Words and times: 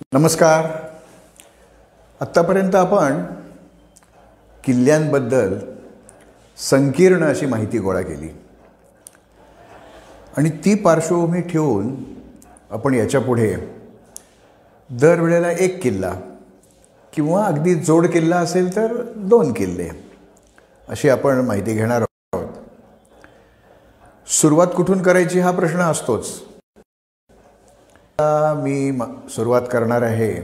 नमस्कार. 0.00 0.64
आत्तापर्यंत 2.20 2.74
आपण 2.74 3.24
किल्ल्यांबद्दल 4.64 5.58
संकीर्ण 6.56 7.24
अशी 7.24 7.46
माहिती 7.46 7.78
गोळा 7.78 8.00
केली. 8.00 8.28
आणि 10.36 10.50
ती 10.50 10.74
पार्श्वभूमी 10.74 11.40
ठेवून 11.40 11.94
आपण 12.70 12.94
याच्यापुढे 12.94 13.56
दरवेळेला 14.90 15.50
एक 15.52 15.82
किल्ला 15.82 16.14
किंवा 17.12 17.44
अगदी 17.44 17.74
जोड 17.74 18.06
किल्ला 18.06 18.36
असेल 18.36 18.76
तर 18.76 19.02
दोन 19.16 19.52
किल्ले 19.52 19.88
अशी 20.88 21.08
आपण 21.08 21.40
माहिती 21.40 21.74
घेणार 21.74 22.02
आहोत. 22.02 22.48
सुरुवात 24.28 24.66
कुठून 24.76 25.02
करायची 25.02 25.40
हा 25.40 25.50
प्रश्न 25.50 25.78
असतोच. 25.78 26.49
मी 28.62 28.90
म 28.90 29.04
सुरुवात 29.28 29.62
करणार 29.72 30.02
आहे 30.02 30.40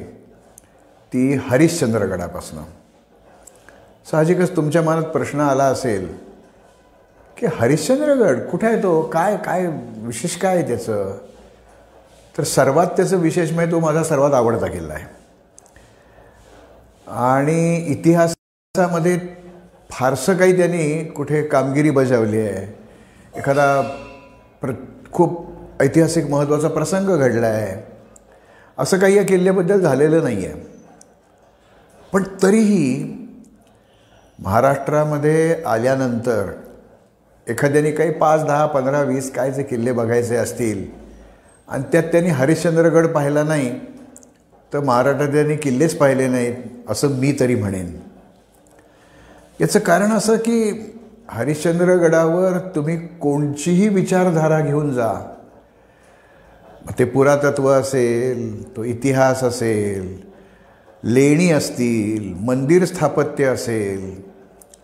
ती 1.12 1.34
हरिश्चंद्रगडापासनं 1.34 2.62
साहजिकच 4.10 4.56
तुमच्या 4.56 4.82
मनात 4.82 5.02
प्रश्न 5.02 5.40
आला 5.40 5.64
असेल 5.64 6.16
की 7.36 7.46
हरिश्चंद्रगड 7.46 8.40
कुठे 8.40 8.66
आहे 8.66 8.82
तो? 8.82 9.02
काय 9.02 9.36
काय 9.36 9.66
विशेष 9.96 10.36
काय 10.36 10.56
आहे 10.56 10.66
त्याचं? 10.66 11.18
तर 12.38 12.42
सर्वात 12.42 12.86
त्याचं 12.86 13.16
विशेष 13.16 13.52
म्हणजे 13.52 13.72
तो 13.72 13.80
माझा 13.80 14.02
सर्वात 14.02 14.32
आवडता 14.32 14.66
किल्ला 14.66 14.94
आहे. 14.94 15.04
आणि 17.06 17.76
इतिहासामध्ये 17.76 19.18
फारसं 19.90 20.36
काही 20.36 20.56
त्यांनी 20.56 21.04
कुठे 21.04 21.42
कामगिरी 21.42 21.90
बजावली 21.90 22.40
आहे. 22.40 22.78
एखादा 23.36 23.80
प्र 24.60 24.72
खूप 25.12 25.55
ऐतिहासिक 25.80 26.26
महत्त्वाचा 26.26 26.68
प्रसंग 26.68 27.16
घडला 27.16 27.46
आहे 27.46 27.76
असं 28.78 28.98
काही 28.98 29.16
या 29.16 29.22
किल्ल्याबद्दल 29.22 29.80
झालेलं 29.80 30.24
नाही 30.24 30.46
आहे 30.46 30.54
पण 32.12 32.22
तरीही 32.42 33.04
महाराष्ट्रामध्ये 34.38 35.62
आल्यानंतर 35.66 36.50
एखाद्याने 37.48 37.90
काही 37.90 38.10
पाच 38.10 38.44
दहा 38.44 38.66
पंधरा 38.66 39.00
वीस 39.00 39.32
काय 39.32 39.52
जे 39.52 39.62
किल्ले 39.62 39.92
बघायचे 39.92 40.36
असतील 40.36 40.86
आणि 41.68 41.82
त्यात 41.92 42.02
त्यांनी 42.02 42.30
हरिश्चंद्रगड 42.30 43.06
पाहिला 43.06 43.42
नाही 43.42 43.70
तर 44.72 44.80
महाराष्ट्रात 44.80 45.28
त्यांनी 45.28 45.56
किल्लेच 45.56 45.96
पाहिले 45.96 46.28
नाहीत 46.28 46.54
असं 46.88 47.08
मी 47.08 47.36
तरी 47.40 47.54
म्हणेन. 47.54 47.96
याचं 49.60 49.78
कारण 49.78 50.12
असं 50.12 50.36
की 50.36 50.72
हरिश्चंद्रगडावर 51.28 52.58
तुम्ही 52.58 52.96
कोणचीही 52.98 53.88
विचारधारा 53.88 54.60
घेऊन 54.60 54.92
जा. 54.92 55.14
ते 56.98 57.04
पुरातत्व 57.04 57.68
असेल 57.68 58.76
तो 58.76 58.84
इतिहास 58.84 59.44
असेल 59.44 60.22
लेणी 61.04 61.50
असतील 61.50 62.34
मंदिर 62.34 62.84
स्थापत्य 62.84 63.44
असेल 63.44 64.30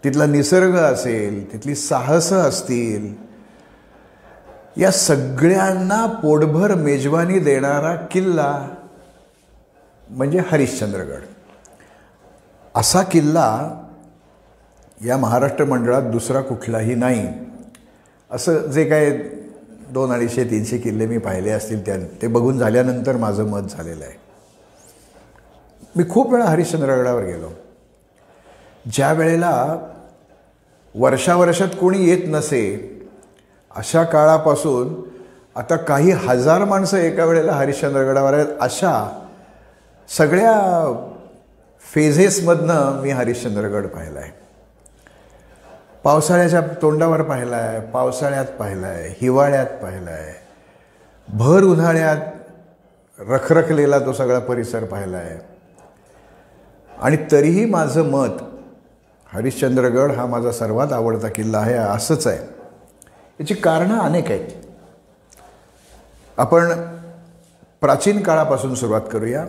तिथला 0.04 0.26
निसर्ग 0.26 0.74
असेल 0.74 1.52
तिथली 1.52 1.74
साहसं 1.74 2.36
असतील 2.36 3.14
या 4.76 4.90
सगळ्यांना 4.90 6.06
पोटभर 6.06 6.74
मेजवानी 6.74 7.38
देणारा 7.38 7.94
किल्ला 7.94 8.68
म्हणजे 10.10 10.38
हरिश्चंद्रगड. 10.38 11.20
असा 12.74 13.02
किल्ला 13.02 13.80
या 15.04 15.16
महाराष्ट्र 15.16 15.64
मंडळात 15.64 16.02
दुसरा 16.02 16.40
कुठलाही 16.40 16.94
नाही. 16.94 17.28
असं 18.30 18.58
जे 18.58 18.84
काय 18.84 19.10
दोन 19.92 20.12
अडीचशे 20.12 20.44
तीनशे 20.44 20.78
किल्ले 20.78 21.06
मी 21.06 21.18
पाहिले 21.18 21.50
असतील 21.50 21.86
त्या 21.86 21.96
ते 22.22 22.26
बघून 22.26 22.58
झाल्यानंतर 22.58 23.16
माझं 23.16 23.44
मत 23.44 23.60
झालेलं 23.60 24.04
आहे. 24.04 24.14
मी 25.96 26.04
खूप 26.10 26.32
वेळा 26.32 26.44
हरिश्चंद्रगडावर 26.44 27.22
गेलो. 27.22 27.48
ज्या 28.92 29.12
वेळेला 29.12 29.78
वर्षावर्षात 30.94 31.68
कोणी 31.80 32.04
येत 32.04 32.22
नसे 32.26 32.62
अशा 33.76 34.04
काळापासून 34.04 34.94
आता 35.56 35.76
काही 35.76 36.10
हजार 36.10 36.64
माणसं 36.64 36.96
एका 36.96 37.24
वेळेला 37.24 37.52
हरिश्चंद्रगडावर 37.52 38.34
आहेत 38.34 38.46
अशा 38.60 39.22
सगळ्या 40.08 40.58
फेझेसमधनं 41.94 43.00
मी 43.02 43.10
हरिश्चंद्रगड 43.10 43.86
पाहिला 43.86 44.20
आहे. 44.20 44.41
पावसाळ्याच्या 46.04 46.60
तोंडावर 46.82 47.22
पाहिला 47.22 47.56
आहे 47.56 47.80
पावसाळ्यात 47.80 48.44
पाहिला 48.44 48.86
आहे 48.86 49.14
हिवाळ्यात 49.20 49.66
पाहिला 49.66 50.10
आहे 50.10 50.34
भर 51.28 51.62
उन्हाळ्यात 51.62 52.16
रखरखलेला 53.18 53.98
तो 53.98 54.12
सगळा 54.12 54.38
परिसर 54.38 54.84
पाहिला 54.84 55.16
आहे 55.16 55.38
आणि 56.98 57.16
तरीही 57.32 57.64
माझं 57.64 58.10
मत 58.10 58.42
हरिश्चंद्रगड 59.32 60.12
हा 60.12 60.26
माझा 60.26 60.50
सर्वात 60.52 60.92
आवडता 60.92 61.28
किल्ला 61.28 61.58
आहे 61.58 61.74
असंच 61.74 62.26
आहे. 62.26 62.38
याची 63.40 63.54
कारणं 63.54 63.98
अनेक 63.98 64.30
आहेत. 64.30 64.48
आपण 66.36 66.72
प्राचीन 67.80 68.22
काळापासून 68.22 68.74
सुरुवात 68.74 69.00
करूया. 69.12 69.46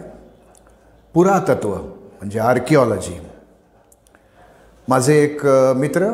पुरातत्व 1.13 1.73
म्हणजे 1.73 2.39
आर्किओलॉजी. 2.39 3.19
माझे 4.87 5.17
एक 5.23 5.45
मित्र 5.75 6.09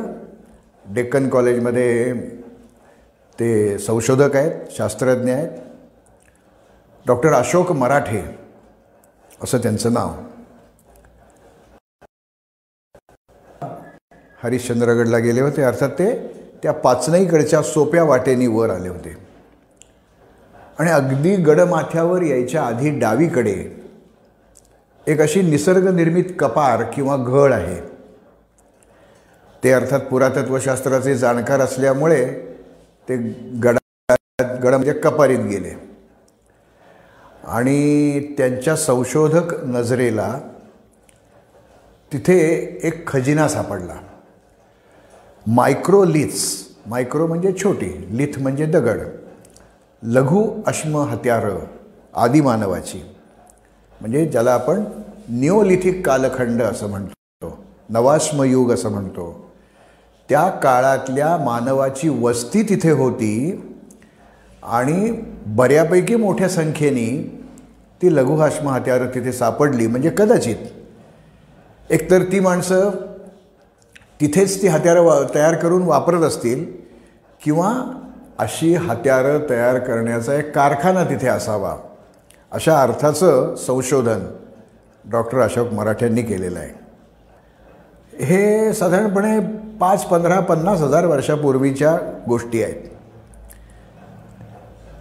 डेक्कन 0.94 1.30
कॉलेजमध्ये 1.30 2.14
ते 3.40 3.78
संशोधक 3.78 4.36
आहेत 4.36 4.52
शास्त्रज्ञ 4.72 5.32
आहेत. 5.32 5.50
डॉक्टर 7.06 7.34
अशोक 7.34 7.72
मराठे 7.72 8.24
असं 9.44 9.58
त्यांचं 9.58 9.94
नाव. 9.94 10.14
हरिश्चंद्रगडला 14.44 15.18
गेले 15.18 15.42
होते 15.42 15.62
अर्थात 15.62 15.90
ते 15.90 16.10
त्या 16.64 16.72
पाचनाईकडच्या 16.72 17.62
सोप्या 17.62 18.04
वाटेनी 18.04 18.48
वर 18.48 18.70
आले 18.70 18.90
होते. 18.90 19.16
आणि 20.80 20.92
अगदी 20.92 21.36
गडमाथ्यावर 21.36 22.22
यायच्या 22.22 22.64
आधी 22.64 23.00
डावीकडे 23.00 23.86
एक 25.08 25.22
अशी 25.22 25.42
निसर्गनिर्मित 25.42 26.26
कपार 26.40 26.84
किंवा 26.84 27.18
घळ 27.18 27.54
आहे. 27.54 27.99
ते 29.64 29.72
अर्थात 29.72 30.00
पुरातत्वशास्त्राचे 30.00 31.16
जाणकार 31.18 31.60
असल्यामुळे 31.60 32.26
ते 33.08 33.16
गडा 33.64 34.16
गड 34.64 34.74
म्हणजे 34.74 34.94
कपारीत 34.94 35.40
गेले. 35.40 35.74
आणि 37.44 38.20
त्यांच्या 38.38 38.76
संशोधक 38.76 39.54
नजरेला 39.64 40.40
तिथे 42.12 42.38
एक 42.84 43.08
खजिना 43.08 43.48
सापडला. 43.48 43.96
मायक्रो 45.48 46.04
लिथ्स 46.06 46.44
मायक्रो 46.86 47.28
म्हणजे 47.28 47.54
छोटी 47.64 47.92
लिथ 48.18 48.40
म्हणजे 48.40 48.66
दगड 48.66 49.00
लघु 50.04 50.44
अश्म 50.68 50.98
हत्यारं 50.98 51.60
आदिमानवाची 52.14 53.02
म्हणजे 54.02 54.26
ज्याला 54.26 54.54
आपण 54.54 54.84
निओलिथिक 55.30 56.06
कालखंड 56.06 56.62
असं 56.64 56.90
म्हणतो 56.90 57.58
नवाश्मयुग 57.90 58.72
असं 58.74 58.92
म्हणतो. 58.92 59.49
त्या 60.30 60.50
काळातल्या 60.50 61.38
मानवाची 61.38 62.10
वस्ती 62.10 62.62
तिथे 62.64 62.92
होती 62.92 63.64
आणि 64.64 65.12
बऱ्यापैकी 65.46 66.16
मोठ्या 66.16 66.50
संख्येने 66.50 67.40
ती 68.02 68.16
लघुहाश्म 68.16 68.68
हत्यारं 68.68 69.08
तिथे 69.16 69.32
सापडली. 69.32 69.88
म्हणजे 69.88 70.10
कदाचित 70.18 70.56
एकतर 71.90 72.24
ती 72.24 72.40
माणसं 72.40 72.90
तिथेच 74.22 74.62
ती 74.62 74.68
हत्यारं 74.68 75.02
वा 75.02 75.20
तयार 75.36 75.56
करून 75.56 75.84
वापरत 75.84 76.22
असतील 76.22 76.66
किंवा 77.44 77.74
अशी 78.40 78.74
हत्यारं 78.76 79.50
तयार 79.50 79.80
करण्याचा 79.80 80.36
एक 80.36 80.52
कारखाना 80.56 81.04
तिथे 81.04 81.28
असावा 81.28 81.76
अशा 82.52 82.82
अर्थाचं 82.82 83.56
संशोधन 83.56 84.20
डॉक्टर 85.06 85.40
अशोक 85.40 85.74
मराठ्यांनी 85.74 86.22
केलेलं 86.22 86.60
आहे. 86.60 86.74
हे 88.26 88.74
साधारणपणे 88.74 89.40
पाच 89.80 90.06
पंधरा 90.06 90.40
पन्नास 90.40 90.82
हजार 90.82 91.06
वर्षापूर्वीच्या 91.06 91.96
गोष्टी 92.28 92.64
आहेत. 92.64 92.88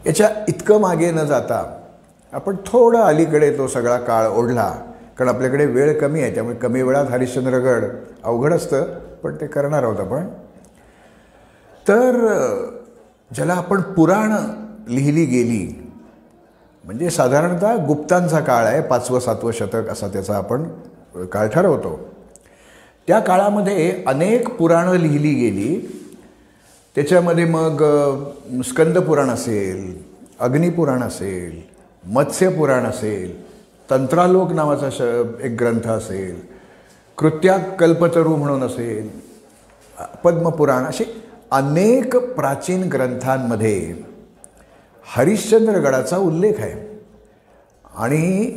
याच्या 0.06 0.28
इतकं 0.48 0.80
मागे 0.80 1.10
न 1.10 1.24
जाता 1.26 1.62
आपण 2.32 2.56
थोडं 2.66 3.00
अलीकडे 3.00 3.50
तो 3.58 3.66
सगळा 3.68 3.96
काळ 3.98 4.26
ओढला 4.28 4.68
कारण 5.18 5.28
आपल्याकडे 5.28 5.66
वेळ 5.66 5.98
कमी 5.98 6.22
आहे 6.22 6.34
त्यामुळे 6.34 6.56
कमी 6.56 6.82
वेळात 6.82 7.06
हरिश्चंद्रगड 7.10 7.84
अवघड 8.24 8.54
असतं 8.54 8.82
पण 9.22 9.34
ते 9.34 9.46
करणार 9.46 9.82
आहोत 9.82 10.00
आपण. 10.00 10.26
तर 11.86 12.16
ज्याला 13.30 13.54
आपण 13.54 13.80
पुराण 13.94 14.32
लिहिली 14.88 15.24
गेली 15.24 15.66
म्हणजे 16.84 17.10
साधारणतः 17.10 17.76
गुप्तांचा 17.86 18.40
काळ 18.40 18.66
आहे 18.66 18.80
पाचवं 18.80 19.20
सातवं 19.20 19.52
शतक 19.52 19.88
असा 19.90 20.08
त्याचा 20.08 20.36
आपण 20.36 20.68
काळ 21.32 21.48
ठरवतो. 21.48 21.98
त्या 23.08 23.18
काळामध्ये 23.18 24.04
अनेक 24.06 24.48
पुराणं 24.48 24.94
लिहिली 24.94 25.32
गेली. 25.34 25.76
त्याच्यामध्ये 26.96 27.44
मग 27.44 27.82
स्कंदपुराण 28.64 29.30
असेल 29.30 30.02
अग्निपुराण 30.40 31.02
असेल 31.02 31.60
मत्स्यपुराण 32.04 32.84
असेल 32.84 33.30
तंत्रालोक 33.90 34.52
नावाचा 34.52 34.90
श 34.90 35.00
एक 35.42 35.56
ग्रंथ 35.60 35.88
असेल 35.88 36.40
कृत्या 37.18 37.56
कल्पतरू 37.58 38.36
म्हणून 38.36 38.62
असेल 38.62 39.08
पद्मपुराण 40.24 40.84
असे 40.84 41.04
अनेक 41.50 42.16
प्राचीन 42.16 42.82
ग्रंथांमध्ये 42.88 43.94
हरिश्चंद्रगडाचा 45.06 46.16
उल्लेख 46.16 46.54
आहे. 46.58 46.86
आणि 47.96 48.48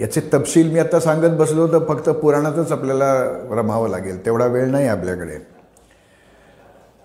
याचे 0.00 0.20
तपशील 0.32 0.70
मी 0.72 0.78
आता 0.78 1.00
सांगत 1.00 1.36
बसलो 1.36 1.66
तर 1.66 1.84
फक्त 1.88 2.08
पुराणातच 2.08 2.72
आपल्याला 2.72 3.12
रमावं 3.50 3.88
लागेल. 3.88 4.24
तेवढा 4.26 4.46
वेळ 4.46 4.70
नाही 4.70 4.88
आपल्याकडे. 4.88 5.38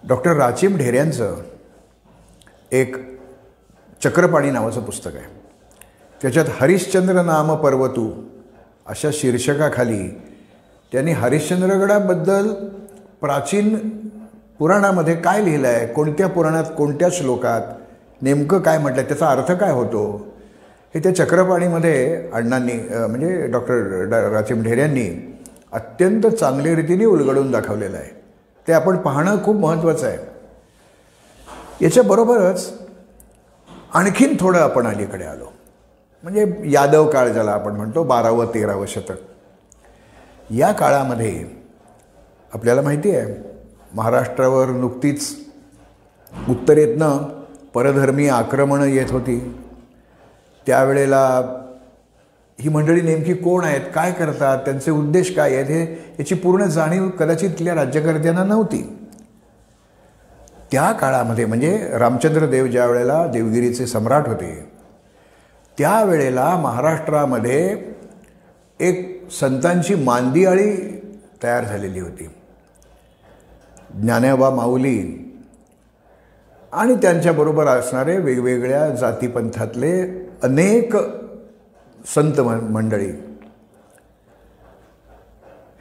डॉक्टर 0.03 0.36
राचीम 0.36 0.77
ढेऱ्यांचं 0.77 1.36
एक 2.71 2.95
चक्रपाणी 4.01 4.51
नावाचं 4.51 4.81
पुस्तक 4.81 5.15
आहे. 5.15 5.25
त्याच्यात 6.21 6.45
हरिश्चंद्र 6.59 7.21
नाम 7.21 7.56
पर्वतू 7.56 8.09
अशा 8.86 9.09
शीर्षकाखाली 9.13 10.07
त्यांनी 10.92 11.12
हरिश्चंद्रगडाबद्दल 11.12 12.47
प्राचीन 13.21 13.75
पुराणामध्ये 14.59 15.15
काय 15.15 15.44
लिहिलं 15.45 15.68
आहे 15.68 15.88
कोणत्या 15.88 16.27
पुराणात 16.27 16.63
कोणत्या 16.77 17.07
श्लोकात 17.12 17.62
नेमकं 18.21 18.59
काय 18.59 18.77
म्हटलं 18.77 19.00
आहे 19.00 19.07
त्याचा 19.07 19.27
अर्थ 19.27 19.51
काय 19.51 19.71
होतो 19.71 20.27
हे 20.95 21.00
त्या 21.03 21.15
चक्रपाणीमध्ये 21.15 22.30
अण्णांनी 22.33 22.74
म्हणजे 22.89 23.47
डॉक्टर 23.47 24.03
ड 24.09 24.62
ढेऱ्यांनी 24.63 25.07
अत्यंत 25.71 26.27
चांगल्या 26.27 26.75
रीतीने 26.75 27.06
उलगडून 27.06 27.51
दाखवलेलं 27.51 27.97
आहे. 27.97 28.09
ते 28.68 28.74
आपण 28.74 28.97
पाहणं 28.97 29.44
खूप 29.45 29.56
महत्त्वाचं 29.56 30.07
आहे. 30.07 30.18
याच्याबरोबरच 31.81 32.71
आणखीन 33.94 34.36
थोडं 34.39 34.59
आपण 34.59 34.88
अलीकडे 34.88 35.25
आलो. 35.25 35.51
म्हणजे 36.24 36.45
यादव 36.71 37.09
काळ 37.09 37.30
ज्याला 37.30 37.51
आपण 37.51 37.75
म्हणतो 37.75 38.03
बारावं 38.03 38.53
तेरावं 38.53 38.86
शतक. 38.86 39.19
या 40.50 40.71
काळामध्ये 40.71 41.45
आपल्याला 42.53 42.81
माहिती 42.81 43.15
आहे 43.15 43.33
महाराष्ट्रावर 43.94 44.69
नुकतीच 44.69 45.36
उत्तरेतनं 46.50 47.18
परधर्मी 47.74 48.27
आक्रमणं 48.30 48.86
येत 48.86 49.12
होती. 49.12 49.64
त्यावेळेला 50.67 51.25
ही 52.59 52.69
मंडळी 52.69 53.01
नेमकी 53.01 53.33
कोण 53.33 53.63
आहेत 53.63 53.81
काय 53.95 54.12
करतात 54.12 54.57
त्यांचे 54.57 54.91
उद्देश 54.91 55.35
काय 55.35 55.56
आहेत 55.56 55.65
हे 55.65 55.81
याची 56.19 56.35
पूर्ण 56.35 56.65
जाणीव 56.65 57.09
कदाचित 57.09 57.50
तिथल्या 57.50 57.75
राज्यकर्त्यांना 57.75 58.44
नव्हती. 58.44 58.81
त्या 60.71 60.91
काळामध्ये 60.91 61.45
म्हणजे 61.45 61.77
रामचंद्र 61.94 62.45
देव 62.45 62.67
ज्या 62.67 62.85
वेळेला 62.85 63.25
देवगिरीचे 63.27 63.88
सम्राट 63.88 64.27
होते 64.27 64.53
त्यावेळेला 65.77 66.56
महाराष्ट्रामध्ये 66.56 67.77
एक 68.79 69.27
संतांची 69.31 69.95
मांदियाळी 69.95 70.75
तयार 71.44 71.63
झालेली 71.63 72.00
होती. 72.00 72.27
ज्ञानेबा 74.01 74.50
माऊली 74.50 75.21
आणि 76.73 76.95
त्यांच्याबरोबर 76.95 77.68
असणारे 77.68 78.18
वेगवेगळ्या 78.18 78.89
जातीपंथातले 78.89 80.25
अनेक 80.43 80.95
संत 82.05 82.39
मंडळी. 82.41 83.11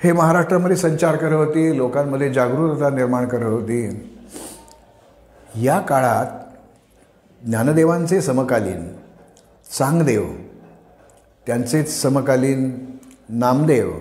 हे 0.05 0.13
महाराष्ट्रामध्ये 0.13 0.77
संचार 0.77 1.17
करत 1.17 1.33
होती 1.33 1.77
लोकांमध्ये 1.77 2.33
जागरूकता 2.33 2.91
निर्माण 2.91 3.29
करत 3.29 3.53
होती. 3.53 4.11
या 5.63 5.81
काळात 5.81 6.27
ज्ञानदेवांचे 7.47 8.21
समकालीन 8.21 8.89
चांगदेव 9.79 10.25
त्यांचेच 11.47 12.03
समकालीन 12.03 12.87
नामदेव 13.29 13.93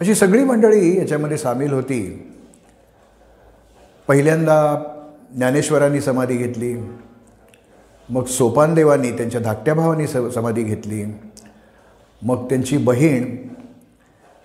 अशी 0.00 0.14
सगळी 0.14 0.44
मंडळी 0.44 0.98
याच्यामध्ये 0.98 1.38
सामील 1.38 1.72
होती. 1.72 2.32
पहिल्यांदा 4.08 4.82
ज्ञानेश्वरांनी 5.34 6.00
समाधी 6.00 6.36
घेतली. 6.36 6.74
मग 8.08 8.24
सोपानदेवांनी 8.26 9.10
त्यांच्या 9.10 9.40
धाकट्या 9.40 9.74
भावानी 9.74 10.06
स 10.06 10.16
समाधी 10.34 10.62
घेतली. 10.62 11.04
मग 12.22 12.44
त्यांची 12.48 12.76
बहीण 12.76 13.24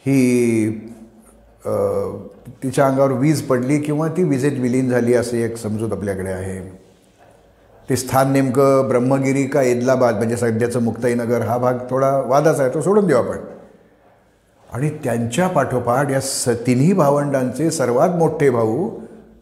ही 0.06 0.70
तिच्या 2.64 2.86
अंगावर 2.86 3.12
वीज 3.12 3.42
पडली 3.48 3.78
किंवा 3.82 4.08
ती 4.18 4.24
विजेत 4.24 4.60
विलीन 4.60 4.90
झाली 4.90 5.14
असे 5.14 5.44
एक 5.46 5.58
समजूत 5.58 5.92
आपल्याकडे 5.94 6.32
आहे. 6.32 6.60
ते 7.90 7.96
स्थान 7.96 8.32
नेमकं 8.34 8.88
ब्रह्मगिरी 8.88 9.46
का 9.48 9.62
एदलाबाद 9.62 10.16
म्हणजे 10.16 10.38
सध्याचं 10.38 10.84
मुक्ताईनगर 10.84 11.42
हा 11.42 11.58
भाग 11.58 11.78
थोडा 11.90 12.10
वादाचा 12.28 12.64
आहे 12.64 12.74
तो 12.74 12.82
सोडून 12.82 13.08
देऊ 13.08 13.18
आपण. 13.18 13.38
आणि 14.70 14.90
त्यांच्या 15.04 15.48
पाठोपाठ 15.48 16.12
या 16.12 16.22
स 16.22 16.50
तिन्ही 16.68 16.94
भावंडांचे 16.94 17.70
सर्वात 17.72 18.16
मोठे 18.18 18.50
भाऊ 18.50 18.90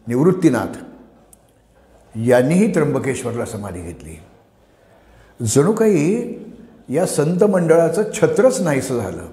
निवृत्तीनाथ. 0.08 0.76
यांनीही 2.24 2.74
त्र्यंबकेश्वरला 2.74 3.44
समाधी 3.44 3.80
घेतली. 3.80 4.20
जणू 5.46 5.72
काही 5.72 6.34
या 6.88 7.06
संत 7.06 7.44
मंडळाचं 7.44 8.02
छत्रच 8.14 8.60
नाहीसं 8.60 8.96
झालं. 8.96 9.26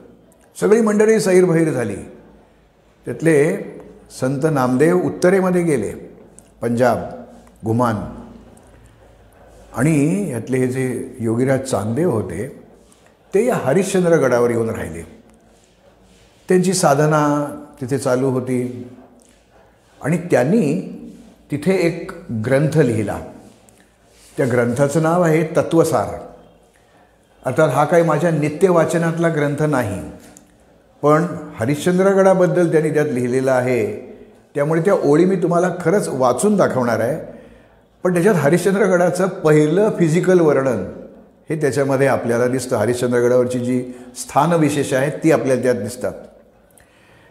सगळी 0.59 0.81
मंडळी 0.81 1.19
सैरभैर 1.19 1.69
झाली. 1.69 1.95
त्यातले 3.05 3.57
संत 4.19 4.39
नामदेव 4.51 5.01
उत्तरेमध्ये 5.03 5.63
गेले. 5.63 5.93
पंजाब 6.61 6.97
घुमान 7.65 7.95
आणि 9.75 10.29
यातले 10.31 10.57
हे 10.57 10.67
जे 10.67 11.15
योगीराज 11.19 11.61
चांदेव 11.61 12.09
होते 12.11 12.63
ते 13.33 13.45
या 13.45 13.55
हरिश्चंद्र 13.55 14.11
गडावर 14.11 14.49
येऊन 14.49 14.69
राहिले. 14.69 15.01
त्यांची 16.49 16.73
साधना 16.73 17.47
तिथे 17.81 17.97
चालू 17.97 18.29
होती. 18.29 18.87
आणि 20.01 20.17
त्यांनी 20.17 20.99
तिथे 21.53 21.73
एक 21.75 22.11
ग्रंथ 22.45 22.77
लिहिला. 22.77 23.19
त्या 24.37 24.45
ग्रंथाचं 24.47 25.01
नाव 25.01 25.21
आहे 25.21 25.43
तत्वसार 25.43 26.07
अर्थात 27.45 27.69
हा 27.69 27.85
काही 27.85 28.03
माझ्या 28.03 28.31
नित्य 28.31 28.69
वाचनातला 28.69 29.29
ग्रंथ 29.29 29.63
नाही. 29.63 30.01
पण 31.01 31.25
हरिश्चंद्रगडाबद्दल 31.55 32.71
त्यांनी 32.71 32.89
त्यात 32.89 33.05
लिहिलेलं 33.11 33.51
आहे. 33.51 33.85
त्यामुळे 34.55 34.81
त्या 34.81 34.93
ओळी 34.93 35.25
मी 35.25 35.35
तुम्हाला 35.35 35.69
खरंच 35.81 36.07
वाचून 36.07 36.55
दाखवणार 36.55 36.99
आहे. 36.99 37.37
पण 38.03 38.13
त्याच्यात 38.13 38.35
हरिश्चंद्रगडाचं 38.35 39.27
पहिलं 39.27 39.89
फिजिकल 39.99 40.39
वर्णन 40.39 40.85
हे 41.49 41.61
त्याच्यामध्ये 41.61 42.07
आपल्याला 42.07 42.47
दिसतं. 42.47 42.75
हरिश्चंद्रगडावरची 42.75 43.59
जी 43.59 43.97
स्थानविशेष 44.15 44.93
आहेत 44.93 45.11
ती 45.23 45.31
आपल्याला 45.31 45.61
त्यात 45.61 45.75
दिसतात. 45.75 46.13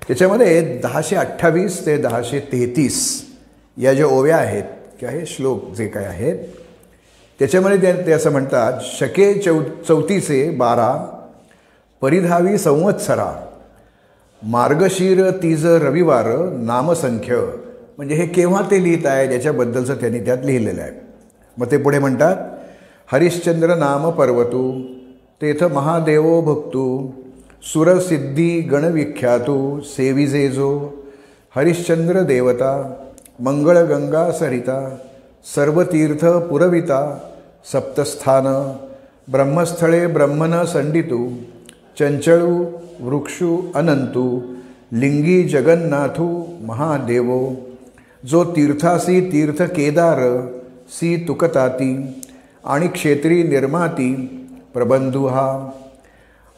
त्याच्यामध्ये 0.09 0.79
दहाशे 0.79 1.17
अठ्ठावीस 1.17 1.87
ते 1.87 1.97
दहाशे 1.97 2.41
तेहतीस 2.41 3.32
या 3.77 3.93
ज्या 3.95 4.07
ओव्या 4.07 4.37
आहेत 4.37 4.65
किंवा 5.01 5.15
हे 5.15 5.25
श्लोक 5.27 5.73
जे 5.75 5.87
काय 5.89 6.05
आहेत 6.05 6.37
त्याच्यामध्ये 7.39 7.79
ते 7.83 8.07
ते 8.07 8.13
असं 8.13 8.31
म्हणतात 8.33 8.81
शके 8.83 9.33
चौ 9.35 9.59
चौतीसे 9.89 10.51
बारा 10.51 10.93
परिधावी 12.03 12.59
संवत्सरा 12.59 13.33
मार्गशीर 14.43 15.31
तीज 15.43 15.67
रविवार 15.67 16.27
नामसंख्य. 16.59 17.37
म्हणजे 17.97 18.15
हे 18.15 18.27
केव्हा 18.27 18.63
ते 18.71 18.83
लिहित 18.83 19.07
आहे 19.07 19.33
याच्याबद्दलचं 19.35 19.95
त्यांनी 19.95 20.21
त्यात 20.21 20.45
लिहिलेलं 20.45 20.81
आहे. 20.81 20.91
मग 21.57 21.71
ते 21.71 21.77
पुढे 21.77 21.99
म्हणतात 21.99 22.37
हरिश्चंद्र 23.13 23.75
नाम 23.75 24.11
पर्वतू 24.11 24.63
तेथ 25.43 25.65
महादेवो 25.65 26.41
भक्तू 26.41 27.11
सुरसिद्धी 27.73 28.61
गणविख्यातू 28.61 29.81
सेविजेजो 29.87 30.73
हरिश्चंद्र 31.57 32.23
देवता 32.23 32.73
मंगळगंगा 33.39 34.31
सरिता 34.33 34.79
सर्वतीर्थ 35.55 36.25
पुरविता 36.49 37.01
सप्तस्थान 37.73 38.47
ब्रह्मस्थळे 39.33 40.07
ब्रह्मन 40.07 40.65
संडितू 40.65 41.29
चंचळू 41.99 42.65
वृक्षू 43.01 43.57
अनंतू 43.75 44.27
लिंगी 44.93 45.43
जगन्नाथू 45.49 46.29
महादेवो 46.67 47.41
जो 48.23 48.45
तीर्थासी 48.57 49.21
तीर्थ 49.33 49.63
केदार 49.77 50.21
सी 50.91 51.17
तुकताती 51.29 51.95
आणि 52.65 52.89
क्षेत्री 52.89 53.43
निर्माती 53.43 54.13
प्रबंधू 54.75 55.27
हा 55.27 55.49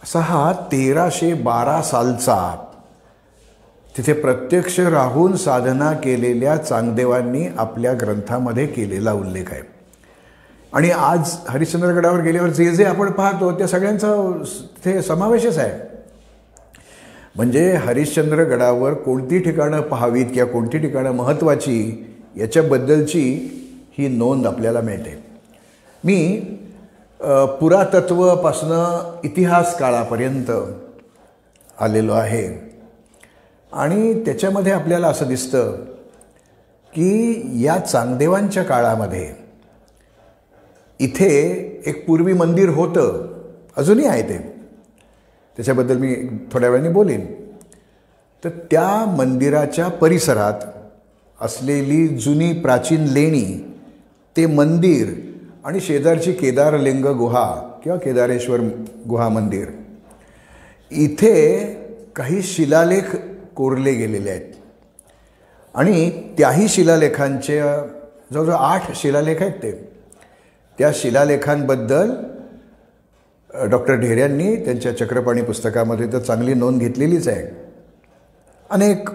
असा 0.03 0.21
हा 0.21 0.53
तेराशे 0.73 1.33
बारा 1.43 1.81
सालचा 1.83 2.39
तिथे 3.97 4.13
प्रत्यक्ष 4.13 4.81
राहून 4.81 5.37
साधना 5.37 5.93
केलेल्या 5.93 6.57
चांगदेवांनी 6.57 7.47
आपल्या 7.59 7.93
ग्रंथामध्ये 7.93 8.67
केलेला 8.67 9.13
उल्लेख 9.13 9.45
आहे. 9.53 9.63
आणि 10.73 10.91
आज 10.91 11.37
हरिश्चंद्रगडावर 11.49 12.21
गेल्यावर 12.21 12.49
जे 12.49 12.71
जे 12.71 12.85
आपण 12.85 13.11
पाहतो 13.11 13.59
त्या 13.59 13.67
सगळ्यांचा 13.67 14.43
तिथे 14.85 15.03
समावेशच 15.03 15.59
आहे. 15.59 15.95
म्हणजे 17.37 17.73
हरिश्चंद्रगडावर 17.73 18.95
कोणती 18.95 19.39
ठिकाणं 19.39 19.81
पाहावीत 19.81 20.27
किंवा 20.35 20.53
कोणती 20.53 20.79
ठिकाणं 20.79 21.11
महत्त्वाची 21.11 22.07
याच्याबद्दलची 22.37 23.51
ही 23.99 24.09
नोंद 24.09 24.47
आपल्याला 24.47 24.81
मिळते. 24.81 25.27
मी 26.05 26.43
अ, 27.21 27.45
पुरातत्वपासनं 27.45 29.15
इतिहास 29.25 29.79
काळापर्यंत 29.79 30.51
आलेलो 31.81 32.13
आहे. 32.13 32.64
आणि 33.75 34.25
त्याच्यामध्ये 34.25 34.73
आपल्याला 34.73 35.09
असं 35.09 35.29
दिसतं 35.29 35.85
की 36.95 37.43
या 37.65 37.79
चांगदेवांच्या 37.79 38.63
काळामध्ये 38.63 39.35
इथे 41.01 41.31
एक 41.87 42.07
पूर्वी 42.07 42.33
मंदिर 42.33 42.69
होतं. 42.69 43.35
अजूनही 43.77 44.07
आहे 44.07 44.23
ते. 44.23 44.39
त्याच्याबद्दल 45.57 45.97
मी 45.97 46.17
थोड्या 46.53 46.71
वेळाने 46.71 46.89
बोलेन. 46.89 47.27
तर 48.45 48.49
त्या 48.49 49.15
मंदिराच्या 49.19 49.89
परिसरात 49.89 50.67
असलेली 51.41 52.09
जुनी 52.09 52.53
प्राचीन 52.53 53.05
लेणी 53.05 53.75
ते 54.37 54.47
मंदिर 54.47 55.09
आणि 55.65 55.81
शेजारची 55.81 56.33
केदारलिंग 56.33 57.05
गुहा 57.05 57.79
किंवा 57.85 57.99
केदारेश्वर 57.99 58.61
गुहा 59.09 59.29
मंदिर 59.29 59.69
इथे 60.91 61.65
काही 62.17 62.43
शिलालेख 62.43 63.17
कोरले 63.57 63.93
गेलेले 63.93 64.31
आहेत. 64.31 64.53
आणि 65.75 66.11
त्याही 66.39 66.69
शिलालेखांचे 66.69 67.61
जवळजवळ 68.33 68.55
आठ 68.55 68.95
शिलालेख 68.95 69.41
आहेत 69.41 69.53
ते. 69.53 69.73
त्या 70.79 70.91
शिलालेखांबद्दल 70.95 72.11
डॉक्टर 73.71 73.95
ढेऱ्यांनी 73.95 74.55
त्यांच्या 74.57 74.97
चक्रपाणी 74.99 75.43
पुस्तकामध्ये 75.43 76.13
तर 76.13 76.19
चांगली 76.19 76.55
नोंद 76.55 76.81
घेतलेलीच 76.81 77.29
आहे. 77.29 77.47
अनेक 78.71 79.09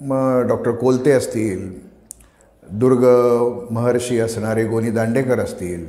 मग 0.00 0.40
डॉक्टर 0.48 0.70
कोलते 0.70 1.10
असतील 1.12 1.70
दुर्ग 2.70 3.04
महर्षी 3.70 4.18
असणारे 4.20 4.64
गोनी 4.64 4.90
दांडेकर 4.90 5.40
असतील 5.40 5.86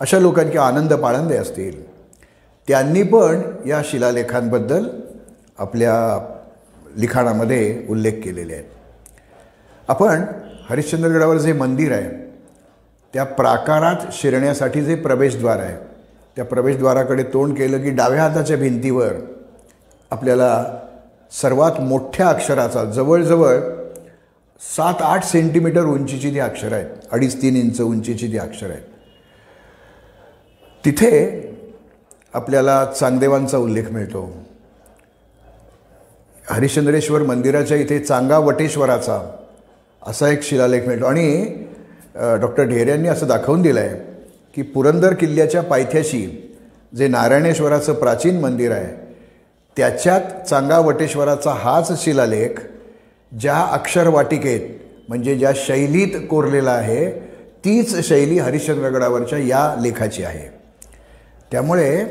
अशा 0.00 0.18
लोकांनी 0.18 0.56
आनंद 0.56 0.92
पाळंदे 0.92 1.36
असतील 1.36 1.84
त्यांनी 2.68 3.02
पण 3.02 3.40
या 3.66 3.80
शिलालेखांबद्दल 3.84 4.88
आपल्या 5.58 5.94
लिखाणामध्ये 6.96 7.86
उल्लेख 7.88 8.12
केलेले 8.24 8.52
आहेत. 8.52 8.64
आपण 9.88 10.22
हरिश्चंद्रगडावर 10.70 11.36
जे 11.36 11.52
मंदिर 11.52 11.92
आहे 11.92 12.10
त्या 13.14 13.24
प्राकारात 13.24 13.96
शिरण्यासाठी 14.12 14.82
जे 14.82 14.94
प्रवेशद्वार 14.94 15.58
आहे 15.58 15.76
त्या 16.36 16.44
प्रवेशद्वाराकडे 16.44 17.22
तोंड 17.22 17.56
केलं 17.58 17.82
की 17.82 17.90
डाव्या 17.90 18.22
हाताच्या 18.22 18.56
भिंतीवर 18.56 19.12
आपल्याला 20.10 20.64
सर्वात 21.32 21.80
मोठ्या 21.80 22.28
अक्षराचा 22.28 22.84
जवळजवळ 22.84 23.58
सात 24.60 24.94
आठ 25.00 25.24
सेंटीमीटर 25.24 25.84
उंचीची 25.84 26.30
ती 26.30 26.38
अक्षरं 26.38 26.76
आहेत 26.76 26.86
अडीच 27.12 27.42
तीन 27.42 27.56
इंच 27.56 27.80
उंचीची 27.80 28.32
ती 28.32 28.38
अक्षरं 28.38 28.72
आहेत. 28.72 28.82
तिथे 30.84 31.12
आपल्याला 32.34 32.84
चांगदेवांचा 32.84 33.58
उल्लेख 33.58 33.84
मिळतो. 33.90 34.45
हरिश्चंद्रेश्वर 36.50 37.22
मंदिराच्या 37.22 37.76
इथे 37.76 37.98
चांगा 37.98 38.38
वटेश्वराचा 38.38 39.20
असा 40.02 40.28
एक 40.28 40.42
शिलालेख 40.42 40.86
मिळतो. 40.86 41.04
आणि 41.06 41.44
डॉक्टर 42.40 42.64
ढेऱ्यांनी 42.64 43.08
असं 43.08 43.26
दाखवून 43.26 43.62
दिलं 43.62 43.80
आहे 43.80 43.96
की 44.54 44.62
पुरंदर 44.62 45.14
किल्ल्याच्या 45.14 45.62
पायथ्याशी 45.62 46.26
जे 46.96 47.08
नारायणेश्वराचं 47.08 47.94
प्राचीन 47.94 48.38
मंदिर 48.40 48.72
आहे 48.72 48.94
त्याच्यात 49.76 50.46
चांगा 50.48 50.78
वटेश्वराचा 50.78 51.52
हाच 51.52 51.90
शिलालेख 52.04 52.60
ज्या 53.32 53.56
अक्षरवाटिकेत 53.72 54.60
म्हणजे 55.08 55.34
ज्या 55.38 55.52
शैलीत 55.56 56.16
कोरलेला 56.30 56.70
आहे 56.70 57.10
तीच 57.64 57.94
शैली 58.08 58.38
हरिश्चंद्रगडावरच्या 58.38 59.38
या 59.38 59.74
लेखाची 59.82 60.22
आहे. 60.24 60.48
त्यामुळे 61.52 62.04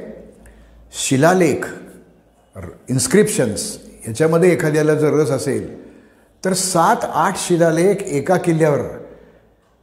शिलालेख 0.94 1.66
इन्स्क्रिप्शन्स 2.90 3.78
ह्याच्यामध्ये 4.06 4.52
एखाद्याला 4.54 4.94
जर 4.96 5.14
रस 5.14 5.30
असेल 5.32 5.68
तर 6.46 6.54
सात 6.54 7.04
आठ 7.04 7.38
शिलालेख 7.38 8.04
एका 8.04 8.38
किल्ल्यावर. 8.38 8.80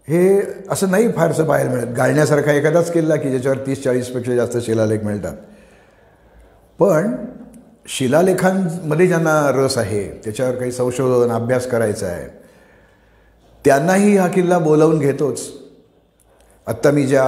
हे 0.08 0.42
असं 0.70 0.90
नाही 0.90 1.10
फारसं 1.12 1.46
बाहेर 1.46 1.68
मिळत. 1.68 1.86
गाळण्यासारखा 1.96 2.52
एखादाच 2.52 2.92
किल्ला 2.92 3.16
की 3.16 3.30
ज्याच्यावर 3.30 3.58
तीस 3.66 3.82
चाळीसपेक्षा 3.84 4.34
जास्त 4.34 4.56
शिलालेख 4.58 5.04
मिळतात. 5.04 5.36
पण 6.78 7.14
शिलालेखांमध्ये 7.88 9.06
ज्यांना 9.06 9.50
रस 9.54 9.78
आहे 9.78 10.08
त्याच्यावर 10.24 10.54
काही 10.54 10.72
संशोधन 10.72 11.32
अभ्यास 11.32 11.66
करायचा 11.66 12.06
आहे 12.06 12.28
त्यांनाही 13.64 14.16
हा 14.16 14.28
किल्ला 14.28 14.58
बोलावून 14.58 14.98
घेतोच. 14.98 15.40
आत्ता 16.66 16.90
मी 16.90 17.06
ज्या 17.06 17.24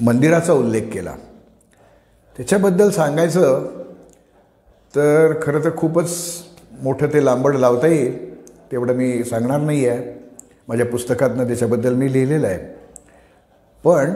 मंदिराचा 0.00 0.52
उल्लेख 0.52 0.82
केला 0.92 1.14
त्याच्याबद्दल 2.36 2.90
सांगायचं 2.90 3.79
तर 4.96 5.32
खरं 5.42 5.64
तर 5.64 5.76
खूपच 5.76 6.18
मोठं 6.82 7.06
ते 7.06 7.24
लांबड 7.24 7.56
लावता 7.56 7.86
येईल 7.86 8.44
तेवढं 8.72 8.94
मी 8.94 9.24
सांगणार 9.24 9.60
नाही 9.60 9.88
आहे. 9.88 10.20
माझ्या 10.68 10.86
पुस्तकातनं 10.86 11.46
त्याच्याबद्दल 11.46 11.94
मी 11.94 12.12
लिहिलेलं 12.12 12.46
आहे. 12.46 12.58
पण 13.84 14.14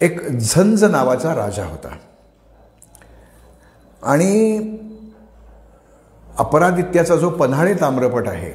एक 0.00 0.28
झंज 0.28 0.84
नावाचा 0.84 1.34
राजा 1.34 1.64
होता. 1.64 1.88
आणि 4.02 4.58
अपरादित्याचा 6.38 7.16
जो 7.16 7.30
पन्हाळे 7.30 7.74
ताम्रपट 7.74 8.28
आहे 8.28 8.52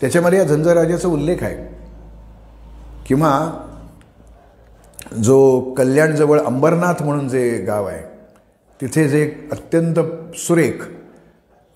त्याच्यामध्ये 0.00 0.38
या 0.38 0.44
झंझराजाचा 0.44 1.08
उल्लेख 1.08 1.42
आहे. 1.42 1.74
किंवा 3.06 3.50
जो 5.22 5.60
कल्याणजवळ 5.60 6.40
अंबरनाथ 6.40 7.02
म्हणून 7.02 7.28
जे 7.28 7.58
गाव 7.58 7.86
आहे 7.86 8.11
तिथे 8.82 9.08
जे 9.08 9.48
अत्यंत 9.52 9.94
सुरेख 10.34 10.84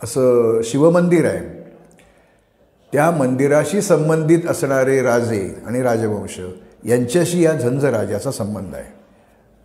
असं 0.03 0.61
शिवमंदिर 0.65 1.25
आहे 1.25 1.71
त्या 2.93 3.11
मंदिराशी 3.11 3.83
संबंधित 3.83 4.47
असणारे 4.49 5.03
राजे 5.03 5.55
आणि 5.67 5.83
राजवंश 5.83 6.41
यांच्याशी 6.85 7.45
या 7.45 7.53
झंज 7.53 7.85
राजाचा 7.85 8.31
संबंध 8.31 8.75
आहे. 8.75 8.93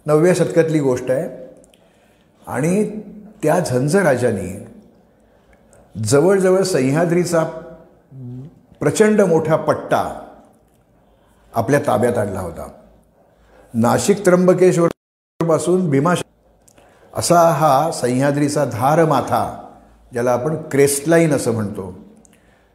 नवव्या 0.05 0.33
शतकातली 0.33 0.79
गोष्ट 0.79 1.12
आहे. 1.12 1.29
आणि 2.48 2.89
त्या 3.43 3.60
झंझ 3.60 3.95
राजाने 3.95 4.67
जवळजवळ 6.03 6.62
सह्याद्रीचा 6.62 7.43
प्रचंड 8.79 9.21
मोठा 9.21 9.55
पट्टा 9.55 10.25
आपल्या 11.53 11.79
ताब्यात 11.88 12.17
आणला 12.17 12.39
होता. 12.39 12.71
नाशिक 13.74 14.25
त्र्यंबकेश्वरपासून 14.25 15.89
भीमा 15.89 16.13
असा 17.15 17.39
हा 17.39 17.91
सह्याद्रीचा 17.91 18.65
धारमाथा 18.65 19.68
ज्याला 20.12 20.32
आपण 20.32 20.56
क्रेस्टलाईन 20.72 21.32
असं 21.32 21.53
म्हणतो. 21.53 22.00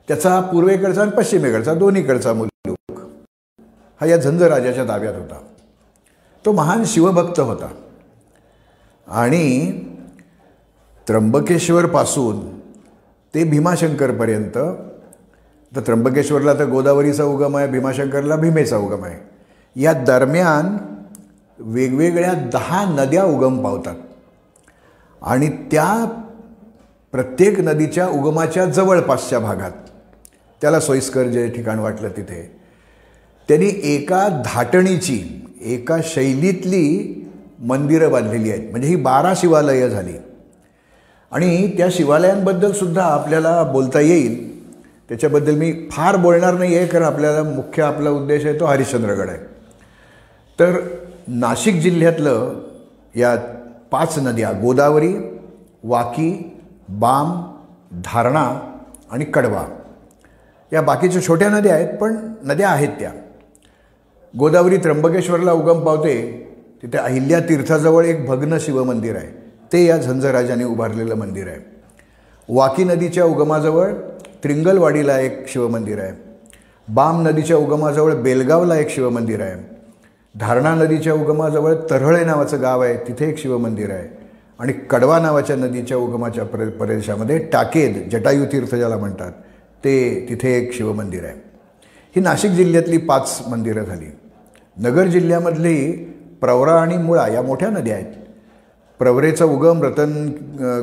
त्याचा 0.08 0.40
पूर्वेकडचा 0.40 1.02
आणि 1.02 1.10
पश्चिमेकडचा 1.10 1.74
दोन्हीकडचा 1.74 2.32
मुलूक. 2.32 3.00
हा 4.00 4.06
या 4.06 4.16
झंझ 4.16 4.42
राजाच्या 4.42 4.84
ताब्यात 4.84 5.14
होता. 5.14 5.40
तो 6.46 6.52
महान 6.52 6.82
शिवभक्त 6.86 7.40
होता. 7.40 7.68
आणि 9.08 9.72
त्र्यंबकेश्वरपासून 11.08 12.58
ते 13.34 13.44
भीमाशंकरपर्यंत 13.44 14.58
तर 15.76 15.80
त्र्यंबकेश्वरला 15.80 16.54
तर 16.54 16.64
गोदावरीचा 16.64 17.24
उगम 17.24 17.56
आहे 17.56 17.66
भीमाशंकरला 17.66 18.36
भीमेचा 18.36 18.76
उगम 18.76 19.04
आहे. 19.04 19.16
या 19.82 19.92
दरम्यान 19.92 20.76
वेगवेगळ्या 21.58 22.32
दहा 22.32 22.84
नद्या 22.84 23.24
उगम 23.24 23.64
पावतात. 23.64 23.94
आणि 25.26 25.48
त्या 25.48 26.20
प्रत्येक 27.12 27.60
नदीच्या 27.60 28.08
उगमाच्या 28.08 28.64
जवळपासच्या 28.64 29.38
भागात 29.38 29.70
त्याला 30.60 30.80
सोयीस्कर 30.80 31.22
जे 31.22 31.48
ठिकाण 31.48 31.78
वाटलं 31.78 32.08
तिथे 32.08 32.60
त्यांनी 33.48 33.80
एका 33.82 34.42
धाटणीची 34.44 35.46
एका 35.60 35.96
शैलीतली 36.04 37.12
मंदिरं 37.60 38.10
बांधलेली 38.10 38.50
आहेत. 38.50 38.70
म्हणजे 38.70 38.88
ही 38.88 38.96
बारा 38.96 39.32
शिवालयं 39.36 39.88
झाली. 39.88 40.12
आणि 41.30 41.76
त्या 41.76 41.88
शिवालयांबद्दल 41.90 42.72
सुद्धा 42.72 43.04
आपल्याला 43.04 43.62
बोलता 43.62 44.00
येईल. 44.00 44.60
त्याच्याबद्दल 45.08 45.54
मी 45.54 45.88
फार 45.90 46.16
बोलणार 46.16 46.54
नाही 46.54 46.76
आहे 46.76 46.86
कारण 46.86 47.04
आपल्याला 47.04 47.42
मुख्य 47.42 47.82
आपला 47.82 48.10
उद्देश 48.10 48.46
आहे 48.46 48.60
तो 48.60 48.64
हरिश्चंद्रगड 48.64 49.28
आहे. 49.28 49.38
तर 50.60 50.80
नाशिक 51.28 51.74
जिल्ह्यातलं 51.74 52.60
या 53.16 53.36
पाच 53.90 54.18
नद्या 54.18 54.52
गोदावरी 54.52 55.14
वाकी 55.84 56.60
बाम 56.88 57.52
धारणा 58.04 58.60
आणि 59.10 59.24
कडवा. 59.24 59.64
या 60.72 60.82
बाकीच्या 60.82 61.22
छोट्या 61.22 61.48
नद्या 61.48 61.74
आहेत 61.74 61.98
पण 61.98 62.32
नद्या 62.44 62.68
आहेत 62.68 62.88
त्या. 62.88 63.12
गोदावरी 64.38 64.76
त्र्यंबकेश्वरला 64.76 65.52
उगम 65.52 65.84
पावते 65.84 66.42
तिथे 66.82 66.98
अहिल्या 66.98 67.40
तीर्थाजवळ 67.40 68.04
एक 68.04 68.26
भग्न 68.26 68.56
शिवमंदिर 68.60 69.16
आहे. 69.16 69.52
ते 69.72 69.84
या 69.84 69.96
झंझराजाने 69.96 70.64
उभारलेलं 70.64 71.14
मंदिर 71.14 71.48
आहे. 71.48 71.76
वाकी 72.48 72.84
नदीच्या 72.84 73.24
उगमाजवळ 73.24 73.92
त्रिंगलवाडीला 74.44 75.18
एक 75.18 75.48
शिवमंदिर 75.48 75.98
आहे. 75.98 76.12
बाम 76.88 77.22
नदीच्या 77.22 77.56
उगमाजवळ 77.56 78.14
बेलगावला 78.14 78.76
एक 78.76 78.90
शिवमंदिर 78.90 79.40
आहे. 79.40 79.75
धारणा 80.40 80.74
नदीच्या 80.74 81.14
उगमाजवळ 81.14 81.74
तरहळे 81.90 82.24
नावाचं 82.24 82.62
गाव 82.62 82.82
आहे. 82.82 82.96
तिथे 82.96 83.28
एक 83.28 83.38
शिवमंदिर 83.38 83.90
आहे. 83.90 84.08
आणि 84.58 84.72
कडवा 84.72 85.18
नावाच्या 85.18 85.56
नदीच्या 85.56 85.96
उगमाच्या 85.96 86.44
प्र 86.44 86.68
प्रदेशामध्ये 86.68 87.38
टाकेद 87.38 88.08
जटायू 88.12 88.44
तीर्थ 88.44 88.74
ज्याला 88.74 88.96
म्हणतात. 88.96 89.32
ते 89.84 90.26
तिथे 90.28 90.58
एक 90.58 90.72
शिवमंदिर 90.72 91.24
आहे. 91.24 91.34
ही 92.16 92.20
नाशिक 92.20 92.50
जिल्ह्यातली 92.50 92.96
पाच 92.96 93.42
मंदिरं 93.50 93.84
झाली. 93.84 94.06
नगर 94.78 95.06
जिल्ह्यामधली 95.06 95.92
प्रवरा 96.40 96.72
आणि 96.72 96.96
मुळा 96.96 97.28
या 97.28 97.42
मोठ्या 97.42 97.70
नद्या 97.70 97.94
आहेत. 97.94 98.12
प्रवरेचा 98.98 99.44
उगम 99.44 99.82
रतन 99.82 100.28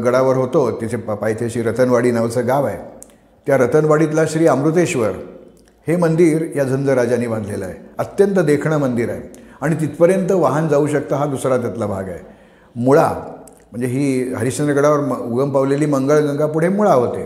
गडावर 0.05 0.35
होतो. 0.35 0.71
तिथे 0.71 0.97
पायथ्याशी 0.97 1.61
रतनवाडी 1.61 2.11
नावाचं 2.11 2.47
गाव 2.47 2.65
आहे. 2.65 2.77
त्या 3.47 3.57
रतनवाडीतला 3.57 4.25
श्री 4.25 4.47
अमृतेश्वर 4.47 5.11
हे 5.87 5.95
मंदिर 5.95 6.45
या 6.55 6.63
झंझराजांनी 6.63 7.27
बांधलेलं 7.27 7.65
आहे. 7.65 7.75
अत्यंत 7.97 8.39
देखणं 8.39 8.77
मंदिर 8.77 9.09
आहे. 9.09 9.42
आणि 9.63 9.75
तिथपर्यंत 9.81 10.31
वाहन 10.31 10.67
जाऊ 10.67 10.87
शकतं 10.87 11.15
हा 11.15 11.25
दुसरा 11.25 11.57
त्यातला 11.57 11.85
भाग 11.87 12.09
आहे. 12.09 12.19
मुळा 12.75 13.07
म्हणजे 13.71 13.87
ही 13.87 14.33
हरिश्चंद्रगडावर 14.33 14.99
म 14.99 15.13
उगम 15.23 15.51
पावलेली 15.51 15.85
मंगळगंगा 15.85 16.45
पुढे 16.45 16.69
मुळा 16.69 16.93
होते. 16.93 17.25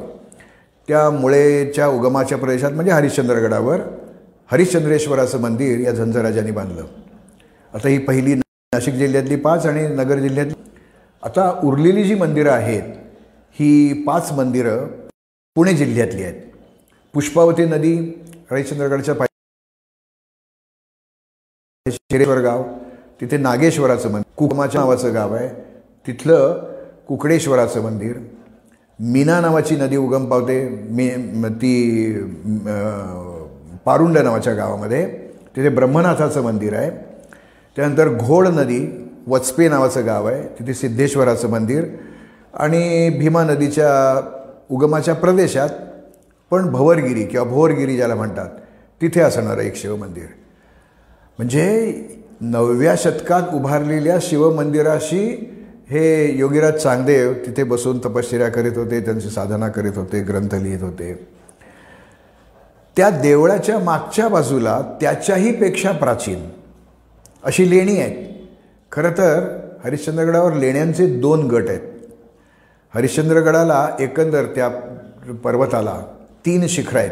त्या 0.87 1.09
मुळेच्या 1.09 1.87
उगमाच्या 1.87 2.37
प्रदेशात 2.37 2.71
म्हणजे 2.71 2.91
हरिश्चंद्रगडावर 2.91 3.79
हरिश्चंद्रेश्वराचं 4.51 5.41
मंदिर 5.41 5.79
या 5.79 5.91
झंझराजांनी 5.91 6.51
बांधलं. 6.51 6.85
आता 7.73 7.89
ही 7.89 7.97
पहिली 7.97 8.33
नाशिक 8.35 8.93
जिल्ह्यातली 8.93 9.35
पाच 9.35 9.65
आणि 9.65 9.87
नगर 9.87 10.19
जिल्ह्यातली 10.19 10.53
आता 11.23 11.51
उरलेली 11.63 12.03
जी 12.03 12.15
मंदिरं 12.15 12.51
आहेत 12.51 12.93
ही 13.55 14.03
पाच 14.07 14.31
मंदिरं 14.31 14.85
पुणे 15.55 15.73
जिल्ह्यातली 15.73 16.23
आहेत. 16.23 16.41
पुष्पावती 17.13 17.65
नदी 17.65 17.95
हरिश्चंद्रगडच्या 18.51 19.15
शिरेश्वर 21.91 22.39
गाव 22.41 22.63
तिथे 23.21 23.37
नागेश्वराचं 23.37 24.11
मंदिर 24.11 24.33
कुकमाच्या 24.37 24.81
नावाचं 24.81 25.13
गाव 25.13 25.33
आहे. 25.35 25.47
तिथलं 26.07 26.63
कुकडेश्वराचं 27.07 27.83
मंदिर 27.83 28.17
मीना 28.99 29.39
नावाची 29.41 29.75
नदी 29.75 29.97
उगम 29.97 30.25
पावते 30.25 30.67
मी 30.89 31.09
ती 31.61 32.13
पारुंड 33.85 34.17
नावाच्या 34.17 34.53
गावामध्ये. 34.53 35.05
तिथे 35.55 35.69
ब्रह्मनाथाचं 35.69 36.43
मंदिर 36.43 36.73
आहे. 36.75 36.89
त्यानंतर 37.77 38.13
घोड 38.15 38.47
नदी 38.47 38.79
वचपे 39.27 39.67
नावाचं 39.69 40.05
गाव 40.05 40.27
आहे. 40.27 40.41
तिथे 40.59 40.73
सिद्धेश्वराचं 40.73 41.49
मंदिर 41.49 41.85
आणि 42.53 43.09
भीमा 43.19 43.43
नदीच्या 43.43 43.89
उगमाच्या 44.71 45.13
प्रदेशात 45.15 45.69
पण 46.51 46.71
भवरगिरी 46.71 47.23
किंवा 47.23 47.45
भोरगिरी 47.45 47.95
ज्याला 47.95 48.15
म्हणतात 48.15 48.49
तिथे 49.01 49.21
असणारं 49.21 49.61
एक 49.61 49.75
शिवमंदिर. 49.75 50.25
म्हणजे 51.37 51.93
नवव्या 52.41 52.95
शतकात 52.97 53.41
उभारलेल्या 53.53 54.17
शिवमंदिराशी 54.21 55.53
हे 55.89 56.37
योगीराज 56.37 56.73
चांगदेव 56.73 57.33
तिथे 57.33 57.63
बसून 57.63 57.99
तपश्चर्या 57.99 58.49
करीत 58.49 58.71
होते 58.75 58.99
त्यांची 58.99 59.29
साधना 59.29 59.67
करीत 59.67 59.91
होते 59.95 60.19
ग्रंथ 60.19 60.55
लिहित 60.55 60.81
होते. 60.81 61.27
त्या 62.97 63.09
देवळाच्या 63.09 63.79
मागच्या 63.79 64.27
बाजूला 64.27 64.81
त्याच्याही 65.01 65.51
पेक्षा 65.51 65.91
प्राचीन 65.91 66.49
अशी 67.43 67.69
लेणी 67.69 67.99
आहेत. 67.99 68.45
खरं 68.91 69.11
तर 69.11 69.59
हरिश्चंद्रगडावर 69.83 70.53
लेण्यांचे 70.53 71.07
दोन 71.19 71.47
गट 71.47 71.69
आहेत. 71.69 71.81
हरिश्चंद्रगडाला 72.95 73.89
एकंदर 73.99 74.45
त्या 74.45 74.69
पर्वताला 75.43 76.01
तीन 76.45 76.67
शिखरं 76.67 76.99
आहेत. 76.99 77.11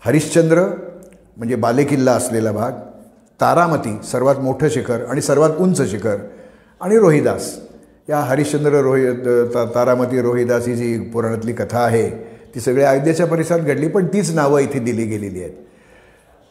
हरिश्चंद्र 0.00 0.64
म्हणजे 1.36 1.54
बालेकिल्ला 1.54 2.12
असलेला 2.12 2.52
भाग 2.52 2.72
तारामती 3.40 3.98
सर्वात 4.10 4.36
मोठं 4.36 4.68
शिखर 4.68 5.04
आणि 5.04 5.20
सर्वात 5.20 5.50
उंच 5.58 5.80
शिखर. 5.90 6.16
आणि 6.80 6.98
रोहिदास. 6.98 7.54
या 8.08 8.18
हरिश्चंद्र 8.20 8.80
रोहि 8.82 9.12
ता 9.54 9.64
तारामती 9.74 10.20
रोहिदास 10.22 10.66
ही 10.68 10.74
जी 10.76 10.98
पुराणातली 11.12 11.52
कथा 11.52 11.78
आहे 11.78 12.08
ती 12.54 12.60
सगळ्या 12.60 12.90
अयोध्येच्या 12.90 13.26
परिसरात 13.26 13.60
घडली 13.60 13.88
पण 13.88 14.06
तीच 14.06 14.34
नावं 14.34 14.60
इथे 14.60 14.78
दिली 14.78 15.04
गेलेली 15.04 15.42
आहेत. 15.42 15.52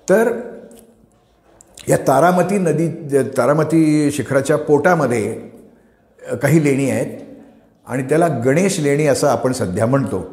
तर 0.07 0.31
या 1.89 1.97
तारामती 2.07 2.57
नदी 2.57 2.87
तारामती 3.37 4.11
शिखराच्या 4.11 4.57
पोटामध्ये 4.57 5.33
काही 6.41 6.63
लेणी 6.63 6.89
आहेत 6.89 7.19
आणि 7.87 8.03
त्याला 8.03 8.27
गणेश 8.45 8.79
लेणी 8.79 9.07
असं 9.07 9.27
आपण 9.27 9.51
सध्या 9.51 9.85
म्हणतो. 9.85 10.25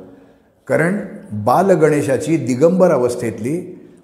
कारण 0.68 0.98
बालगणेशाची 1.44 2.36
दिगंबर 2.36 2.90
अवस्थेतली 2.90 3.60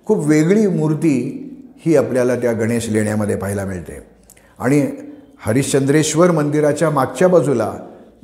खूप 0.07 0.27
वेगळी 0.27 0.67
मूर्ती 0.67 1.43
ही 1.87 1.97
आपल्याला 1.97 2.35
त्या 2.37 2.53
गणेश 2.53 2.89
लेण्यामध्ये 2.91 3.37
पाहायला 3.37 3.65
मिळते. 3.65 4.01
आणि 4.59 4.87
हरिश्चंद्रेश्वर 5.41 6.31
मंदिराच्या 6.31 6.91
मागच्या 6.91 7.29
बाजूला 7.29 7.73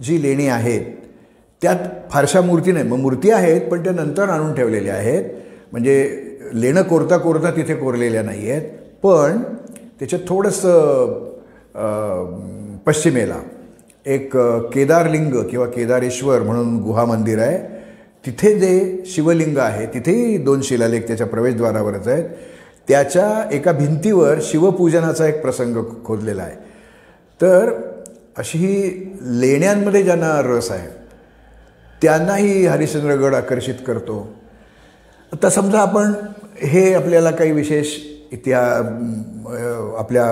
जी 0.03 0.23
लेणी 0.23 0.47
आहेत 0.49 0.85
त्यात 1.63 1.77
फारशा 2.11 2.41
मूर्ती 2.41 2.73
नाही. 2.73 2.89
मग 2.89 2.99
मूर्ती 2.99 3.31
आहेत 3.31 3.61
पण 3.71 3.83
त्या 3.85 3.93
नंतर 3.93 4.29
आणून 4.29 4.55
ठेवलेल्या 4.55 4.95
आहेत. 4.95 5.25
म्हणजे 5.73 5.95
लेणं 6.55 6.83
कोरता 6.83 7.17
कोरता 7.17 7.51
तिथे 7.51 7.75
कोरलेल्या 7.75 8.23
नाही 8.23 8.51
आहेत 8.51 8.63
पण 9.03 9.43
त्याच्यात 9.99 10.23
थोडंसं 10.29 11.29
पश्चिमेला 12.87 13.37
एक 14.07 14.37
केदारलिंग 14.73 15.35
किंवा 15.43 15.67
केदारेश्वर 15.67 16.43
म्हणून 16.43 16.77
गुहा 16.79 17.05
मंदिर 17.05 17.39
आहे. 17.39 17.59
तिथे 18.27 18.55
जे 18.59 19.03
शिवलिंग 19.07 19.59
आहे 19.59 19.87
तिथेही 19.87 20.37
दोन 20.39 20.61
शिलालेख 20.63 21.01
त्याच्या 21.01 21.27
प्रवेशद्वारावरच 21.27 22.09
आहेत. 22.09 22.25
त्याच्या 22.89 23.49
एका 23.53 23.73
भिंतीवर 23.73 24.39
शिवपूजनाचा 24.43 25.27
एक 25.27 25.41
प्रसंग 25.43 25.77
खोदलेला 26.05 26.43
आहे. 26.43 26.57
तर 27.41 27.71
अशी 28.39 28.59
ही 28.59 29.17
लेण्यांमध्ये 29.41 30.03
ज्यांना 30.03 30.41
रस 30.45 30.71
आहे 30.71 30.89
त्यांनाही 32.03 32.67
हरिश्चंद्रगड 32.67 33.35
आकर्षित 33.35 33.75
करतो. 33.87 34.19
आता 35.33 35.51
समजा 35.51 35.81
आपण 35.81 36.13
हे 36.63 36.93
आपल्याला 36.95 37.31
काही 37.31 37.53
विशेष 37.53 37.97
इतिहा 38.33 38.61
आपल्या 39.99 40.25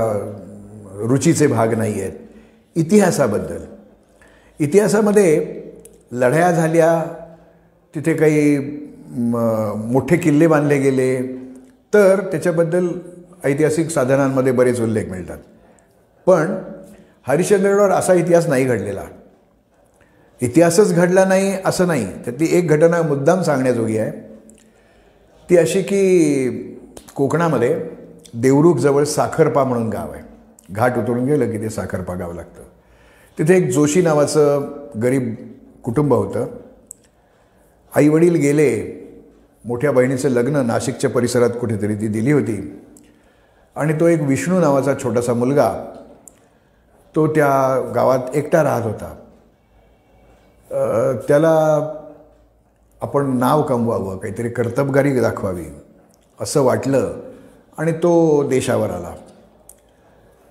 रुचीचे 1.09 1.47
भाग 1.47 1.75
नाही 1.79 2.01
आहेत. 2.01 2.13
इतिहासाबद्दल. 2.77 3.65
इतिहासामध्ये 4.61 5.63
लढाया 6.13 6.51
झाल्या 6.51 7.03
तिथे 7.95 8.15
काही 8.15 8.59
मोठे 9.93 10.17
किल्ले 10.17 10.47
बांधले 10.47 10.79
गेले 10.79 11.40
तर 11.95 12.21
त्याच्याबद्दल 12.21 12.89
ऐतिहासिक 13.45 13.91
साधनांमध्ये 13.91 14.53
बरेच 14.53 14.81
उल्लेख 14.81 15.07
मिळतात. 15.07 15.39
पण 16.27 16.55
हरिश्चंद्रगडावर 17.29 17.91
असा 17.91 18.13
इतिहास 18.13 18.47
नाही 18.47 18.65
घडलेला. 18.65 19.03
इतिहासच 20.43 20.95
घडला 20.95 21.25
नाही 21.25 21.57
असं 21.65 21.87
नाही. 21.87 22.07
त्यातली 22.25 22.49
एक 22.51 22.69
घटना 22.69 23.03
मुद्दाम 23.03 23.43
सांगण्याजोगी 23.43 23.99
आहे. 23.99 24.11
ती 25.51 25.57
अशी 25.57 25.83
की 25.83 26.59
कोकणामध्ये 27.15 27.85
देवरुखजवळ 28.35 29.05
साखरपा 29.05 29.65
म्हणून 29.65 29.89
गाव 29.89 30.13
आहे. 30.13 30.23
घाट 30.71 30.97
उतरून 30.97 31.25
गेलं 31.25 31.51
की 31.51 31.59
ते 31.59 31.71
साखरपा 31.71 32.15
गाव 32.15 32.33
लागतं. 32.33 32.63
तिथे 33.39 33.57
एक 33.57 33.71
जोशी 33.71 34.03
नावाचं 34.03 34.71
गरीब 35.03 35.35
कुटुंब 35.83 36.15
होतं. 36.15 36.47
आईवडील 37.97 38.35
गेले 38.35 39.00
मोठ्या 39.65 39.93
बहिणीचं 39.93 40.29
लग्न 40.29 40.57
नाशिकच्या 40.57 41.11
परिसरात 41.11 41.51
कुठेतरी 41.61 41.95
ती 41.95 42.09
दिली 42.09 42.33
होती. 42.33 42.83
आणि 43.77 43.93
तो 44.01 44.07
एक 44.07 44.21
विष्णू 44.23 44.61
नावाचा 44.61 44.95
छोटासा 45.03 45.35
मुलगा 45.35 45.73
तो 47.17 47.27
त्या 47.27 47.81
गावात 47.95 48.19
एकटा 48.35 48.63
राहत 48.63 48.83
होता. 48.83 49.15
त्याला 51.29 51.53
आपण 53.01 53.37
नाव 53.39 53.63
कमवावं 53.63 54.19
काहीतरी 54.19 54.49
कर्तबगारी 54.49 55.21
दाखवावी 55.21 55.65
असं 56.41 56.63
वाटलं 56.63 57.13
आणि 57.79 57.93
तो 57.93 58.43
देशावर 58.49 58.91
आला. 58.91 59.15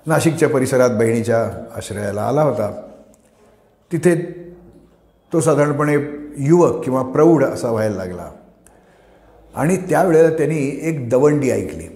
नाशिकच्या 0.05 0.49
परिसरात 0.49 0.89
बहिणीच्या 0.89 1.43
आश्रयाला 1.75 2.21
आला 2.21 2.41
होता. 2.41 2.71
तिथे 3.91 4.15
तो 5.33 5.39
साधारणपणे 5.39 5.93
युवक 6.37 6.83
किंवा 6.83 7.01
प्रौढ 7.03 7.43
असा 7.43 7.71
व्हायला 7.71 7.95
लागला. 7.95 8.29
आणि 9.59 9.77
त्यावेळेला 9.77 10.29
त्यांनी 10.29 10.79
एक 10.81 11.09
दवंडी 11.09 11.51
ऐकली. 11.51 11.87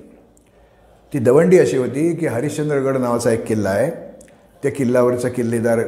ती 1.14 1.20
दवंडी 1.20 1.60
अशी 1.60 1.78
होती 1.78 2.16
की 2.16 2.26
हरिश्चंद्रगड 2.26 2.98
नावाचा 2.98 3.32
एक 3.32 3.46
किल्ला 3.46 3.70
आहे. 3.70 3.92
त्या 4.64 4.72
किल्ल्यावरचा 4.72 5.30
किल्लेदार 5.30 5.80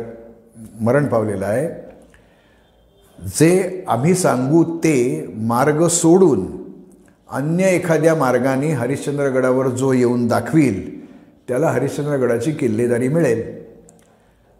मरण 0.81 1.05
पावलेला 1.05 1.45
आहे. 1.45 1.67
जे 3.27 3.83
आम्ही 3.87 4.15
सांगू 4.15 4.63
ते 4.63 5.25
मार्ग 5.35 5.87
सोडून 5.87 6.47
अन्य 7.31 7.63
एखाद्या 7.63 8.15
मार्गाने 8.15 8.67
हरिश्चंद्रगडावर 8.67 9.67
जो 9.67 9.93
येऊन 9.93 10.27
दाखवील 10.27 11.05
त्याला 11.47 11.67
हरिश्चंद्रगडाची 11.67 12.51
किल्लेदारी 12.51 13.07
मिळेल. 13.07 13.63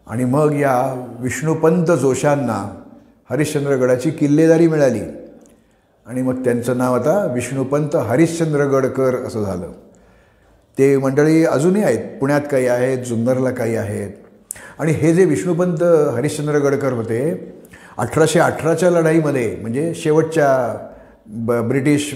आणि 0.08 0.25
मग 0.25 0.56
या 0.60 1.06
विष्णुपंत 1.19 1.86
जोशांना 1.86 2.82
हरिश्चंद्रगडाची 3.30 4.12
किल्लेदारी 4.12 4.67
मिळाली. 4.67 5.24
आणि 6.06 6.22
मग 6.22 6.44
त्यांचं 6.44 6.78
नाव 6.78 6.96
आता 6.96 7.26
विष्णुपंत 7.34 7.96
हरिश्चंद्रगडकर 7.96 9.15
असं 9.15 9.44
झालं. 9.44 9.72
ते 10.78 10.98
मंडळी 10.98 11.46
अजूनही 11.46 11.84
आहेत. 11.84 12.20
पुण्यात 12.20 12.41
काही 12.52 12.68
आहेत 12.68 12.98
जुन्नरला 12.98 13.52
काही 13.52 13.76
आहेत. 13.76 14.10
आणि 14.80 14.91
हे 14.91 15.13
जे 15.13 15.26
विष्णुपंत 15.26 15.84
हरिश्चंद्र 16.15 16.58
गडकर 16.60 16.94
होते 16.94 17.20
अठराशे 17.98 18.39
अठराच्या 18.39 18.89
लढाईमध्ये 18.91 19.56
म्हणजे 19.62 19.94
शेवटच्या 19.96 20.48
ब 21.28 21.52
ब्रिटिश 21.68 22.13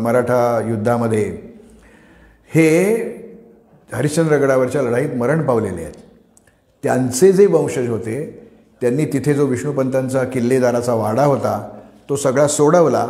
मराठा 0.00 0.60
युद्धामध्ये 0.68 1.24
हे 2.50 2.68
हरिश्चंद्रगडावरच्या 3.92 4.82
लढाईत 4.82 5.14
मरण 5.16 5.42
पावलेले 5.46 5.82
आहेत. 5.82 5.94
त्यांचे 6.84 7.32
जे 7.32 7.46
वंशज 7.46 7.88
होते 7.88 8.18
त्यांनी 8.80 9.04
तिथे 9.04 9.34
जो 9.34 9.46
विष्णुपंतांचा 9.46 10.24
किल्लेदाराचा 10.24 10.94
वाडा 10.94 11.24
होता 11.24 11.68
तो 12.08 12.16
सगळा 12.16 12.46
सोडवला 12.48 13.06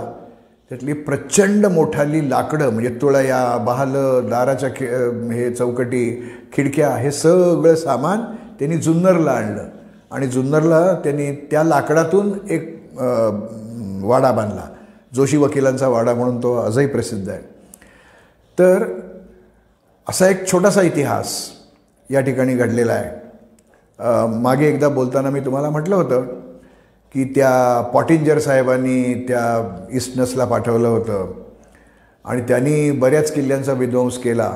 त्यातली 0.71 0.93
प्रचंड 0.93 1.67
मोठाली 1.67 2.29
लाकडं 2.31 2.71
म्हणजे 2.73 2.91
तुळया 3.03 3.57
बहाल 3.67 3.93
दाराच्या 4.31 4.69
खि 4.77 4.87
हे 5.35 5.51
चौकटी 5.55 6.05
खिडक्या 6.53 6.91
हे 6.97 7.13
सगळं 7.13 7.75
सामान 7.75 8.21
त्यांनी 8.59 8.77
जुन्नरला 8.77 9.31
आणलं. 9.31 9.69
आणि 10.11 10.27
जुन्नरला 10.27 10.81
त्यांनी 11.05 11.31
त्या 11.51 11.63
लाकडातून 11.65 12.33
एक 12.51 12.69
वाडा 14.05 14.33
बांधला. 14.33 14.67
जोशी 15.15 15.37
वकिलांचा 15.37 15.89
वाडा 15.89 16.15
म्हणून 16.15 16.43
तो 16.43 16.55
आजही 16.57 16.87
प्रसिद्ध 16.87 17.29
आहे. 17.29 17.43
तर 18.59 18.85
असा 20.07 20.29
एक 20.29 20.47
छोटासा 20.53 20.83
इतिहास 20.83 21.35
या 22.11 22.21
ठिकाणी 22.21 22.55
घडलेला 22.55 22.93
आहे. 22.93 23.11
मागे 24.43 24.69
एकदा 24.69 24.89
बोलताना 24.89 25.31
मी 25.31 25.41
तुम्हाला 25.41 25.71
म्हटलं 25.71 25.97
होतं 25.97 26.27
की 27.15 27.25
त्या 27.25 27.81
पॉटिंजर 27.95 28.39
साहेबांनी 28.39 29.15
त्या 29.29 29.87
इस्टनसला 29.93 30.45
पाठवलं 30.45 30.89
होतं. 30.89 31.33
आणि 32.25 32.43
त्यांनी 32.49 32.91
बऱ्याच 32.91 33.33
किल्ल्यांचा 33.33 33.73
विध्वंस 33.73 34.19
केला. 34.19 34.51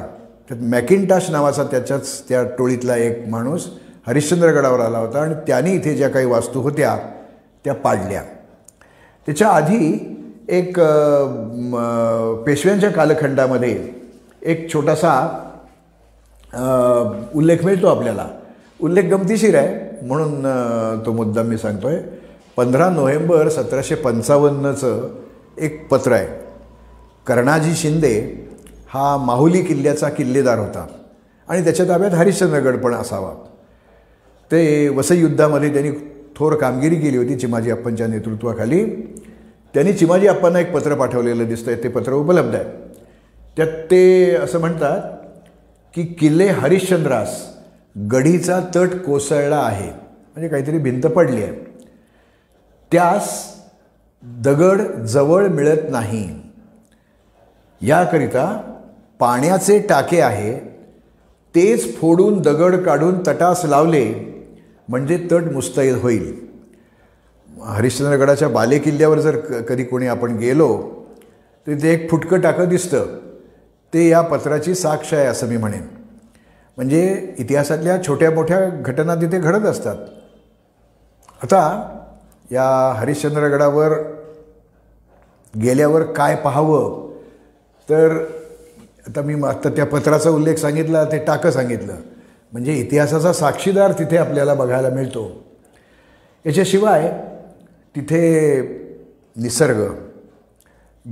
त्यात 0.49 0.63
मॅकिनटाश 0.63 1.31
नावाचा 1.31 1.63
त्याच्याच 1.63 2.23
त्या 2.29 2.43
टोळीतला 2.59 2.97
एक 2.97 3.25
माणूस 3.29 3.67
हरिश्चंद्रगडावर 4.07 4.81
आला 4.81 4.99
होता 4.99 5.21
आणि 5.21 5.35
त्यांनी 5.47 5.73
इथे 5.73 5.95
ज्या 5.95 6.09
काही 6.09 6.27
वास्तू 6.27 6.61
होत्या 6.61 6.97
त्या 7.65 7.75
पाडल्या. 7.75 8.23
त्याच्या 9.27 9.49
आधी 9.49 10.19
एक 10.49 10.79
पेशव्यांच्या 12.47 12.91
कालखंडामध्ये 12.91 13.89
एक 14.43 14.73
छोटासा 14.73 15.13
उल्लेख 17.35 17.65
मिळतो 17.65 17.87
आपल्याला. 17.87 18.27
उल्लेख 18.83 19.05
गमतीशीर 19.11 19.57
आहे 19.59 20.07
म्हणून 20.07 21.01
तो 21.07 21.13
मुद्दा 21.13 21.43
मी 21.43 21.57
सांगतो 21.59 21.89
आहे 21.89 22.22
पंधरा 22.57 22.91
नोव्हेंबर 22.91 23.49
सतराशे 23.49 23.95
पंचावन्नचं 23.95 25.15
एक 25.59 25.89
पत्र 25.89 26.13
आहे. 26.13 26.27
कर्णाजी 27.27 27.75
शिंदे 27.75 28.47
हा 28.89 29.17
माहुली 29.17 29.63
किल्ल्याचा 29.63 30.09
किल्लेदार 30.09 30.59
होता. 30.59 30.87
आणि 31.49 31.65
त्याच्या 31.65 31.89
ताब्यात 31.89 32.11
हरिश्चंद्रगड 32.11 32.77
पण 32.77 32.95
असावा. 32.95 33.31
ते 34.53 34.89
वसईयुद्धामध्ये 34.89 35.73
त्यांनी 35.73 35.91
थोर 36.37 36.55
कामगिरी 36.55 36.97
केली 36.97 37.17
होती 37.17 37.37
चिमाजी 37.37 37.71
अप्पांच्या 37.71 38.07
नेतृत्वाखाली. 38.07 38.85
त्यांनी 39.75 39.93
चिमाजी 39.93 40.27
अप्पांना 40.27 40.61
एक 40.61 40.73
पत्र 40.73 40.95
पाठवलेलं 40.95 41.49
दिसतंय. 41.49 41.75
ते 41.75 41.89
पत्र 41.89 42.13
उपलब्ध 42.13 42.55
आहे. 42.55 42.65
त्यात 43.57 43.69
ते 43.91 44.35
असं 44.35 44.61
म्हणतात 44.61 45.01
की 45.95 46.03
किल्ले 46.03 46.47
हरिश्चंद्रास 46.47 47.57
गढीचा 48.13 48.61
तट 48.77 48.89
कोसळला 49.07 49.59
आहे. 49.59 49.91
म्हणजे 49.91 50.49
काहीतरी 50.49 50.79
भिंत 50.79 51.03
पडली 51.03 51.43
आहे. 51.43 51.72
त्यास 52.93 53.55
दगड 54.23 54.83
जवळ 55.05 55.47
मिळत 55.47 55.91
नाही. 55.91 56.43
याकरिता 57.81 58.47
पाण्याचे 59.19 59.79
टाके 59.79 60.21
आहे. 60.21 60.59
तेच 61.55 61.97
फोडून 61.99 62.41
दगड 62.41 62.77
काढून 62.77 63.23
तटास 63.27 63.65
लावले 63.65 64.05
म्हणजे 64.89 65.29
तट 65.33 65.53
मुस्तैद 65.53 65.97
होईल. 65.97 66.47
हरिश्चंद्रगडाच्या 67.65 68.49
बालेकिल्ल्यावर 68.49 69.19
जर 69.19 69.37
कधी 69.61 69.85
कोणी 69.85 70.07
आपण 70.07 70.37
गेलो 70.37 70.69
तर 71.67 71.75
ते 71.83 71.91
एक 71.91 72.11
फुटकं 72.11 72.41
टाकं 72.41 72.69
दिसतं. 72.69 73.19
ते 73.95 74.09
या 74.09 74.21
पत्राची 74.21 74.75
साक्ष 74.75 75.15
आहे 75.15 75.27
असं 75.27 75.47
मी 75.47 75.57
म्हणेन. 75.57 75.83
म्हणजे 76.77 77.35
इतिहासातल्या 77.39 78.03
छोट्या 78.03 78.31
मोठ्या 78.31 78.69
घटना 78.69 79.15
तिथे 79.15 79.39
घडत 79.39 79.67
असतात. 79.67 79.97
आता 81.43 81.99
या 82.53 82.95
हरिश्चंद्रगडावर 82.97 83.93
गेल्यावर 85.63 86.03
काय 86.03 86.37
पाहावं? 86.37 87.13
तर 87.91 88.25
आता 89.09 89.21
मी 89.21 89.47
आता 89.47 89.69
त्या 89.69 89.87
पत्राचा 89.87 90.31
उल्लेख 90.31 90.57
सांगितला 90.57 91.05
ते 91.05 91.19
टाकं 91.19 91.51
सांगितलं. 91.51 91.95
म्हणजे 92.53 92.73
इतिहासाचा 92.73 93.33
साक्षीदार 93.33 93.93
तिथे 93.93 94.17
आपल्याला 94.17 94.55
बघायला 94.55 94.89
मिळतो. 94.89 95.45
याच्याशिवाय 96.47 97.21
तिथे 97.97 98.59
निसर्ग. 99.37 99.95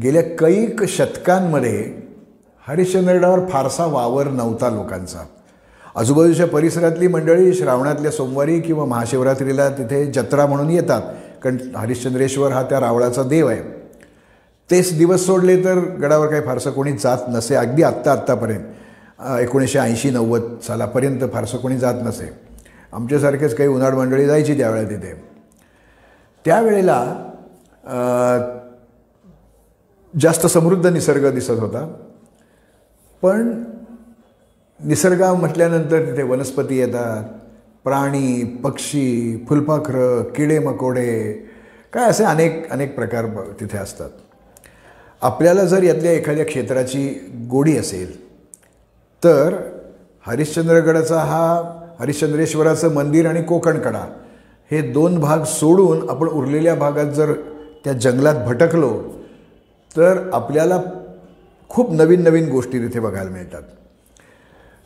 गेल्या 0.03 0.22
कैक 0.22 0.85
शतकांमध्ये 0.85 1.92
हरिश्चंद्रगडावर 2.68 3.48
फारसा 3.48 3.85
वावर 3.85 4.26
नव्हता 4.29 4.70
लोकांचा. 4.70 5.26
आजूबाजूच्या 5.96 6.46
परिसरातली 6.46 7.09
मंडळी 7.09 7.55
श्रावणातल्या 7.55 8.11
सोमवारी 8.11 8.61
किंवा 8.61 8.85
महाशिवरात्रीला 8.85 9.68
तिथे 9.68 10.07
जत्रा 10.07 10.46
म्हणून 10.46 10.70
येतात. 10.70 11.03
कारण 11.42 11.57
हरिश्चंद्रेश्वर 11.76 12.53
हा 12.53 12.62
त्या 12.62 12.81
रावळाचा 12.81 13.22
देव 13.22 13.48
आहे. 13.48 13.62
तेच 14.70 14.96
दिवस 14.98 15.24
सोडले 15.26 15.57
तर 15.64 15.79
गडावर 16.03 16.26
काही 16.26 16.42
फारसं 16.42 16.70
कोणी 16.70 16.92
जात 16.92 17.29
नसे. 17.29 17.55
अगदी 17.55 17.83
आत्ता 17.83 18.12
आत्तापर्यंत 18.12 19.40
एकोणीसशे 19.40 19.79
ऐंशी 19.79 20.11
नव्वद 20.11 20.42
सालापर्यंत 20.66 21.20
फारसं 21.33 21.59
कोणी 21.59 21.79
जात 21.79 21.94
नसे. 22.03 22.29
आमच्यासारखेच 22.92 23.55
काही 23.57 23.68
उन्हाळ 23.68 23.94
मंडळी 23.94 24.26
जायची 24.26 24.57
त्यावेळेला 24.59 24.90
तिथे. 24.90 25.12
त्यावेळेला 26.44 27.00
जास्त 30.14 30.46
समृद्ध 30.46 30.87
निसर्ग 30.87 31.31
दिसत 31.31 31.50
होता. 31.50 31.87
पण 33.22 33.62
निसर्ग 34.81 35.22
म्हटल्यानंतर 35.24 36.05
तिथे 36.07 36.22
वनस्पती 36.22 36.79
येतात 36.79 37.24
प्राणी 37.84 38.44
पक्षी 38.64 39.36
फुलपाखरं 39.48 40.22
किडे 40.36 40.58
मकोडे 40.58 41.32
काय 41.92 42.08
असे 42.10 42.24
अनेक 42.24 42.70
अनेक 42.72 42.94
प्रकार 42.94 43.26
तिथे 43.60 43.78
असतात. 43.78 44.10
आपल्याला 45.22 45.64
जर 45.64 45.82
यातल्या 45.82 46.12
एखाद्या 46.12 46.44
क्षेत्राची 46.44 47.08
गोडी 47.50 47.76
असेल 47.76 48.14
तर 49.22 49.56
हरिश्चंद्रगडाचा 50.26 51.20
हा 51.20 51.46
हरिश्चंद्रेश्वराचं 52.00 52.92
मंदिर 52.94 53.26
आणि 53.26 53.42
कोकणकडा 53.42 54.04
हे 54.70 54.80
दोन 54.92 55.18
भाग 55.20 55.42
सोडून 55.44 56.08
आपण 56.10 56.28
उरलेल्या 56.28 56.74
भागात 56.74 57.12
जर 57.14 57.32
त्या 57.84 57.92
जंगलात 57.92 58.44
भटकलो 58.46 58.92
तर 59.96 60.28
आपल्याला 60.32 60.80
खूप 61.68 61.92
नवीन 61.92 62.22
नवीन 62.22 62.48
गोष्टी 62.50 62.78
तिथे 62.78 63.00
बघायला 63.00 63.30
मिळतात. 63.30 63.62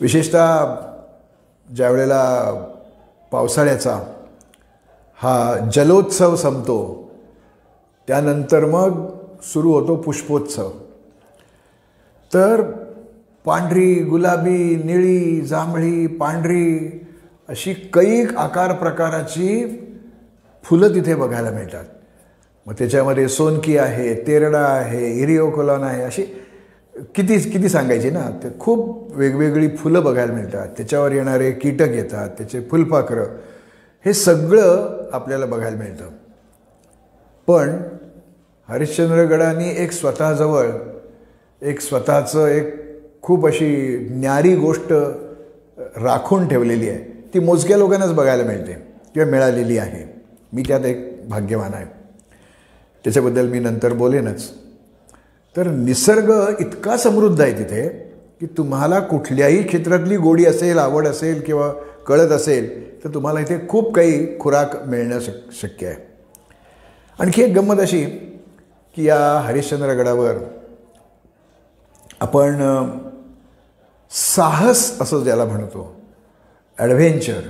विशेषतः 0.00 0.74
ज्या 1.68 1.90
वेळेला 1.90 2.22
पावसाळ्याचा 3.30 4.00
हा 5.16 5.58
जलोत्सव 5.74 6.36
संपतो. 6.36 7.10
त्यानंतर 8.06 8.64
मग 8.64 9.10
सुरू 9.42 9.72
होतो 9.72 9.96
पुष्पोत्सव. 9.96 10.70
तर 12.34 12.62
पांढरी 13.44 13.94
गुलाबी 13.94 14.76
निळी 14.76 15.40
जांभळी 15.40 16.06
पांढरी 16.06 17.00
अशी 17.48 17.74
कैक 17.74 18.36
आकार 18.36 18.72
प्रकाराची 18.72 19.80
फुलं 20.62 20.94
तिथे 20.94 21.14
बघायला 21.14 21.50
मिळतात. 21.50 21.84
मग 22.66 22.74
त्याच्यामध्ये 22.78 23.28
सोनकी 23.28 23.76
आहे 23.76 24.26
तेरडा 24.26 24.64
आहे 24.64 25.20
इरिओकोलॉन 25.22 25.82
आहे 25.82 26.02
अशी 26.02 26.24
किती 26.94 27.38
किती 27.38 27.68
सांगायची 27.68 28.10
ना 28.10 28.30
ते 28.42 28.48
खूप 28.60 29.12
वेगवेगळी 29.16 29.68
फुलं 29.68 30.04
बघायला 30.04 30.32
मिळतात. 30.32 30.68
त्याच्यावर 30.68 31.12
येणारे 31.12 31.52
कीटक 31.52 31.88
येतात 31.88 32.28
त्याचे 32.28 32.60
फुलपाखरं. 32.60 33.24
हे 34.04 34.12
सगळं 34.12 34.98
आपल्याला 35.12 35.46
बघायला 35.46 35.76
मिळतं. 35.76 36.04
पण 37.46 37.76
हरिश्चंद्रगडाने 38.68 39.68
एक 39.68 39.92
स्वतःजवळ 39.92 40.66
एक 41.62 41.80
स्वतःचं 41.80 42.46
एक 42.46 42.74
खूप 43.22 43.46
अशी 43.46 43.98
न्यारी 44.10 44.56
गोष्ट 44.56 44.92
राखून 45.78 46.48
ठेवलेली 46.48 46.88
आहे. 46.88 47.28
ती 47.34 47.38
मोजक्या 47.38 47.76
लोकांनाच 47.76 48.12
बघायला 48.12 48.44
मिळते 48.44 48.72
किंवा 49.14 49.30
मिळालेली 49.30 49.78
आहे. 49.78 50.22
मी 50.52 50.62
त्यात 50.68 50.80
एक 50.80 51.28
भाग्यवान 51.28 51.74
आहे. 51.74 51.84
त्याच्याबद्दल 53.04 53.48
मी 53.48 53.58
नंतर 53.58 53.92
बोलेनच. 53.92 54.63
तर 55.56 55.66
निसर्ग 55.66 56.30
इतका 56.60 56.96
समृद्ध 56.96 57.40
आहे 57.40 57.52
तिथे 57.58 57.88
की 58.40 58.46
तुम्हाला 58.46 59.00
कुठल्याही 59.00 59.62
क्षेत्रातली 59.62 60.16
गोडी 60.16 60.44
असेल 60.44 60.78
आवड 60.78 61.06
असेल 61.06 61.40
किंवा 61.40 61.72
कळत 62.06 62.32
असेल 62.32 62.84
तर 63.04 63.14
तुम्हाला 63.14 63.40
इथे 63.40 63.68
खूप 63.68 63.94
काही 63.94 64.38
खुराक 64.38 64.76
मिळणं 64.86 65.20
शक 65.20 65.52
शक्य 65.52 65.86
आहे. 65.86 65.96
आणखी 67.18 67.42
एक 67.42 67.54
गंमत 67.54 67.80
अशी 67.80 68.04
की 68.96 69.04
या 69.04 69.40
हरिश्चंद्रगडावर 69.40 70.34
आपण 72.20 72.56
साहस 74.10 75.00
असं 75.00 75.22
ज्याला 75.24 75.44
म्हणतो 75.44 75.96
ॲडव्हेंचर 76.78 77.40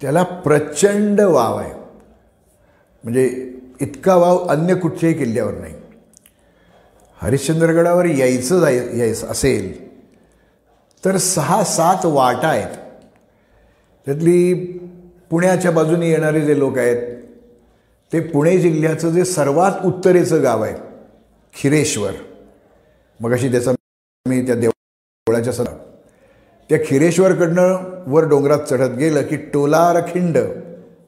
त्याला 0.00 0.22
प्रचंड 0.22 1.20
वाव 1.20 1.56
आहे. 1.56 1.72
म्हणजे 3.04 3.52
इतका 3.80 4.16
वाव 4.16 4.46
अन्य 4.46 4.74
कुठच्याही 4.74 5.14
किल्ल्यावर 5.14 5.54
नाही. 5.54 5.74
हरिश्चंद्रगडावर 7.22 8.04
यायचं 8.04 8.60
जाय 8.60 8.76
यायचं 8.98 9.26
असेल 9.26 9.88
तर 11.04 11.16
सहा 11.16 11.62
सात 11.64 12.04
वाटा 12.04 12.48
आहेत. 12.48 12.76
त्यातली 14.06 14.54
पुण्याच्या 15.30 15.70
बाजूने 15.70 16.10
येणारे 16.10 16.40
जे 16.40 16.58
लोक 16.58 16.78
आहेत 16.78 17.02
ते 18.12 18.20
पुणे 18.20 18.56
जिल्ह्याचं 18.58 19.10
जे 19.10 19.24
सर्वात 19.24 19.84
उत्तरेचं 19.84 20.42
गाव 20.42 20.62
आहे 20.62 20.74
खिरेश्वर. 21.54 22.12
मग 23.20 23.32
अशी 23.32 23.50
त्याचा 23.50 23.72
मी 24.26 24.40
त्या 24.46 24.54
देवळाच्या 24.54 25.52
सदा 25.52 25.76
त्या 26.70 26.78
खिरेश्वरकडनं 26.86 27.76
वर 28.06 28.28
डोंगरात 28.28 28.58
चढत 28.58 28.96
गेलं 28.96 29.22
की 29.22 29.36
टोलार 29.36 30.00
खिंड 30.00 30.36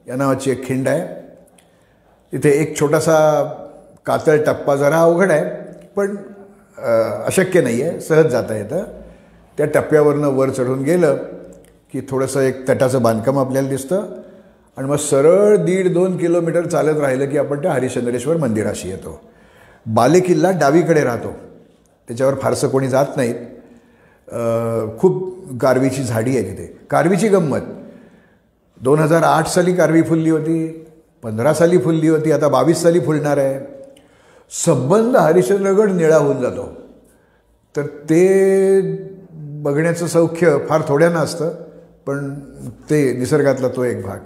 या 0.09 0.17
नावाची 0.17 0.51
एक 0.51 0.67
खिंड 0.67 0.89
आहे. 0.89 1.07
तिथे 2.33 2.51
एक 2.51 2.79
छोटासा 2.81 3.19
कातळ 4.07 4.43
टप्पा 4.45 4.77
जरा 4.77 5.01
अवघड 5.01 5.31
आहे. 5.31 5.62
पण 5.97 6.17
अशक्य 7.27 7.61
नाही 7.61 7.83
आहे 7.83 8.01
सहज 8.01 8.27
जाता 8.27 8.57
येतं. 8.57 8.85
त्या 9.59 9.67
टप्प्यावरनं 9.67 10.29
वर 10.37 10.51
चढून 10.51 10.83
गेलं 10.83 11.17
की 11.93 12.01
थोडंसं 12.09 12.41
एक 12.41 12.69
तटाचं 12.69 13.03
बांधकाम 13.03 13.39
आपल्याला 13.39 13.69
दिसतं 13.69 14.07
आणि 14.77 14.89
मग 14.89 14.97
सरळ 14.97 15.57
दीड 15.65 15.93
दोन 15.95 16.17
किलोमीटर 16.17 16.67
चालत 16.67 17.01
राहिलं 17.01 17.29
की 17.31 17.39
आपण 17.39 17.63
त्या 17.63 17.73
हरिश्चंद्रेश्वर 17.73 18.37
मंदिराशी 18.37 18.89
येतो. 18.89 19.21
बालेकिल्ला 19.87 20.51
डावीकडे 20.51 21.03
राहतो. 21.05 21.33
त्याच्यावर 22.09 22.35
फारसं 22.35 22.69
कोणी 22.69 22.89
जात 22.89 23.17
नाहीत. 23.17 23.35
खूप 24.99 25.59
कारवीची 25.61 26.03
झाडी 26.03 26.37
आहे 26.37 26.51
तिथे. 26.51 26.67
कारवीची 26.91 27.29
गंमत. 27.29 27.61
दोन 28.81 28.99
हजार 28.99 29.23
आठ 29.23 29.47
साली 29.47 29.75
कारवी 29.75 30.03
फुलली 30.03 30.31
होती 30.31 30.67
पंधरा 31.23 31.53
साली 31.55 31.79
फुलली 31.79 32.09
होती 32.09 32.33
आता 32.33 32.49
बावीस 32.49 32.83
साली 32.83 33.01
फुलणार 33.01 33.39
आहे. 33.39 33.82
संबंध 34.53 35.17
हरिश्चंद्रगड 35.17 35.91
निळा 35.91 36.17
होऊन 36.17 36.41
जातो. 36.43 36.73
तर 37.77 37.87
ते 37.87 38.81
बघण्याचं 39.33 40.07
सौख्य 40.07 40.57
फार 40.69 40.83
थोड्यानं 40.89 41.19
असतं 41.19 41.51
पण 42.07 42.35
ते 42.91 43.17
निसर्गातला 43.17 43.69
तो 43.69 43.85
एक 43.85 44.03
भाग. 44.03 44.19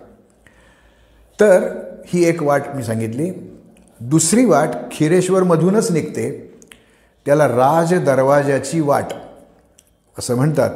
तर 1.40 1.68
ही 2.06 2.24
एक 2.24 2.42
वाट 2.42 2.62
मी 2.74 2.84
सांगितली. 2.84 3.58
दुसरी 4.00 4.44
वाट 4.44 4.68
खिरेश्वरमधूनच 4.92 5.90
निघते. 5.90 6.58
त्याला 7.26 7.48
राज 7.48 7.94
दरवाजाची 7.94 8.80
वाट 8.80 9.06
असं 10.18 10.34
म्हणतात. 10.34 10.70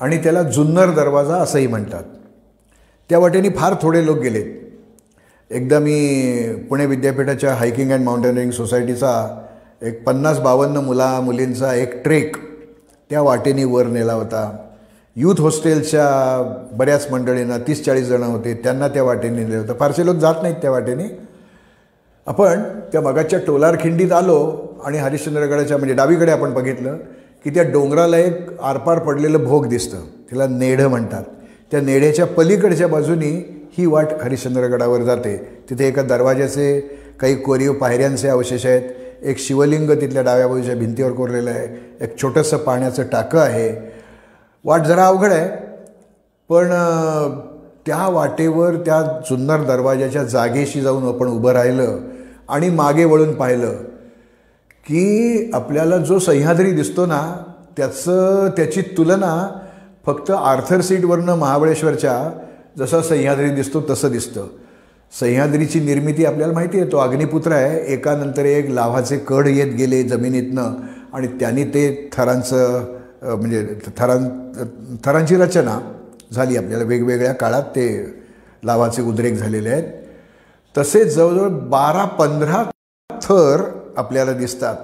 आणि 0.00 0.22
त्याला 0.22 0.42
जुन्नर 0.42 0.90
दरवाजा 0.90 1.36
असंही 1.36 1.66
म्हणतात. 1.66 2.04
त्या 3.08 3.18
वाटेने 3.18 3.48
फार 3.48 3.74
थोडे 3.82 4.06
लोक 4.06 4.18
गेलेत. 4.18 4.65
एकदा 5.50 5.78
मी 5.78 6.52
पुणे 6.68 6.86
विद्यापीठाच्या 6.86 7.54
हायकिंग 7.54 7.90
अँड 7.92 8.04
माउंटेनरिंग 8.04 8.50
सोसायटीचा 8.50 9.42
एक 9.82 10.04
पन्नास 10.04 10.40
बावन्न 10.40 10.76
मुला 10.76 11.20
मुलींचा 11.20 11.74
एक 11.74 12.04
ट्रेक 12.04 12.36
त्या 13.10 13.22
वाटेने 13.22 13.64
वर 13.64 13.86
नेला 13.86 14.12
होता. 14.12 14.56
यूथ 15.16 15.40
हॉस्टेलच्या 15.40 16.06
बऱ्याच 16.72 17.10
मंडळींना 17.10 17.58
तीस 17.58 17.84
चाळीस 17.84 18.06
जणं 18.06 18.26
होते 18.26 18.54
त्यांना 18.54 18.88
त्या 18.88 19.02
वाटेने 19.02 19.44
नेलं 19.44 19.56
होतं. 19.56 19.74
फारसे 19.74 20.06
लोक 20.06 20.16
जात 20.16 20.34
नाहीत 20.42 20.56
त्या 20.56 20.70
वाटेने. 20.70 21.18
आपण 22.26 22.62
त्या 22.92 23.00
मगाच्या 23.00 23.38
टोलारखिंडीत 23.46 24.12
आलो 24.12 24.68
आणि 24.84 24.98
हरिश्चंद्रगडाच्या 24.98 25.76
म्हणजे 25.76 25.94
डावीकडे 25.94 26.32
आपण 26.32 26.54
बघितलं 26.54 26.96
की 27.44 27.50
त्या 27.50 27.62
डोंगराला 27.62 28.18
एक 28.18 28.60
आरपार 28.60 28.98
पडलेलं 28.98 29.44
भोग 29.44 29.66
दिसतं. 29.66 29.98
तिला 30.30 30.46
नेढं 30.46 30.88
म्हणतात. 30.88 31.24
त्या 31.70 31.80
नेढ्याच्या 31.80 32.26
पलीकडच्या 32.26 32.88
बाजूनी 32.88 33.55
ही 33.78 33.86
वाट 33.86 34.06
हरिश्चंद्रगडावर 34.22 35.02
जाते. 35.02 35.36
तिथे 35.70 35.88
एका 35.88 36.02
दरवाज्याचे 36.02 36.80
काही 37.20 37.34
कोरीव 37.34 37.72
पायऱ्यांचे 37.72 38.28
अवशेष 38.28 38.66
आहेत. 38.66 38.82
एक 39.22 39.38
शिवलिंग 39.38 39.90
तिथल्या 39.90 40.22
डाव्या 40.22 40.48
बाजूच्या 40.48 40.74
भिंतीवर 40.74 41.12
कोरलेलं 41.12 41.50
आहे. 41.50 41.66
एक 42.00 42.22
छोटंसं 42.22 42.56
पाण्याचं 42.56 43.02
टाकं 43.02 43.38
आहे. 43.38 43.92
वाट 44.64 44.80
जरा 44.80 45.06
अवघड 45.06 45.32
आहे. 45.32 45.48
पण 46.48 46.68
त्या 47.86 48.08
वाटेवर 48.08 48.74
त्या 48.74 49.20
जुन्नर 49.30 49.62
दरवाजाच्या 49.62 50.22
जागेशी 50.24 50.80
जाऊन 50.80 51.08
आपण 51.08 51.28
उभं 51.28 51.52
राहिलं 51.52 51.98
आणि 52.48 52.70
मागे 52.70 53.04
वळून 53.04 53.34
पाहिलं 53.34 53.72
की 54.86 55.50
आपल्याला 55.54 55.96
जो 55.96 56.18
सह्याद्री 56.18 56.72
दिसतो 56.72 57.06
ना 57.06 57.36
त्याचं 57.76 58.48
त्याची 58.56 58.82
तुलना 58.82 59.60
फक्त 60.06 60.30
आर्थर 60.30 60.80
सीटवरनं 60.80 61.34
महाबळेश्वरच्या 61.34 62.45
जसा 62.76 63.00
सह्याद्री 63.02 63.48
दिसतो 63.50 63.80
तसं 63.90 64.10
दिसतं. 64.12 64.46
सह्याद्रीची 65.12 65.80
निर्मिती 65.80 66.24
आपल्याला 66.24 66.52
माहिती 66.52 66.78
आहे 66.78 66.90
तो 66.92 66.96
अग्निपुत्र 66.98 67.52
आहे. 67.52 67.78
एकानंतर 67.92 68.44
एक 68.44 68.70
लाभाचे 68.70 69.18
कड 69.28 69.46
येत 69.48 69.72
गेले 69.76 70.02
जमिनीतनं 70.02 70.74
आणि 71.14 71.26
त्यांनी 71.40 71.64
ते 71.64 71.86
थरांचं 72.12 72.94
म्हणजे 73.22 73.66
थरां 73.98 74.18
थरांची 75.04 75.36
रचना 75.36 75.78
झाली 76.32 76.56
आपल्याला. 76.56 76.84
वेगवेगळ्या 76.84 77.32
काळात 77.32 77.62
ते 77.76 77.88
लाभाचे 78.64 79.02
उद्रेक 79.02 79.34
झालेले 79.34 79.70
आहेत. 79.70 79.84
तसेच 80.74 81.14
जवळजवळ 81.14 81.48
बारा 81.70 82.04
पंधरा 82.18 82.62
थर 83.10 83.62
आपल्याला 83.96 84.32
दिसतात. 84.32 84.76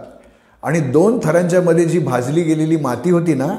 आणि 0.62 0.80
दोन 0.80 1.18
थरांच्यामध्ये 1.24 1.84
जी 1.84 1.98
भाजली 1.98 2.42
गेलेली 2.42 2.76
माती 2.76 3.10
होती 3.10 3.34
ना 3.34 3.54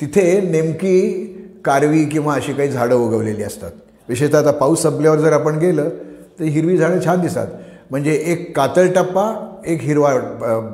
तिथे 0.00 0.40
नेमकी 0.40 1.32
कारवी 1.66 2.04
किंवा 2.04 2.34
अशी 2.34 2.52
काही 2.52 2.68
झाडं 2.68 2.94
उगवलेली 2.96 3.42
असतात. 3.42 3.70
विशेषतः 4.08 4.38
आता 4.38 4.50
पाऊस 4.50 4.82
संपल्यावर 4.82 5.18
जर 5.18 5.32
आपण 5.32 5.58
गेलं 5.58 5.88
तर 6.38 6.44
हिरवी 6.44 6.76
झाडं 6.76 7.04
छान 7.04 7.20
दिसतात. 7.20 7.46
म्हणजे 7.90 8.12
एक 8.26 8.56
कातळ 8.56 8.86
टप्पा 8.86 9.26
एक 9.66 9.82
हिरवा 9.82 10.14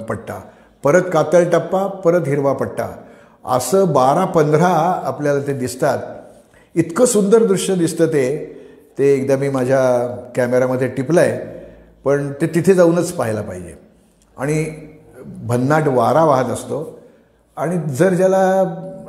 पट्टा. 0.09 0.40
परत 0.83 1.02
कातळ 1.12 1.44
टप्पा 1.52 1.87
परत 2.05 2.28
हिरवा 2.28 2.52
पट्टा. 2.52 2.88
असं 3.44 3.92
बारा 3.92 4.24
पंधरा 4.24 4.68
आपल्याला 5.05 5.40
ते 5.46 5.52
दिसतात. 5.52 5.98
इतकं 6.74 7.05
सुंदर 7.05 7.44
दृश्य 7.44 7.74
दिसतं 7.74 8.07
ते. 8.07 8.24
ते 8.98 9.12
एकदा 9.14 9.37
मी 9.37 9.48
माझ्या 9.48 9.83
कॅमेऱ्यामध्ये 10.37 10.88
टिपलं 10.88 11.20
आहे 11.20 11.38
पण 12.05 12.33
ते 12.40 12.46
तिथे 12.46 12.74
जाऊनच 12.74 13.12
पाहायला 13.12 13.42
पाहिजे. 13.42 13.74
आणि 14.37 14.66
भन्नाट 15.24 15.88
वारा 15.88 16.24
वाहत 16.24 16.44
असतो. 16.44 16.98
आणि 17.57 17.78
जर 17.94 18.14
ज्याला 18.14 18.42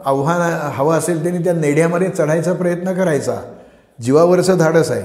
आव्हान 0.05 0.41
हवं 0.73 0.97
असेल 0.97 1.21
त्यांनी 1.23 1.43
त्या 1.43 1.53
नेढ्यामध्ये 1.53 2.09
चढायचा 2.09 2.53
प्रयत्न 2.53 2.93
करायचा. 2.93 3.35
जीवावरचं 4.01 4.57
धाडस 4.57 4.91
आहे. 4.91 5.03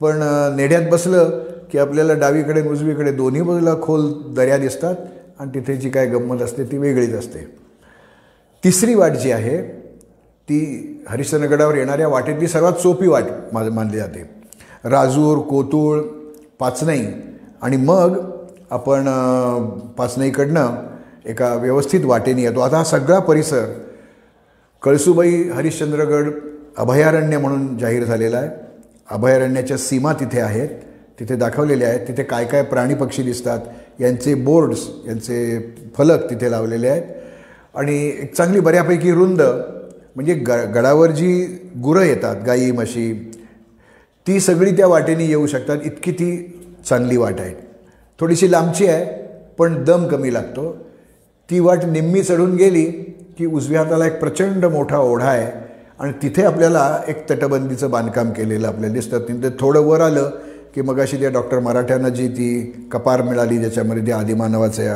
पण 0.00 0.20
नेढ्यात 0.56 0.82
बसलं 0.92 1.42
की 1.72 1.78
आपल्याला 1.78 2.14
डावीकडे 2.14 2.62
उजवीकडे 2.68 3.12
दोन्ही 3.12 3.42
बाजूला 3.42 3.74
खोल 3.82 4.12
दर्या 4.34 4.56
दिसतात 4.58 4.94
आणि 5.38 5.50
तिथे 5.54 5.76
जी 5.76 5.90
काय 5.90 6.06
गंमत 6.06 6.42
असते 6.42 6.64
ती 6.64 6.78
वेगळीच 6.78 7.14
असते. 7.14 7.38
तिसरी 8.64 8.94
वाट 8.94 9.12
जी 9.12 9.30
आहे 9.32 9.58
ती 10.48 10.60
हरिश्चंद्रगडावर 11.08 11.74
येणाऱ्या 11.74 12.08
वाटेतली 12.08 12.48
सर्वात 12.48 12.72
सोपी 12.72 13.08
वाट 13.08 13.24
मा 13.52 13.62
मानली 13.62 13.96
जाते. 13.96 14.30
राजूर 14.84 15.38
कोतुळ 15.38 16.00
पाचनई 16.58 17.04
आणि 17.62 17.76
मग 17.76 18.18
आपण 18.70 19.08
पाचनईकडनं 19.98 20.66
एका 21.26 21.54
व्यवस्थित 21.54 22.04
वाटेने 22.04 22.42
येतो. 22.42 22.60
आता 22.60 22.76
हा 22.76 22.84
सगळा 22.84 23.18
परिसर 23.18 23.64
कळसुबाई 24.84 25.42
हरिश्चंद्रगड 25.42 26.30
अभयारण्य 26.76 27.38
म्हणून 27.38 27.78
जाहीर 27.78 28.04
झालेला 28.04 28.36
आहे. 28.38 28.48
अभयारण्याच्या 29.10 29.76
सीमा 29.76 30.12
तिथे 30.12 30.40
आहेत. 30.40 30.68
तिथे 31.20 31.36
दाखवलेले 31.36 31.84
आहेत. 31.84 32.08
तिथे 32.08 32.22
काय 32.22 32.44
काय 32.44 32.62
प्राणी 32.62 32.94
पक्षी 32.94 33.22
दिसतात 33.22 33.58
यांचे 34.00 34.34
बोर्ड्स 34.34 34.88
यांचे 35.06 35.60
फलक 35.98 36.30
तिथे 36.30 36.50
लावलेले 36.50 36.88
आहेत. 36.88 37.02
आणि 37.74 38.06
एक 38.22 38.34
चांगली 38.34 38.60
बऱ्यापैकी 38.60 39.12
रुंद 39.12 39.42
म्हणजे 40.16 40.34
ग 40.34 40.50
गडावर 40.50 41.10
जी 41.10 41.44
गुरं 41.82 42.02
येतात 42.02 42.36
गाई 42.46 42.70
म्हशी 42.70 43.32
ती 44.26 44.40
सगळी 44.40 44.72
त्या 44.72 44.86
वाटेने 44.86 45.24
येऊ 45.24 45.46
शकतात. 45.46 45.76
इतकी 45.84 46.12
ती 46.12 46.60
चांगली 46.88 47.16
वाट 47.16 47.40
आहे. 47.40 47.54
थोडीशी 48.20 48.52
लांबची 48.52 48.86
आहे 48.86 49.06
पण 49.58 49.84
दम 49.84 50.06
कमी 50.06 50.34
लागतो. 50.34 50.76
ती 51.50 51.60
वाट 51.60 51.84
निम्मी 51.84 52.22
चढून 52.22 52.54
गेली 52.54 53.13
की 53.38 53.46
उजव्या 53.46 53.82
हाताला 53.82 54.06
एक 54.06 54.18
प्रचंड 54.20 54.64
मोठा 54.64 54.98
ओढा 54.98 55.26
आहे 55.26 55.50
आणि 55.98 56.12
तिथे 56.22 56.44
आपल्याला 56.44 57.00
एक 57.08 57.30
तटबंदीचं 57.30 57.90
बांधकाम 57.90 58.30
केलेलं 58.30 58.68
आपल्याला 58.68 58.94
दिसतं. 58.94 59.18
तिथे 59.18 59.48
थोडं 59.60 59.80
वर 59.80 60.00
आलं 60.00 60.30
की 60.74 60.82
मग 60.82 61.00
अशी 61.00 61.16
त्या 61.16 61.30
डॉक्टर 61.30 61.58
मराठ्यांना 61.58 62.08
जी 62.08 62.28
ती 62.28 62.88
कपार 62.92 63.22
मिळाली 63.22 63.58
ज्याच्यामध्ये 63.58 64.06
त्या 64.06 64.16
आदिमानवाचे 64.16 64.88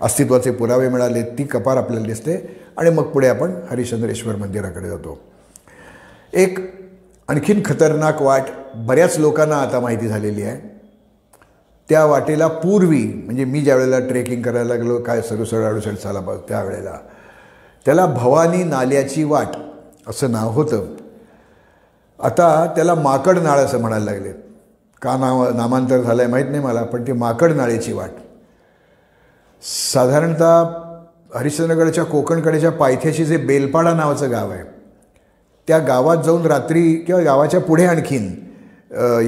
अस्तित्वाचे 0.00 0.50
पुरावे 0.50 0.88
मिळाले 0.88 1.22
ती 1.38 1.44
कपार 1.44 1.76
आपल्याला 1.76 2.06
दिसते. 2.06 2.36
आणि 2.76 2.90
मग 2.90 3.02
पुढे 3.02 3.28
आपण 3.28 3.52
हरिश्चंद्रेश्वर 3.70 4.36
मंदिराकडे 4.36 4.88
जातो. 4.88 5.18
एक 6.32 6.58
आणखीन 7.28 7.60
खतरनाक 7.64 8.22
वाट 8.22 8.42
बऱ्याच 8.76 9.18
लोकांना 9.18 9.56
आता 9.56 9.80
माहिती 9.80 10.08
झालेली 10.08 10.42
आहे. 10.42 10.77
त्या 11.88 12.04
वाटेला 12.04 12.46
पूर्वी 12.46 13.04
म्हणजे 13.24 13.44
मी 13.44 13.60
ज्या 13.60 13.76
वेळेला 13.76 13.98
ट्रेकिंग 13.98 14.42
करायला 14.42 14.68
लागलो 14.68 14.98
काय 14.98 15.20
सरुसळ 15.22 15.64
अडुसळ 15.64 15.94
चाला 15.94 16.20
त्यावेळेला 16.48 16.96
त्याला 17.86 18.06
भवानी 18.06 18.62
नाल्याची 18.64 19.24
वाट 19.24 19.56
असं 20.08 20.30
नाव 20.30 20.50
होतं. 20.50 20.84
आता 22.18 22.72
त्याला 22.76 22.94
माकड 22.94 23.38
नाळ 23.38 23.58
असं 23.58 23.80
म्हणायला 23.80 24.04
लागले 24.04 24.32
का 25.02 25.16
नाव 25.16 25.48
नामांतर 25.50 26.00
झालं 26.00 26.22
आहे 26.22 26.30
माहीत 26.30 26.46
नाही 26.50 26.62
मला 26.62 26.82
पण 26.82 27.06
ती 27.06 27.12
माकड 27.12 27.52
नाळेची 27.52 27.92
वाट. 27.92 28.10
साधारणतः 29.62 31.38
हरिश्चंद्रगडच्या 31.38 32.04
कोकणकडेच्या 32.04 32.70
पायथ्याशी 32.70 33.24
जे 33.24 33.36
बेलपाडा 33.36 33.92
नावाचं 33.94 34.30
गाव 34.30 34.50
आहे 34.50 34.62
त्या 35.68 35.78
गावात 35.78 36.16
जाऊन 36.16 36.46
रात्री 36.46 36.94
किंवा 36.96 37.22
गावाच्या 37.22 37.60
पुढे 37.60 37.86
आणखीन 37.86 38.47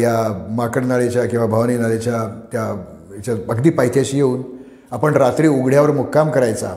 या 0.00 0.46
माकडनाळीच्या 0.50 1.24
किंवा 1.26 1.46
भवानी 1.46 1.76
नाळीच्या 1.76 2.18
त्या 2.52 2.84
याच्या 3.16 3.34
अगदी 3.50 3.70
पायथ्याशी 3.70 4.16
येऊन 4.16 4.42
आपण 4.90 5.14
रात्री 5.14 5.48
उघड्यावर 5.48 5.90
मुक्काम 5.90 6.30
करायचा. 6.30 6.76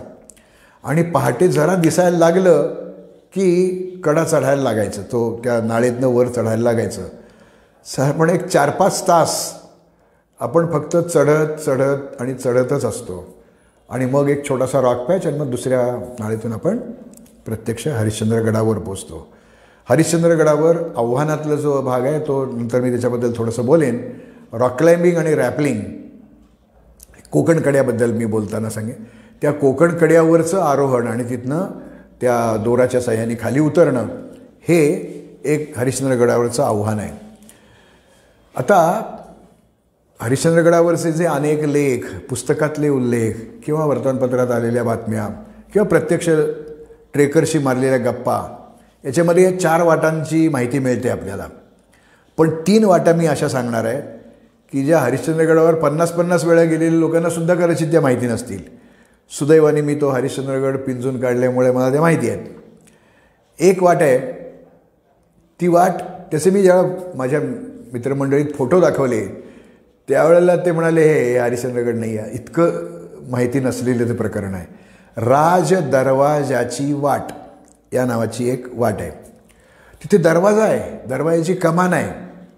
आणि 0.83 1.03
पहाटे 1.03 1.47
जरा 1.47 1.75
दिसायला 1.75 2.17
लागलं 2.17 2.73
की 3.33 4.01
कडा 4.03 4.23
चढायला 4.23 4.61
लागायचं. 4.61 5.01
तो 5.01 5.39
त्या 5.43 5.61
नाळेतनं 5.61 6.07
वर 6.07 6.27
चढायला 6.27 6.63
लागायचं. 6.63 8.11
पण 8.11 8.29
एक 8.29 8.47
चार 8.47 8.69
पाच 8.69 9.01
तास 9.07 9.53
आपण 10.39 10.71
फक्त 10.71 10.97
चढत 10.97 11.59
चढत 11.65 12.21
आणि 12.21 12.33
चढतच 12.33 12.85
असतो. 12.85 13.35
आणि 13.89 14.05
मग 14.05 14.29
एक 14.29 14.47
छोटासा 14.49 14.81
रॉक 14.81 15.07
पॅच 15.07 15.25
आणि 15.25 15.37
मग 15.39 15.49
दुसऱ्या 15.49 15.81
नाळेतून 16.19 16.53
आपण 16.53 16.77
प्रत्यक्ष 17.45 17.87
हरिश्चंद्रगडावर 17.87 18.77
पोचतो. 18.77 19.32
हरिश्चंद्रगडावर 19.89 20.77
आव्हानातला 20.97 21.55
जो 21.55 21.81
भाग 21.81 22.01
आहे 22.01 22.19
तो 22.19 22.45
नंतर 22.45 22.81
मी 22.81 22.89
त्याच्याबद्दल 22.89 23.31
थोडंसं 23.35 23.65
बोलेन. 23.65 23.97
रॉक 24.53 24.77
क्लाइम्बिंग 24.77 25.17
आणि 25.17 25.33
रॅपलिंग 25.35 25.81
कोकण 27.31 27.59
कड्याबद्दल 27.61 28.11
मी 28.11 28.25
बोलताना 28.25 28.69
सांगेन. 28.69 29.03
त्या 29.41 29.51
कोकण 29.51 29.95
कड्यावरचं 29.97 30.61
आरोहण 30.61 31.07
आणि 31.07 31.23
तिथनं 31.23 31.65
त्या 32.21 32.57
दोराच्या 32.63 33.01
सह्याने 33.01 33.35
खाली 33.41 33.59
उतरणं 33.59 34.07
हे 34.67 34.83
एक 35.45 35.77
हरिश्चंद्रगडावरचं 35.77 36.63
आव्हान 36.63 36.99
आहे. 36.99 37.11
आता 38.55 38.79
हरिश्चंद्रगडावरचे 40.21 41.11
जे 41.11 41.25
अनेक 41.25 41.63
लेख 41.63 41.99
पुस्तकातले 42.29 42.89
उल्लेख 42.89 43.33
किंवा 43.65 43.85
वर्तमानपत्रात 43.85 44.51
आलेल्या 44.51 44.83
बातम्या 44.83 45.27
किंवा 45.73 45.87
प्रत्यक्ष 45.87 46.29
ट्रेकरशी 47.13 47.59
मारलेल्या 47.59 48.11
गप्पा 48.11 48.41
याच्यामध्ये 49.05 49.57
चार 49.57 49.81
वाटांची 49.81 50.47
माहिती 50.49 50.79
मिळते 50.79 51.09
आपल्याला. 51.09 51.47
पण 52.37 52.49
तीन 52.67 52.83
वाटा 52.83 53.13
मी 53.13 53.25
अशा 53.25 53.47
सांगणार 53.49 53.85
आहे 53.85 54.01
की 54.71 54.85
ज्या 54.85 54.99
हरिश्चंद्रगडावर 54.99 55.73
पन्नास 55.73 56.11
पन्नास 56.11 56.45
वेळा 56.45 56.63
गेलेल्या 56.63 56.99
लोकांना 56.99 57.29
सुद्धा 57.29 57.53
कदाचित 57.53 57.87
त्या 57.87 58.01
माहिती 58.01 58.27
नसतील. 58.27 58.59
सुदैवाने 59.31 59.81
मी 59.81 59.95
तो 59.95 60.09
हरिश्चंद्रगड 60.09 60.77
पिंजून 60.77 61.19
काढल्यामुळे 61.19 61.71
मला 61.71 61.91
त्या 61.91 62.01
माहिती 62.01 62.29
आहेत. 62.29 62.47
एक 63.59 63.83
वाट 63.83 64.01
आहे 64.01 64.19
ती 65.61 65.67
वाट 65.67 65.91
तसे 66.33 66.49
मी 66.49 66.61
ज्या 66.61 66.75
माझ्या 67.15 67.39
मित्रमंडळीत 67.93 68.45
फोटो 68.55 68.79
दाखवले 68.81 69.25
त्यावेळेला 70.09 70.55
ते 70.55 70.71
म्हणाले 70.71 71.01
हे 71.01 71.37
हरिश्चंद्रगड 71.37 71.95
नाही 71.95 72.17
आहे. 72.17 72.31
इतकं 72.33 72.69
माहिती 73.29 73.59
नसलेलं 73.59 74.07
ते 74.07 74.13
प्रकरण 74.13 74.53
आहे. 74.53 74.65
राज 75.17 75.73
दरवाजाची 75.73 76.93
वाट. 76.93 77.31
या 77.93 78.05
नावाची 78.05 78.49
एक 78.49 78.67
वाट 78.73 78.95
आहे. 78.99 79.09
तिथे 80.03 80.17
दरवाजा 80.17 80.63
आहे. 80.63 81.07
दरवाजाची 81.07 81.53
कमान 81.53 81.93
आहे. 81.93 82.11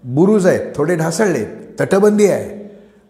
बुरुज 0.04 0.46
आहेत. 0.46 0.60
थोडे 0.76 0.96
ढासळले. 0.96 1.44
तटबंदी 1.80 2.26
आहे. 2.26 2.56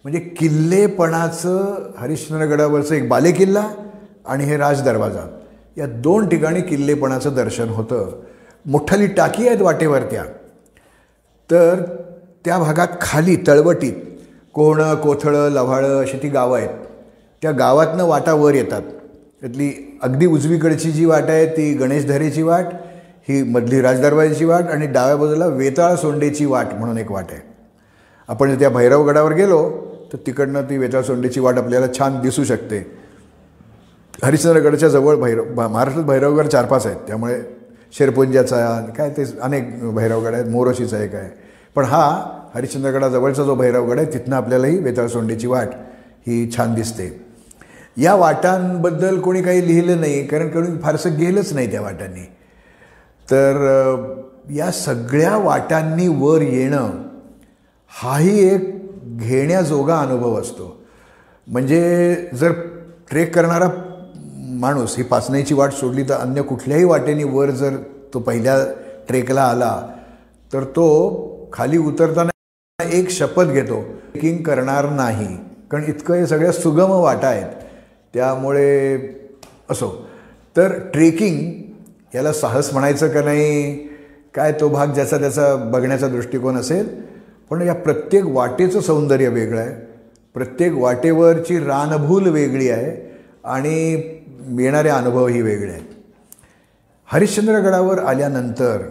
म्हणजे 0.05 0.21
किल्लेपणाचं 0.21 1.75
हरिश्चंद्रगडावरचं 1.99 2.95
एक 2.95 3.09
बालेकिल्ला 3.09 3.69
आणि 4.27 4.45
हे 4.45 4.57
राज 4.57 4.83
दरवाजा 4.83 5.41
या 5.77 5.87
दोन 5.87 6.29
ठिकाणी 6.29 6.61
किल्लेपणाचं 6.61 7.35
दर्शन 7.35 7.69
होतं. 7.69 8.23
मोठाली 8.67 9.07
टाकी 9.07 9.49
आहेत 9.49 9.63
वाटेवर 9.63 10.03
त्या 10.03 10.25
तर 11.51 11.83
त्या 12.45 12.59
भागात 12.59 12.89
खाली 13.01 13.37
तळवटीत 13.47 13.93
कोहणं 14.53 14.95
कोथळं 14.95 15.49
लव्हाळं 15.49 16.03
अशी 16.03 16.17
ती 16.23 16.29
गावं 16.29 16.59
आहेत. 16.59 16.71
त्या 17.43 17.51
गावातनं 17.51 18.05
वाटा 18.05 18.33
वर 18.33 18.55
येतात. 18.55 18.83
त्यातली 19.47 19.99
अगदी 20.03 20.27
उजवीकडची 20.27 20.91
जी 20.93 21.05
वाट 21.05 21.29
आहे 21.31 21.45
ती 21.47 21.73
गणेशधरेची 21.75 22.43
वाट 22.43 22.67
ही 23.29 23.43
मधली 23.43 23.81
राजदरबारीची 23.81 24.45
वाट 24.45 24.71
आणि 24.71 24.87
डाव्या 24.87 25.17
बाजूला 25.17 25.47
वेताळ 25.47 25.95
सोंडेची 25.97 26.45
वाट 26.45 26.73
म्हणून 26.79 26.97
एक 26.99 27.11
वाट 27.13 27.31
आहे. 27.31 27.41
आपण 28.29 28.59
त्या 28.59 28.69
भैरवगडावर 28.71 29.33
गेलो 29.33 29.59
तर 30.13 30.19
तिकडनं 30.27 30.63
ती 30.71 30.79
वेताळ 30.79 31.03
सोंडेची 31.03 31.41
वाट 31.41 31.59
आपल्याला 31.59 31.87
छान 31.99 32.21
दिसू 32.21 32.45
शकते. 32.45 32.79
हरिश्चंद्रगडच्या 34.23 34.89
जवळ 34.89 35.17
भैरव 35.17 35.61
महाराष्ट्रात 35.61 36.07
भैरवगड 36.07 36.47
चार 36.47 36.65
पाच 36.65 36.87
आहेत. 36.87 36.99
त्यामुळे 37.07 37.41
शेरपुंजाचा 37.99 38.81
काय 38.97 39.11
ते 39.17 39.25
अनेक 39.43 39.69
भैरवगड 39.95 40.35
आहेत 40.35 40.47
मोरोशीचा 40.47 41.03
एक 41.03 41.15
आहे. 41.15 41.29
पण 41.77 41.85
हा 41.85 42.05
हरिश्चंद्रगडाजवळचा 42.55 43.43
जो 43.43 43.55
भैरवगड 43.55 43.99
आहे 43.99 44.13
तिथनं 44.13 44.37
आपल्यालाही 44.37 44.79
वेताळ 44.79 45.07
सोंडेची 45.07 45.47
वाट 45.47 45.69
ही 46.27 46.49
छान 46.57 46.75
दिसते. 46.75 47.26
या 47.97 48.15
वाटांबद्दल 48.15 49.21
कोणी 49.21 49.43
काही 49.43 49.67
लिहिलं 49.67 50.01
नाही 50.01 50.27
कारण 50.27 50.49
कोणी 50.49 50.79
फारसं 50.83 51.17
गेलंच 51.19 51.53
नाही 51.53 51.71
त्या 51.71 51.81
वाटांनी. 51.81 52.25
तर 53.29 53.55
या 54.51 54.71
सगळ्या 54.73 55.37
वाटांनी 55.37 56.09
वर 56.09 56.43
येणं 56.43 56.91
हाही 57.93 58.39
एक 58.49 58.65
घेण्याजोगा 59.19 59.99
अनुभव 59.99 60.41
असतो. 60.41 60.77
म्हणजे 61.47 62.15
जर 62.35 62.53
ट्रेक 63.11 63.35
करणारा 63.35 63.69
माणूस 64.61 64.97
ही 64.97 65.03
पाचण्याची 65.03 65.55
वाट 65.55 65.73
सोडली 65.73 66.03
तर 66.03 66.15
अन्य 66.15 66.43
कुठल्याही 66.43 66.85
वाटेने 66.85 67.25
वर 67.25 67.51
जर 67.51 67.77
तो 68.15 68.19
पहिल्या 68.19 68.57
ट्रेकला 69.09 69.43
आला 69.43 69.83
तर 70.53 70.65
तो 70.65 70.87
खाली 71.53 71.79
उतरताना 71.79 72.85
एक 72.93 73.11
शपथ 73.11 73.45
घेतो 73.45 73.81
ट्रेकिंग 73.83 74.43
करणार 74.43 74.89
नाही. 74.91 75.37
कारण 75.71 75.85
इतकं 75.85 76.15
हे 76.15 76.27
सगळ्या 76.27 76.53
सुगम 76.53 76.91
वाटा 76.93 77.29
आहेत. 77.29 77.66
त्यामुळे 78.17 78.99
असो. 79.71 80.09
तर 80.57 80.73
ट्रेकिंग 80.93 81.63
याला 82.15 82.33
साहस 82.33 82.73
म्हणायचं 82.73 83.09
का 83.09 83.23
नाही? 83.23 83.77
काय 84.35 84.53
तो 84.53 84.69
भाग 84.69 84.87
ज्याचा 84.87 85.17
त्याचा 85.17 85.57
बघण्याचा 85.57 86.09
दृष्टिकोन 86.09 86.57
असेल? 86.57 87.03
पण 87.51 87.63
या 87.63 87.75
प्रत्येक 87.75 88.25
वाटेचं 88.27 88.81
सौंदर्य 88.81 89.29
वेगळं 89.29 89.61
आहे. 89.61 89.75
प्रत्येक 90.35 90.73
वाटेवरची 90.73 91.59
रानभूल 91.59 92.29
वेगळी 92.29 92.71
आहे 92.71 93.17
आणि 93.45 94.03
येणारे 94.59 94.89
अनुभवही 94.89 95.43
वेगळे 95.43 95.71
आहेत. 95.71 95.83
हरिश्चंद्रगडावर 97.07 97.99
आल्यानंतर 97.99 98.83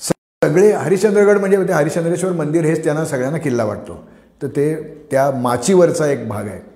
सगळे 0.00 0.72
हरिश्चंद्रगड 0.72 1.38
म्हणजे 1.38 1.56
ते 1.56 1.72
हरिश्चंद्रेश्वर 1.72 2.32
मंदिर 2.32 2.64
हेच 2.64 2.84
त्यांना 2.84 3.04
सगळ्यांना 3.04 3.38
किल्ला 3.38 3.64
वाटतो. 3.64 4.08
तर 4.42 4.46
ते 4.46 4.74
त्या 5.10 5.30
माचीवरचा 5.30 6.06
एक 6.06 6.28
भाग 6.28 6.46
आहे. 6.46 6.69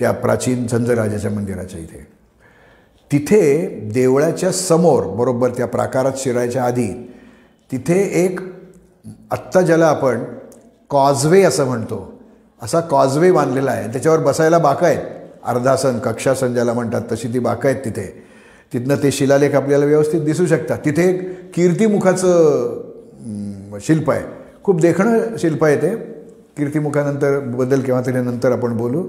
त्या 0.00 0.12
प्राचीन 0.12 0.66
झंजराजाच्या 0.66 1.30
मंदिराच्या 1.30 1.80
इथे. 1.80 2.06
तिथे 3.12 3.66
देवळाच्या 3.94 4.52
समोर 4.52 5.04
बरोबर 5.06 5.50
त्या 5.50 5.66
प्राकारात 5.66 6.12
शिरायच्या 6.16 6.64
आधी 6.64 6.88
तिथे 7.72 8.00
एक 8.24 8.40
आत्ता 9.30 9.60
ज्याला 9.60 9.86
आपण 9.86 10.24
कॉजवे 10.90 11.42
असं 11.42 11.66
म्हणतो 11.66 12.12
असा 12.62 12.80
कॉजवे 12.80 13.32
बांधलेला 13.32 13.70
आहे. 13.70 13.92
त्याच्यावर 13.92 14.18
बसायला 14.18 14.58
बाका 14.58 14.86
आहेत. 14.86 15.02
अर्धासन 15.44 15.98
कक्षासन 15.98 16.54
ज्याला 16.54 16.72
म्हणतात 16.72 17.02
तशी 17.12 17.28
ती 17.28 17.38
बाका 17.38 17.68
आहेत 17.68 17.84
तिथे. 17.84 18.24
तिथनं 18.72 18.94
ते 19.02 19.10
शिलालेख 19.10 19.54
आपल्याला 19.54 19.84
व्यवस्थित 19.84 20.20
दिसू 20.20 20.46
शकतात. 20.46 20.78
तिथे 20.84 21.08
एक 21.10 21.50
कीर्तिमुखाचं 21.54 22.80
शिल्प 23.80 24.10
आहे. 24.10 24.22
खूप 24.64 24.80
देखणं 24.80 25.36
शिल्प 25.38 25.64
आहे 25.64 25.76
ते. 25.76 25.96
कीर्तिमुखानंतरबद्दल 26.56 27.80
केव्हा 27.80 28.02
तरी 28.06 28.20
नंतर 28.20 28.52
आपण 28.52 28.76
बोलू. 28.76 29.06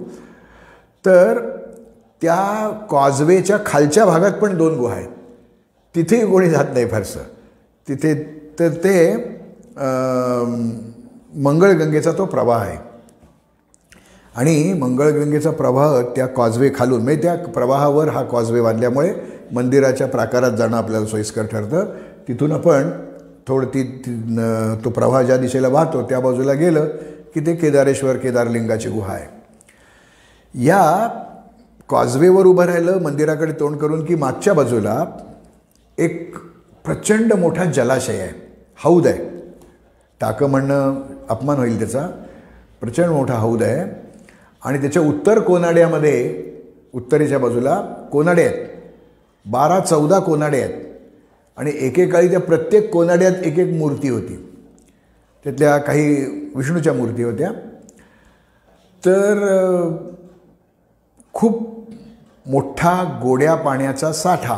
तर 1.05 1.39
त्या 2.21 2.69
कॉजवेच्या 2.89 3.57
खालच्या 3.65 4.05
भागात 4.05 4.31
पण 4.31 4.57
दोन 4.57 4.77
गुहा 4.77 4.95
आहेत. 4.95 5.09
तिथेही 5.95 6.25
कोणी 6.31 6.49
जात 6.49 6.73
नाही 6.73 6.85
फारसं. 6.89 7.19
तिथे 7.87 8.13
तर 8.59 8.69
ते 8.83 9.15
मंगळगंगेचा 11.43 12.11
तो 12.17 12.25
प्रवाह 12.25 12.61
आहे. 12.61 12.77
आणि 14.35 14.73
मंगळगंगेचा 14.73 15.51
प्रवाह 15.51 16.01
त्या 16.15 16.25
कॉजवे 16.27 16.69
खालून 16.75 17.01
म्हणजे 17.03 17.21
त्या 17.21 17.35
प्रवाहावर 17.53 18.09
हा 18.09 18.23
कॉजवे 18.23 18.61
बांधल्यामुळे 18.61 19.13
मंदिराच्या 19.53 20.07
प्राकारात 20.07 20.51
जाणं 20.51 20.77
आपल्याला 20.77 21.05
सोयीस्कर 21.05 21.45
ठरतं. 21.45 21.85
तिथून 22.27 22.51
आपण 22.51 22.89
थोडं 23.47 23.67
ती 23.67 23.83
तो 24.85 24.89
प्रवाह 24.89 25.21
ज्या 25.21 25.37
दिशेला 25.37 25.67
वाहतो 25.67 26.01
त्या 26.01 26.19
बाजूला 26.19 26.53
गेलं 26.53 26.85
की 27.35 27.45
ते 27.45 27.55
केदारेश्वर 27.55 28.17
केदारलिंगाची 28.17 28.89
गुहा 28.89 29.13
आहे. 29.13 29.34
या 30.57 31.09
कॉजवेवर 31.89 32.45
उभं 32.45 32.65
राहिलं 32.65 33.01
मंदिराकडे 33.01 33.51
तोंड 33.51 33.77
करून 33.77 34.05
की 34.05 34.15
मागच्या 34.15 34.53
बाजूला 34.53 35.05
एक 35.97 36.35
प्रचंड 36.85 37.33
मोठा 37.33 37.65
जलाशय 37.65 38.19
आहे 38.19 38.53
हौद 38.83 39.07
आहे. 39.07 39.25
टाकं 40.21 40.49
म्हणणं 40.49 41.01
अपमान 41.29 41.57
होईल 41.57 41.77
त्याचा. 41.77 42.07
प्रचंड 42.81 43.09
मोठा 43.09 43.33
हौद 43.33 43.63
आहे. 43.63 44.07
आणि 44.65 44.81
त्याच्या 44.81 45.01
उत्तर 45.01 45.39
कोनाड्यामध्ये 45.39 46.45
उत्तरेच्या 46.93 47.39
बाजूला 47.39 47.81
कोनाडे 48.11 48.43
आहेत. 48.43 48.65
बारा 49.45 49.79
चौदा 49.79 50.19
कोनाडे 50.19 50.61
आहेत. 50.61 50.85
आणि 51.57 51.71
एकेकाळी 51.79 52.29
त्या 52.29 52.39
प्रत्येक 52.39 52.91
कोनाड्यात 52.91 53.31
एक 53.31 53.59
एक 53.59 53.73
मूर्ती 53.73 54.09
होती. 54.09 54.55
त्यातल्या 55.43 55.77
काही 55.77 56.25
विष्णूच्या 56.55 56.93
मूर्ती 56.93 57.23
होत्या. 57.23 57.51
तर 59.05 59.35
खूप 61.35 61.87
मोठा 62.47 63.19
गोड्या 63.21 63.55
पाण्याचा 63.55 64.11
साठा. 64.13 64.57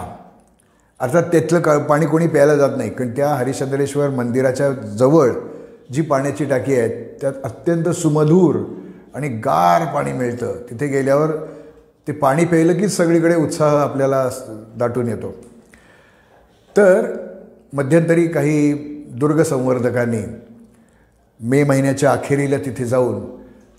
अर्थात 0.99 1.23
त्यातलं 1.23 1.59
क 1.59 1.69
पाणी 1.69 2.05
कोणी 2.05 2.28
प्यायला 2.28 2.55
जात 2.55 2.69
नाही. 2.78 2.89
कारण 2.89 3.09
त्या 3.09 3.30
हरिश्चंद्रेश्वर 3.30 4.09
मंदिराच्या 4.09 4.71
जवळ 4.71 5.32
जी 5.93 6.01
पाण्याची 6.01 6.45
टाकी 6.45 6.75
आहे 6.75 6.89
त्यात 7.21 7.34
अत्यंत 7.43 7.89
सुमधूर 7.89 8.55
आणि 9.15 9.28
गार 9.30 9.93
पाणी 9.93 10.13
मिळतं. 10.13 10.53
तिथे 10.69 10.88
गेल्यावर 10.88 11.32
ते 12.07 12.11
पाणी 12.11 12.45
प्यायलं 12.45 12.78
की 12.78 12.88
सगळीकडे 12.88 13.36
उत्साह 13.36 13.78
आपल्याला 13.78 14.30
दाटून 14.78 15.07
येतो. 15.07 15.34
तर 16.78 17.11
मध्यंतरी 17.73 18.28
काही 18.28 18.73
दुर्गसंवर्धकांनी 19.11 20.21
मे 21.39 21.63
महिन्याच्या 21.63 22.11
अखेरीला 22.11 22.57
तिथे 22.57 22.86
जाऊन 22.86 23.19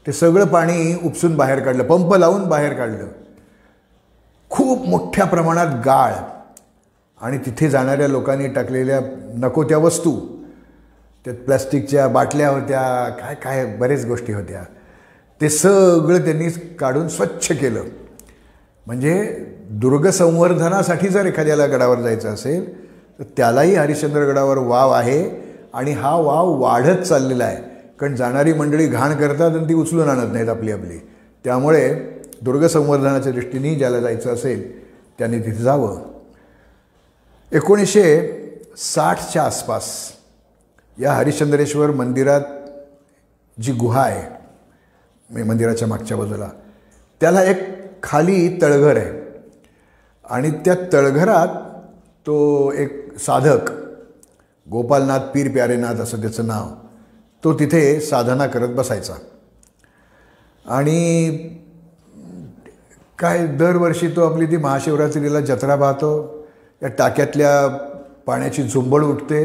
ते 0.09 0.13
सगळं 0.13 0.45
पाणी 0.45 0.99
उपसून 1.05 1.37
बाहेर 1.37 1.61
काढलं 1.61 1.83
पंप 1.83 2.15
लावून 2.15 2.45
बाहेर 2.45 2.73
काढलं. 2.73 3.07
खूप 4.51 4.89
मोठ्या 4.89 5.25
प्रमाणात 5.25 5.67
गाळ. 5.67 6.13
आणि 7.21 7.39
तिथे 7.39 7.71
जाणाऱ्या 7.71 8.09
लोकांनी 8.09 8.49
टाकलेल्या 8.49 9.01
नको 9.35 9.65
त्या 9.65 9.79
वस्तू. 9.79 10.21
त्यात 11.25 11.37
प्लास्टिकच्या 11.37 12.09
बाटल्या 12.09 12.49
होत्या 12.49 13.09
काय 13.09 13.35
काय 13.35 13.67
बरेच 13.67 14.07
गोष्टी 14.07 14.33
होत्या. 14.33 14.63
ते 15.41 15.49
सगळं 15.49 16.19
त्यांनी 16.19 16.49
काढून 16.51 17.09
स्वच्छ 17.09 17.53
केलं. 17.53 17.83
म्हणजे 18.87 19.37
दुर्गसंवर्धनासाठी 19.71 21.09
जर 21.09 21.27
एखाद्याला 21.27 21.67
गडावर 21.67 22.01
जायचं 22.01 22.29
असेल 22.29 22.89
तर 23.19 23.25
त्यालाही 23.37 23.75
हरिश्चंद्रगडावर 23.75 24.59
वाव 24.59 24.91
आहे 24.91 25.31
आणि 25.75 25.93
हा 25.93 26.17
वाव 26.17 26.51
वाढत 26.51 27.03
चाललेला 27.03 27.45
आहे. 27.45 27.68
कारण 28.01 28.15
जाणारी 28.17 28.53
मंडळी 28.53 28.87
घाण 28.87 29.17
करतात 29.17 29.57
आणि 29.57 29.69
ती 29.69 29.75
उचलून 29.75 30.09
आणत 30.09 30.33
नाहीत 30.33 30.49
आपली 30.49 30.73
आपली. 30.73 30.99
त्यामुळे 31.45 31.95
दुर्गसंवर्धनाच्या 32.43 33.33
दृष्टीने 33.33 33.75
ज्याला 33.75 34.01
जायचं 34.01 34.33
असेल 34.35 34.89
त्यांनी 35.19 35.39
तिथे 35.39 35.63
जावं. 35.63 36.03
एकोणीसशे 37.53 38.07
साठच्या 38.77 39.43
आसपास 39.43 39.85
या 41.01 41.13
हरिश्चंद्रेश्वर 41.13 41.91
मंदिरात 41.91 42.41
जी 43.59 43.73
गुहा 43.73 44.03
आहे 44.03 45.45
मंदिराच्या 45.45 45.89
मागच्या 45.89 46.17
बाजूला 46.17 46.49
त्याला 47.21 47.43
एक 47.45 47.59
खाली 48.03 48.59
तळघर 48.63 48.97
आहे. 48.97 49.11
आणि 50.25 50.51
त्या 50.51 50.75
तळघरात 50.93 51.49
तो 52.27 52.73
एक 52.73 53.19
साधक 53.19 53.71
गोपालनाथ 54.71 55.19
पीर 55.19 55.51
प्यारेनाथ 55.53 55.95
असं 55.95 56.21
त्याचं 56.21 56.47
नाव 56.47 56.67
तो 57.43 57.53
तिथे 57.53 58.01
साधना 58.01 58.47
करत 58.47 58.69
बसायचा. 58.69 59.15
आणि 60.67 61.29
काय 63.19 63.47
दरवर्षी 63.47 64.09
तो 64.09 64.23
आपली 64.23 64.47
ती 64.47 64.57
महाशिवरात्रीला 64.57 65.41
जत्रा 65.41 65.77
पाहतो 65.77 66.11
या 66.83 66.89
टाक्यातल्या 66.89 67.67
पाण्याची 68.27 68.63
झुंबड 68.63 69.03
उठते 69.03 69.41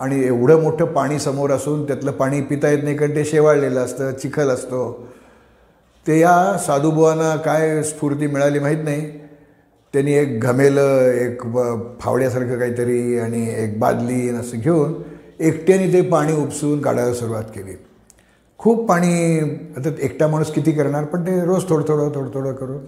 आणि 0.00 0.22
एवढं 0.26 0.62
मोठं 0.62 0.84
पाणी 0.84 1.18
समोर 1.18 1.50
असून 1.50 1.86
त्यातलं 1.86 2.10
पाणी 2.10 2.40
पिता 2.40 2.68
येत 2.68 2.82
नाही 2.82 2.96
कारण 2.96 3.14
ते 3.16 3.24
शेवाळलेलं 3.24 3.80
असतं 3.80 4.12
चिखल 4.12 4.50
असतो. 4.50 5.08
ते 6.06 6.18
या 6.20 6.56
साधूबुवांना 6.58 7.34
काय 7.36 7.82
स्फूर्ती 7.82 8.26
मिळाली 8.26 8.58
माहीत 8.58 8.84
नाही. 8.84 9.10
त्यांनी 9.94 10.12
एक 10.12 10.40
घमेलं 10.40 11.10
एक 11.12 11.42
फावड्यासारखं 12.00 12.58
काहीतरी 12.58 13.18
आणि 13.18 13.46
एक 13.64 13.78
बादली 13.80 14.28
असं 14.30 14.58
घेऊन 14.58 14.92
एकट्याने 15.42 15.92
ते 15.92 16.00
पाणी 16.00 16.32
उपसून 16.32 16.80
काढायला 16.80 17.14
सुरुवात 17.14 17.44
केली. 17.44 17.74
खूप 18.58 18.88
पाणी 18.88 19.38
आता 19.76 19.88
एकटा 20.00 20.26
माणूस 20.26 20.52
किती 20.52 20.72
करणार? 20.72 21.04
पण 21.04 21.22
ते 21.22 21.44
रोज 21.44 21.68
थोडं 21.68 21.88
थोडं 21.88 22.10
थोडं 22.14 22.30
थोडं 22.34 22.52
करून 22.52 22.84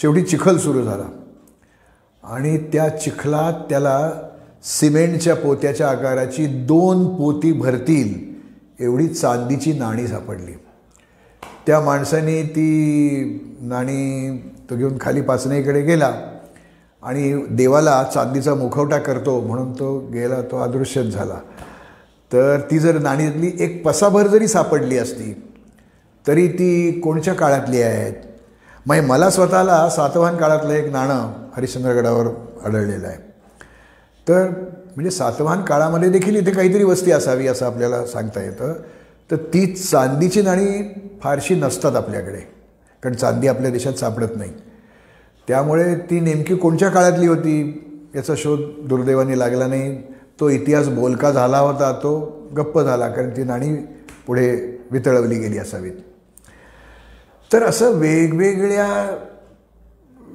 शेवटी 0.00 0.22
चिखल 0.22 0.56
सुरू 0.56 0.82
झाला. 0.82 1.04
आणि 2.24 2.58
त्या 2.58 2.88
चिखलात 2.88 3.52
त्याला 3.70 4.12
सिमेंटच्या 4.64 5.36
पोत्याच्या 5.36 5.88
आकाराची 5.88 6.46
दोन 6.46 7.16
पोती 7.16 7.52
भरतील 7.52 8.34
एवढी 8.84 9.08
चांदीची 9.08 9.72
नाणी 9.72 10.06
सापडली. 10.06 10.52
त्या 11.66 11.80
माणसाने 11.80 12.42
ती 12.42 13.56
नाणी 13.60 14.38
तो 14.70 14.76
घेऊन 14.76 14.96
खाली 15.00 15.20
पाचनेकडे 15.20 15.82
गेला 15.82 16.12
आणि 17.02 17.46
देवाला 17.50 18.02
चांदीचा 18.14 18.54
मुखवटा 18.54 18.98
करतो 18.98 19.40
म्हणून 19.40 19.72
तो 19.72 19.98
गेला 19.98 20.40
तो 20.42 20.58
अदृश्यच 20.58 21.06
झाला. 21.06 21.38
तर 22.34 22.60
ती 22.70 22.78
जर 22.78 22.98
नाणीतली 22.98 23.50
एक 23.58 23.84
पसाभर 23.84 24.26
जरी 24.26 24.46
सापडली 24.48 24.98
असती 24.98 25.42
तरी 26.26 26.48
ती 26.48 27.00
कोणच्या 27.00 27.34
काळातली 27.34 27.82
आहेत? 27.82 28.12
म्हणजे 28.86 29.06
मला 29.06 29.30
स्वतःला 29.30 29.88
सातवाहन 29.90 30.36
काळातलं 30.36 30.72
एक 30.72 30.92
नाणं 30.92 31.32
हरिश्चंद्रगडावर 31.56 32.26
आढळलेलं 32.64 33.06
आहे. 33.06 33.18
तर 34.28 34.48
म्हणजे 34.96 35.10
सातवाहन 35.10 35.62
काळामध्ये 35.62 36.10
देखील 36.10 36.36
इथे 36.36 36.50
काहीतरी 36.50 36.84
वस्ती 36.84 37.12
असावी 37.12 37.46
असं 37.46 37.66
आपल्याला 37.66 38.06
सांगता 38.06 38.42
येतं. 38.42 38.72
तर 39.30 39.36
ती 39.36 39.66
चांदीची 39.66 40.42
नाणी 40.42 40.94
फारशी 41.22 41.54
नसतात 41.54 41.96
आपल्याकडे 41.96 42.38
कारण 43.02 43.14
चांदी 43.14 43.48
आपल्या 43.48 43.70
देशात 43.70 43.92
सापडत 43.92 44.36
नाही. 44.36 44.52
त्यामुळे 45.48 45.94
ती 45.94 46.20
नेमकी 46.20 46.56
कोणत्या 46.56 46.88
काळातली 46.88 47.26
होती 47.26 47.56
याचा 48.14 48.34
शोध 48.36 48.60
दुर्दैवाने 48.88 49.38
लागला 49.38 49.66
नाही. 49.66 50.02
तो 50.40 50.48
इतिहास 50.48 50.88
बोलका 50.88 51.30
झाला 51.30 51.58
होता 51.58 51.92
तो 51.92 52.40
गप्प 52.56 52.80
झाला 52.80 53.08
कारण 53.08 53.30
ती 53.30 53.42
नाणी 53.42 53.74
पुढे 54.26 54.78
वितळवली 54.90 55.34
गेली 55.34 55.58
असावीत. 55.58 55.92
तर 57.52 57.62
असं 57.62 57.90
वेगवेगळ्या 57.90 59.18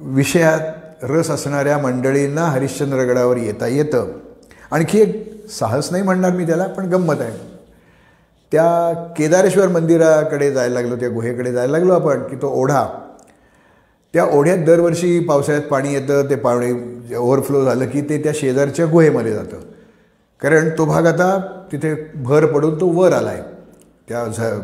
विषयात 0.00 0.60
रस 1.02 1.30
असणाऱ्या 1.30 1.78
मंडळींना 1.78 2.42
हरिश्चंद्रगडावर 2.42 3.36
येता 3.36 3.66
येतं. 3.66 4.12
आणखी 4.70 5.00
एक 5.00 5.44
साहस 5.50 5.92
नाही 5.92 6.02
म्हणणार 6.02 6.32
मी 6.32 6.46
त्याला 6.46 6.66
पण 6.66 6.88
गंमत 6.88 7.20
आहे. 7.20 7.38
त्या 8.52 8.92
केदारेश्वर 9.18 9.68
मंदिराकडे 9.68 10.52
जायला 10.52 10.74
लागलो 10.74 10.96
त्या 10.96 11.08
गुहेकडे 11.08 11.52
जायला 11.52 11.72
लागलो 11.72 11.92
आपण 11.92 12.22
की 12.22 12.36
तो 12.36 12.48
ओढा. 12.48 12.86
त्या 14.12 14.24
ओढ्यात 14.24 14.58
दरवर्षी 14.58 15.20
पावसाळ्यात 15.20 15.68
पाणी 15.68 15.94
येतं 15.94 16.30
ते 16.30 16.34
पाणी 16.34 16.72
ओव्हरफ्लो 17.14 17.64
झालं 17.64 17.86
की 17.86 18.00
ते 18.00 18.22
त्या 18.22 18.32
शेजारच्या 18.34 18.86
गुहेमध्ये 18.86 19.32
जातं. 19.32 19.60
कारण 20.42 20.68
तो 20.78 20.84
भाग 20.86 21.06
आता 21.06 21.36
तिथे 21.72 21.94
भर 22.24 22.46
पडून 22.52 22.80
तो 22.80 22.86
वर 22.88 23.12
आला 23.12 23.30
आहे 23.30 23.42
त्या 24.08 24.24
झ 24.26 24.58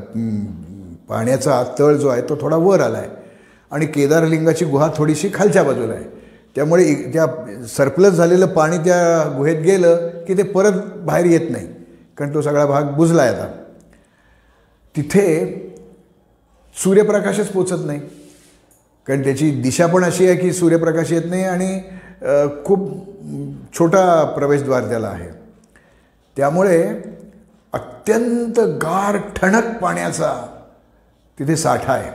पाण्याचा 1.09 1.63
तळ 1.79 1.95
जो 1.95 2.09
आहे 2.09 2.23
तो 2.29 2.37
थोडा 2.41 2.57
वर 2.57 2.81
आला 2.81 2.99
आहे 2.99 3.09
आणि 3.73 3.87
केदारलिंगाची 3.87 4.65
गुहा 4.65 4.91
थोडीशी 4.97 5.29
खालच्या 5.35 5.63
बाजूला 5.63 5.93
आहे. 5.95 6.05
त्यामुळे 6.57 6.95
त्या 7.13 7.27
सरप्लस 7.69 8.13
झालेलं 8.13 8.47
पाणी 8.47 8.77
त्या 8.85 9.29
गुहेत 9.37 9.63
गेलं 9.63 10.09
की 10.27 10.37
ते 10.37 10.43
परत 10.43 10.73
बाहेर 11.07 11.27
येत 11.27 11.51
नाही. 11.51 11.67
कारण 12.19 12.35
तो 12.35 12.43
सगळा 12.43 12.65
भाग 12.67 12.85
बुजला 12.97 13.23
आहे 13.23 13.35
आता. 13.35 13.47
तिथे 14.95 15.45
सूर्यप्रकाशच 16.77 17.49
पोचत 17.53 17.85
नाही. 17.87 18.01
कारण 19.09 19.23
त्याची 19.25 19.51
दिशा 19.63 19.87
पण 19.87 20.05
अशी 20.05 20.27
आहे 20.27 20.37
की 20.37 20.53
सूर्यप्रकाश 20.53 21.13
येत 21.13 21.31
नाही 21.31 21.45
आणि 21.45 21.81
खूप 22.65 22.89
छोटा 23.79 24.25
प्रवेशद्वार 24.37 24.89
त्याला 24.89 25.09
आहे. 25.09 25.29
त्यामुळे 26.37 27.03
अत्यंत 27.73 28.61
गार 28.61 29.17
ठणक 29.17 29.83
पाण्याचा 29.83 30.47
तिथे 31.39 31.57
साठा 31.57 31.93
आहे. 31.93 32.11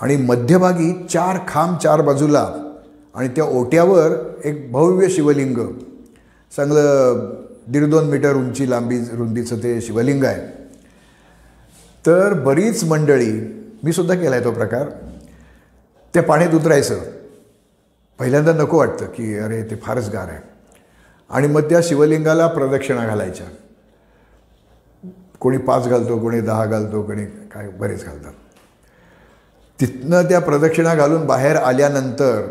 आणि 0.00 0.16
मध्यभागी 0.16 1.06
चार 1.10 1.38
खांब 1.48 1.76
चार 1.78 2.00
बाजूला 2.00 2.54
आणि 3.14 3.28
त्या 3.28 3.44
ओट्यावर 3.44 4.10
एक 4.44 4.72
भव्य 4.72 5.08
शिवलिंग. 5.08 5.58
चांगलं 6.56 7.18
दीड 7.68 7.90
दोन 7.90 8.04
मीटर 8.04 8.34
उंची 8.34 8.70
लांबी 8.70 8.98
रुंदीचं 8.98 9.56
ते 9.56 9.80
शिवलिंग 9.80 10.24
आहे. 10.24 10.62
तर 12.06 12.32
बरीच 12.32 12.84
मंडळी 12.84 13.32
मी 13.84 13.92
सुद्धा 13.92 14.14
केला 14.14 14.36
आहे 14.36 14.44
तो 14.44 14.50
प्रकार 14.50 14.88
त्या 16.14 16.22
पाण्यात 16.22 16.54
उतरायचं. 16.54 16.98
पहिल्यांदा 18.18 18.52
नको 18.52 18.78
वाटतं 18.78 19.06
की 19.06 19.38
अरे 19.38 19.62
ते 19.62 19.76
फारच 19.76 20.08
गार 20.08 20.28
आहे. 20.28 20.51
आणि 21.32 21.46
मग 21.46 21.60
त्या 21.60 21.80
शिवलिंगाला 21.82 22.46
प्रदक्षिणा 22.46 23.06
घालायच्या. 23.06 23.46
कोणी 25.40 25.56
पाच 25.58 25.88
घालतो 25.88 26.18
कोणी 26.18 26.40
दहा 26.40 26.64
घालतो 26.66 27.02
कोणी 27.02 27.24
काय 27.24 27.68
बरेच 27.68 28.04
घालतात. 28.04 28.32
तिथनं 29.80 30.22
त्या 30.22 30.38
प्रदक्षिणा 30.38 30.94
घालून 30.94 31.26
बाहेर 31.26 31.56
आल्यानंतर 31.56 32.42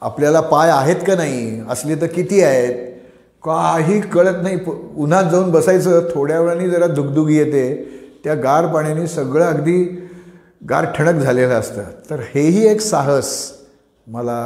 आपल्याला 0.00 0.40
पाय 0.40 0.70
आहेत 0.70 0.96
का 1.06 1.14
नाही 1.14 1.60
असले 1.70 2.00
तर 2.00 2.06
किती 2.06 2.42
आहेत 2.42 2.74
काही 3.44 4.00
कळत 4.00 4.42
नाही. 4.42 4.58
उन्हात 4.96 5.24
जाऊन 5.24 5.50
बसायचं 5.50 6.08
थोड्या 6.14 6.40
वेळाने 6.40 6.70
जरा 6.70 6.86
दुगदुगी 6.86 7.36
येते 7.36 7.64
त्या 8.24 8.34
गार 8.34 8.66
पाण्याने 8.66 9.06
सगळं 9.06 9.44
अगदी 9.44 10.08
गार 10.68 10.84
ठणक 10.84 11.20
झालेलं 11.20 11.54
असतं. 11.54 11.82
तर 12.10 12.20
हेही 12.34 12.66
एक 12.68 12.80
साहस 12.80 13.52
मला 14.06 14.40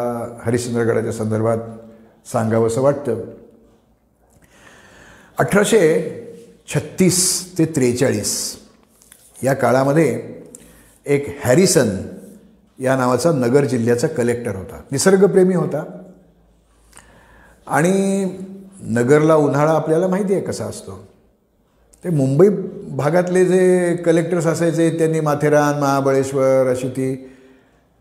हरिश्चंद्रगडाच्या 0.44 1.12
संदर्भात 1.12 1.58
सांगावंसं 2.32 2.80
वाटतं. 2.80 3.20
अठराशे 5.39 6.12
छत्तीस 6.74 7.53
ते 7.59 7.64
त्रेचाळीस 7.64 8.57
या 9.43 9.55
काळामध्ये 9.55 10.22
एक 11.07 11.39
हॅरिसन 11.45 11.89
या 12.78 12.97
नावाचा 12.97 13.32
नगर 13.32 13.64
जिल्ह्याचा 13.64 14.07
कलेक्टर 14.07 14.57
होता. 14.57 14.80
निसर्गप्रेमी 14.93 15.55
होता. 15.55 16.03
आणि 17.66 18.24
नगरला 18.80 19.34
उन्हाळा 19.34 19.72
आपल्याला 19.72 20.07
माहिती 20.07 20.34
आहे 20.34 20.43
कसा 20.43 20.64
असतो. 20.64 21.07
ते 22.05 22.09
मुंबई 22.09 22.49
भागातले 22.89 23.45
जे 23.45 23.97
कलेक्टर्स 23.97 24.47
असायचे 24.47 24.99
त्यांनी 24.99 25.20
माथेरान 25.20 25.78
महाबळेश्वर 25.78 26.70
अशी 26.70 26.89
ती 26.89 27.30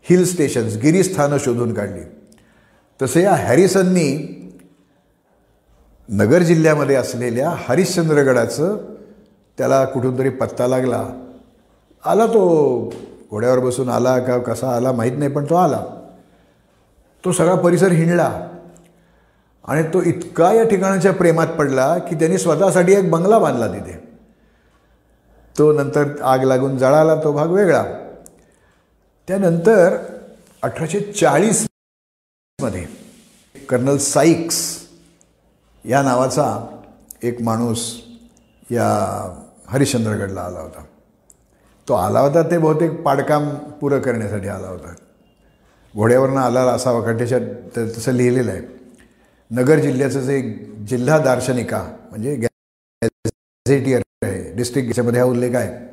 हिल 0.02 0.24
स्टेशन्स 0.24 0.76
गिरीस्थानं 0.76 1.38
शोधून 1.38 1.74
काढली. 1.74 2.02
तसं 3.02 3.20
या 3.20 3.34
हॅरिसननी 3.34 4.32
नगर 6.08 6.42
जिल्ह्यामध्ये 6.42 6.96
असलेल्या 6.96 7.54
हरिश्चंद्रगडाचं 7.68 8.76
त्याला 9.58 9.84
कुठून 9.84 10.18
तरी 10.18 10.28
पत्ता 10.28 10.66
लागला. 10.66 11.08
आला 12.04 12.26
तो 12.26 12.92
घोड्यावर 13.30 13.58
बसून 13.58 13.88
आला 13.88 14.18
का 14.18 14.38
कसा 14.38 14.76
आला 14.76 14.92
माहीत 14.92 15.18
नाही 15.18 15.30
पण 15.30 15.44
तो 15.44 15.54
आला. 15.54 15.84
तो 17.24 17.32
सगळा 17.32 17.54
परिसर 17.54 17.92
हिंडला. 17.92 18.48
आणि 19.64 19.82
तो 19.82 20.02
इतका 20.02 20.52
या 20.52 20.68
ठिकाणाच्या 20.68 21.12
प्रेमात 21.12 21.46
पडला 21.46 21.98
की 21.98 22.14
त्यांनी 22.14 22.38
स्वतःसाठी 22.38 22.92
एक 22.92 23.10
बंगला 23.10 23.38
बांधला 23.38 23.68
तिथे. 23.68 24.08
तो 25.58 25.72
नंतर 25.72 26.22
आग 26.22 26.42
लागून 26.42 26.78
जळाला 26.78 27.14
तो 27.24 27.32
भाग 27.32 27.48
वेगळा. 27.48 27.84
त्यानंतर 29.28 29.96
अठराशे 30.62 31.00
चाळीसमध्ये 31.00 32.86
कर्नल 33.68 33.96
साईक्स 33.96 34.85
या 35.88 36.02
नावाचा 36.02 36.46
एक 37.22 37.40
माणूस 37.42 37.80
या 38.70 38.86
हरिश्चंद्रगडला 39.68 40.40
आला 40.40 40.60
होता. 40.60 40.84
तो 41.88 41.94
आला 41.94 42.20
होता 42.20 42.42
ते 42.50 42.58
बहुतेक 42.58 43.02
पाडकाम 43.02 43.48
पुरं 43.80 44.00
करण्यासाठी 44.00 44.48
आला 44.48 44.68
होता. 44.68 44.94
घोड्यावरनं 45.94 46.40
आला 46.40 46.60
असावा 46.60 47.00
कारण 47.00 47.18
तर 47.76 47.88
तसं 47.96 48.12
लिहिलेलं 48.12 48.50
आहे. 48.50 48.60
नगर 49.50 49.78
जिल्ह्याचं 49.78 50.20
जे 50.20 50.40
जिल्हा 50.88 51.18
दार्शनिका 51.18 51.82
म्हणजे 52.10 52.34
गॅझेटियर 52.36 54.02
आहे 54.22 54.52
डिस्ट्रिक्ट 54.56 54.88
याच्यामध्ये 54.88 55.20
हा 55.20 55.26
उल्लेख 55.26 55.54
आहे. 55.56 55.84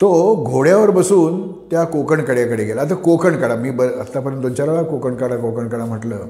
तो 0.00 0.34
घोड्यावर 0.44 0.90
बसून 0.90 1.52
त्या 1.70 1.84
कोकणकड्याकडे 1.84 2.64
गेला. 2.64 2.80
आता 2.82 2.94
कोकणकडा 2.94 3.54
मी 3.54 3.70
ब 3.70 3.82
आत्तापर्यंत 3.82 4.42
दोन 4.42 4.54
चार 4.54 4.68
वेळा 4.68 4.82
कोकणकडा 4.82 5.36
कोकणकडा 5.36 5.84
म्हटलं 5.84 6.28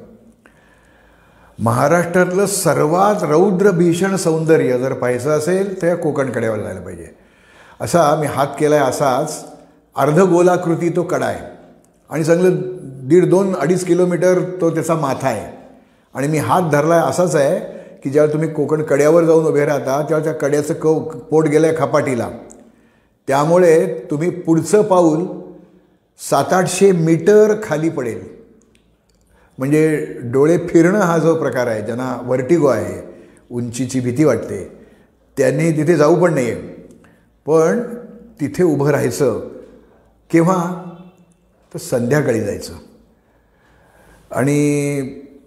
महाराष्ट्रातलं 1.59 2.47
सर्वात 2.47 3.23
रौद्र 3.23 3.71
भीषण 3.71 4.17
सौंदर्य 4.17 4.79
जर 4.79 4.93
पाहायचं 4.93 5.31
असेल 5.31 5.81
तर 5.83 5.95
कोकण 5.97 6.31
कड्यावर 6.31 6.59
जायला 6.59 6.81
पाहिजे. 6.81 7.07
असा 7.81 8.15
मी 8.21 8.27
हात 8.27 8.47
केला 8.59 8.77
आहे 8.77 8.89
असाच 8.89 9.45
अर्धगोलाकृती 9.97 10.89
तो 10.97 11.03
कडा 11.03 11.27
आहे 11.27 11.41
आणि 12.11 12.25
चांगलं 12.25 12.57
दीड 13.09 13.29
दोन 13.31 13.55
अडीच 13.57 13.85
किलोमीटर 13.85 14.41
तो 14.61 14.71
त्याचा 14.71 14.95
माथा 14.95 15.29
आहे 15.29 15.47
आणि 16.15 16.29
मी 16.29 16.39
हात 16.39 16.71
धरला 16.73 16.95
आहे 16.95 17.09
असाच 17.11 17.37
आहे 17.37 17.59
की 18.05 18.11
ज्यावेळी 18.11 18.33
तुम्ही 18.33 18.49
कोकण 18.49 18.83
कड्यावर 18.83 19.25
जाऊन 19.25 19.47
उभे 19.47 19.65
राहता 19.67 20.01
तेव्हा 20.09 20.25
त्या 20.25 20.33
कड्याचं 20.33 20.75
कव 20.75 20.99
पोट 21.31 21.47
गेलं 21.47 21.67
आहे 21.67 21.77
खपाटीला. 21.77 22.29
त्यामुळे 23.29 23.87
तुम्ही 24.11 24.31
पुढचं 24.31 24.83
पाऊल 24.83 25.27
सात 26.21 26.53
आठशे 26.53 26.93
मीटर 26.93 27.55
खाली 27.63 27.89
पडेल. 27.89 28.36
म्हणजे 29.59 30.07
डोळे 30.23 30.59
फिरणं 30.59 30.99
हा 30.99 31.19
जो 31.19 31.35
प्रकार 31.35 31.67
आहे 31.67 31.83
ज्यांना 31.83 32.21
वर्टिगो 32.25 32.67
आहे 32.67 33.15
उंचीची 33.51 34.01
भीती 34.01 34.25
वाटते 34.25 34.79
त्यांनी 35.37 35.73
तिथे 35.73 35.97
जाऊ 35.97 36.23
पण 36.23 36.35
नाही 36.35 36.51
आहे 36.51 36.61
पण 37.47 37.81
तिथे 38.41 38.63
उभं 38.63 38.91
राहायचं 38.91 39.49
केव्हा? 40.31 40.83
तर 41.75 41.79
संध्याकाळी 41.79 42.41
जायचं. 42.41 42.73
आणि 44.31 45.01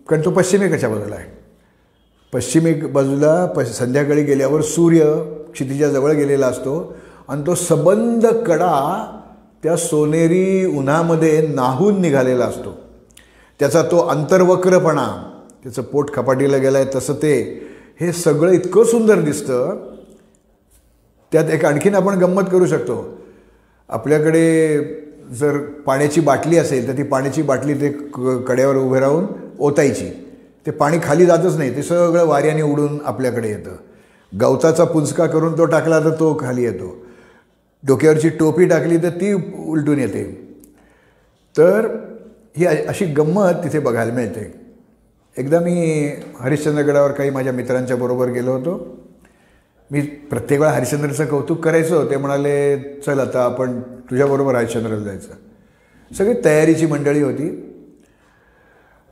कारण 0.09 0.21
तो 0.25 0.31
पश्चिमेकडच्या 0.31 0.89
बाजूला 0.89 1.15
आहे. 1.15 1.37
पश्चिमेक 2.33 2.93
बाजूला 2.93 3.45
प 3.45 3.59
संध्याकाळी 3.59 4.23
गेल्यावर 4.23 4.61
सूर्य 4.61 5.23
क्षितिजाजवळ 5.53 6.11
गेलेला 6.11 6.47
असतो 6.47 6.95
आणि 7.27 7.41
तो 7.47 7.55
सबंध 7.55 8.27
कडा 8.27 9.05
त्या 9.63 9.75
सोनेरी 9.77 10.65
उन्हामध्ये 10.65 11.47
नाहून 11.47 12.01
निघालेला 12.01 12.45
असतो. 12.45 12.88
त्याचा 13.59 13.81
तो 13.81 13.97
अंतर्वक्रपणा 14.07 15.07
त्याचं 15.63 15.81
पोट 15.81 16.13
खपाटीला 16.13 16.57
गेलं 16.57 16.77
आहे 16.77 16.87
तसं 16.95 17.13
ते 17.13 17.33
हे 18.01 18.11
सगळं 18.13 18.51
इतकं 18.51 18.83
सुंदर 18.83 19.21
दिसतं. 19.21 19.77
त्यात 21.31 21.49
एक 21.49 21.65
आणखीन 21.65 21.95
आपण 21.95 22.17
गंमत 22.19 22.43
करू 22.51 22.65
शकतो. 22.65 23.17
आपल्याकडे 23.89 24.77
जर 25.39 25.57
पाण्याची 25.85 26.21
बाटली 26.21 26.57
असेल 26.57 26.87
तर 26.87 26.97
ती 26.97 27.03
पाण्याची 27.03 27.41
बाटली 27.41 27.73
ते 27.73 27.89
क 28.13 28.37
कड्यावर 28.47 28.75
उभे 28.75 28.99
राहून 28.99 29.25
ओतायची. 29.59 30.09
ते 30.65 30.71
पाणी 30.71 30.97
खाली 31.03 31.25
जातच 31.25 31.57
नाही 31.57 31.75
ते 31.75 31.83
सगळं 31.83 32.25
वाऱ्याने 32.25 32.61
उडून 32.61 32.97
आपल्याकडे 33.05 33.49
येतं. 33.49 33.75
गवताचा 34.31 34.83
पुंचका 34.83 35.25
करून 35.25 35.57
तो 35.57 35.65
टाकला 35.65 35.99
तर 35.99 36.09
तो 36.09 36.37
खाली 36.41 36.63
येतो. 36.63 36.95
डोक्यावरची 37.83 38.29
टोपी 38.29 38.65
टाकली 38.65 38.97
तर 38.97 39.09
ती 39.09 39.33
उलटून 39.67 39.99
येते. 39.99 40.23
तर 41.57 41.87
ही 42.57 42.65
अशी 42.65 43.05
गंमत 43.05 43.51
तिथे 43.63 43.79
बघायला 43.79 44.13
मिळते. 44.13 44.59
एकदा 45.37 45.59
मी 45.59 46.09
हरिश्चंद्रगडावर 46.39 47.11
काही 47.11 47.29
माझ्या 47.29 47.53
मित्रांच्या 47.53 47.97
बरोबर 47.97 48.27
गेलो 48.27 48.51
होतो. 48.51 48.97
मी 49.91 50.01
प्रत्येक 50.01 50.59
वेळा 50.59 50.73
हरिश्चंद्रचं 50.73 51.25
कौतुक 51.25 51.65
करायचो. 51.65 52.09
ते 52.09 52.17
म्हणाले 52.17 52.79
चल 53.05 53.19
आता 53.19 53.43
आपण 53.43 53.81
तुझ्याबरोबर 53.81 54.55
हरिश्चंद्रला 54.55 55.03
जायचं. 55.03 55.33
सगळी 56.15 56.33
तयारीची 56.45 56.85
मंडळी 56.85 57.21
होती. 57.21 57.65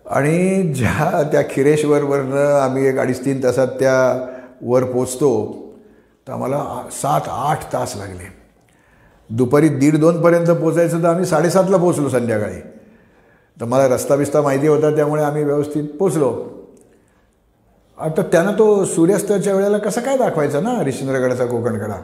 आणि 0.06 0.62
ज्या 0.76 1.30
त्या 1.32 1.42
खिरेश्वरवरनं 1.42 2.60
आम्ही 2.60 2.88
एक 2.88 2.98
अडीच 2.98 3.26
तीन 3.26 3.44
तासात 3.44 3.68
त्या 3.68 4.28
वर 4.62 4.84
पोचतो 4.84 5.56
तर 6.28 6.34
आम्हाला 6.34 6.88
सात 6.92 7.22
आठ 7.28 7.74
तास 7.74 7.94
लागले. 7.96 8.28
दुपारी 9.30 9.68
दीड 9.70 9.96
दोनपर्यंत 9.98 10.48
पोचायचं 10.48 11.04
तर 11.04 11.08
आम्ही 11.08 11.26
साडेसातला 11.26 11.78
पोचलो 11.78 12.10
संध्याकाळी. 12.10 12.62
तर 13.62 13.66
मला 13.66 13.88
रस्ता 13.88 14.16
बिस्ता 14.16 14.42
माहिती 14.42 14.68
होता 14.68 14.96
त्यामुळे 14.96 15.24
आम्ही 15.24 15.44
व्यवस्थित 15.44 15.84
पोचलो 16.00 16.30
आता 17.98 18.22
त्यानं 18.22 18.52
तो 18.52 18.86
सूर्यास्ताच्या 18.86 19.54
वेळेला 19.56 19.78
कसं 19.78 20.02
काय 20.02 20.18
दाखवायचा 20.18 20.60
ना 20.60 20.70
हरिश्चंद्रगडाचा 20.70 21.46
कोकणकडा? 21.46 21.96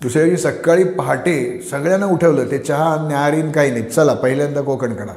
दुसऱ्या 0.00 0.24
दिवशी 0.24 0.42
सकाळी 0.42 0.84
पहाटे 0.84 1.62
सगळ्यांना 1.70 2.06
उठवलं 2.06 2.50
ते 2.50 2.58
चहा 2.58 3.06
न्याहारीन 3.08 3.50
काही 3.52 3.70
नाही 3.70 3.82
चला 3.82 4.14
पहिल्यांदा 4.14 4.60
कोकणकडा. 4.60 5.12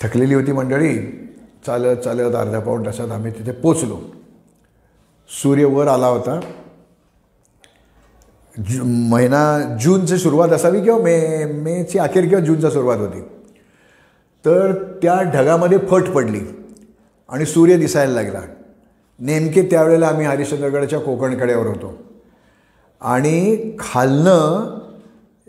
थकलेली 0.00 0.34
होती 0.34 0.52
मंडळी 0.52 0.98
चालत 1.66 1.96
चालत 1.96 2.34
अर्ध्या 2.34 2.60
पाऊण 2.60 2.86
तासात 2.86 3.10
आम्ही 3.10 3.32
तिथे 3.32 3.52
पोचलो 3.52 3.98
सूर्य 5.42 5.64
वर 5.64 5.86
आला 5.86 6.06
होता. 6.06 6.40
जु 8.58 8.84
महिना 8.84 9.76
जूनची 9.80 10.16
सुरुवात 10.16 10.48
असावी 10.48 10.80
किंवा 10.80 11.02
मे 11.02 11.44
मेची 11.44 11.98
अखेर 11.98 12.28
किंवा 12.28 12.44
जूनचा 12.44 12.70
सुरुवात 12.70 12.98
होती. 12.98 13.20
तर 14.44 14.72
त्या 15.02 15.22
ढगामध्ये 15.22 15.78
फट 15.78 16.02
पडली 16.02 16.40
आणि 17.28 17.46
सूर्य 17.46 17.76
दिसायला 17.76 18.12
लागला. 18.12 18.40
नेमके 19.18 19.62
त्यावेळेला 19.62 20.06
आम्ही 20.06 20.26
हरिश्चंद्रगडाच्या 20.26 20.98
कोकणकड्यावर 20.98 21.66
होतो. 21.66 21.94
आणि 23.00 23.70
खालनं 23.78 24.78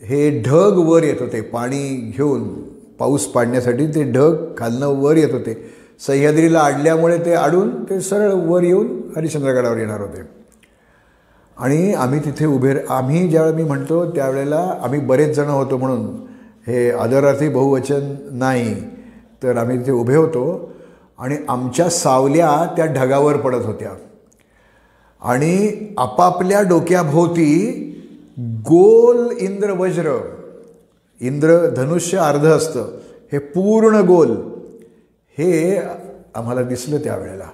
हे 0.04 0.42
ढग 0.46 0.78
वर 0.78 1.04
येत 1.04 1.18
होते 1.20 1.42
पाणी 1.42 2.14
घेऊन 2.18 2.62
पाऊस 2.72 3.26
पाडण्यासाठी 3.26 3.88
ते 3.88 4.12
ढग 4.12 4.36
खालनं 4.58 4.88
वर 4.88 5.18
येत 5.18 5.34
होते. 5.34 5.74
सह्याद्रीला 6.08 6.60
आडल्यामुळे 6.60 7.26
ते 7.26 7.34
आडून 7.34 7.84
ते 7.84 8.02
सरळ 8.02 8.32
वर 8.32 8.64
येऊन 8.64 9.02
हरिश्चंद्रगडावर 9.16 9.78
येणार 9.78 10.02
होते. 10.02 10.43
आणि 11.58 11.94
आम्ही 11.94 12.20
तिथे 12.20 12.46
उभे 12.46 12.74
आम्ही 12.90 13.30
ज्यावेळेला 13.30 13.58
मी 13.58 13.64
म्हणतो 13.64 14.12
त्यावेळेला 14.12 14.80
आम्ही 14.84 15.00
बरेच 15.00 15.36
जणं 15.36 15.52
होतो 15.52 15.78
म्हणून. 15.78 16.16
हे 16.68 16.92
आदरार्थी 16.92 17.50
बहुवचन 17.50 18.16
नाही 18.32 18.76
तर 19.44 19.58
आम्ही 19.58 19.80
तिथे 19.80 19.92
उभे 19.92 20.16
होतो 20.16 20.72
आणि 21.18 21.36
आमच्या 21.50 21.90
सावल्या 21.90 22.74
त्या 22.78 22.86
ढगावर 22.86 23.38
पडत 23.38 23.66
होत्या. 23.66 23.92
आणि 25.22 25.78
आपापल्या 25.98 26.62
डोक्याभोवती 26.62 27.80
गोल 28.40 29.38
इंद्रवज्र 29.40 30.20
इंद्र 31.22 31.70
धनुष्य 31.70 32.18
अर्ध 32.18 32.46
असतं 32.46 32.86
हे 33.32 33.40
पूर्ण 33.40 33.96
गोल 33.96 34.32
हे 35.38 35.78
आम्हाला 36.36 36.62
दिसलं 36.62 36.98
त्यावेळेला. 36.98 37.46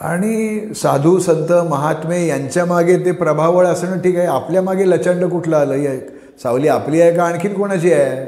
आणि 0.00 0.74
साधू 0.76 1.18
संत 1.18 1.52
महात्मे 1.68 2.26
यांच्या 2.26 2.64
मागे 2.64 2.96
ते 3.04 3.12
प्रभावळ 3.12 3.66
असणं 3.66 3.98
ठीक 3.98 4.16
आहे. 4.16 4.26
आपल्या 4.26 4.62
मागे 4.62 4.88
लचंड 4.90 5.24
कुठलं 5.24 5.56
आलं? 5.56 5.74
या 5.74 5.92
सावली 6.42 6.68
आपली 6.68 7.00
आहे 7.00 7.14
का 7.16 7.24
आणखीन 7.24 7.54
कोणाची 7.54 7.92
आहे? 7.92 8.26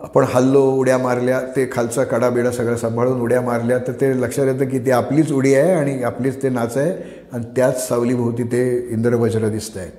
आपण 0.00 0.24
हल्लो 0.34 0.60
उड्या 0.70 0.98
मारल्या 0.98 1.40
ते 1.56 1.68
खालचा 1.72 2.04
कडाबिडा 2.04 2.50
सगळं 2.50 2.76
सांभाळून 2.76 3.20
उड्या 3.20 3.40
मारल्या 3.40 3.78
तर 3.78 3.92
ते 3.92 4.10
लक्षात 4.20 4.46
येतं 4.46 4.68
की 4.68 4.78
ती 4.78 4.90
आपलीच 4.90 5.32
उडी 5.32 5.54
आहे 5.54 5.72
आणि 5.72 6.02
आपलीच 6.02 6.42
ते 6.42 6.48
नाच 6.48 6.76
आहे. 6.76 6.92
आणि 7.32 7.44
त्याच 7.56 7.88
सावलीभोवती 7.88 8.42
ते 8.42 8.62
इंद्रवज्र 8.90 9.48
दिसत 9.48 9.76
आहे 9.76 9.90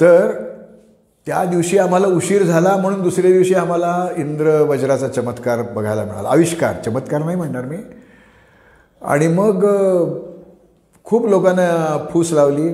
तर 0.00 0.30
त्या 1.26 1.44
दिवशी 1.44 1.78
आम्हाला 1.78 2.06
उशीर 2.06 2.42
झाला 2.42 2.76
म्हणून 2.76 3.02
दुसऱ्या 3.02 3.30
दिवशी 3.30 3.54
आम्हाला 3.54 4.08
इंद्रवज्राचा 4.16 5.08
चमत्कार 5.08 5.62
बघायला 5.62 6.04
मिळाला. 6.04 6.28
आविष्कार. 6.28 6.72
चमत्कार 6.86 7.22
नाही 7.22 7.36
म्हणणार 7.36 7.64
मी. 7.64 7.76
आणि 9.04 9.28
मग 9.28 9.66
खूप 11.04 11.26
लोकांना 11.28 12.06
फूस 12.12 12.32
लावली. 12.32 12.68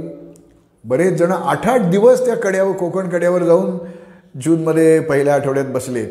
बरेच 0.85 1.14
जण 1.14 1.33
आठ 1.33 1.66
आठ 1.68 1.89
दिवस 1.91 2.24
त्या 2.26 2.35
कड्यावर 2.37 2.72
कोकण 2.72 3.09
कड्यावर 3.09 3.43
जाऊन 3.43 3.79
जूनमध्ये 4.41 5.01
पहिल्या 5.01 5.35
आठवड्यात 5.35 5.66
बसलेत 5.66 6.09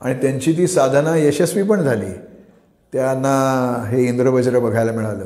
आणि 0.00 0.14
त्यांची 0.14 0.52
ती 0.52 0.66
साधना 0.66 1.16
यशस्वी 1.16 1.62
पण 1.62 1.80
झाली. 1.80 2.10
त्यांना 2.92 3.86
हे 3.90 4.02
इंद्रवज्र 4.04 4.58
बघायला 4.58 4.92
मिळालं. 4.92 5.24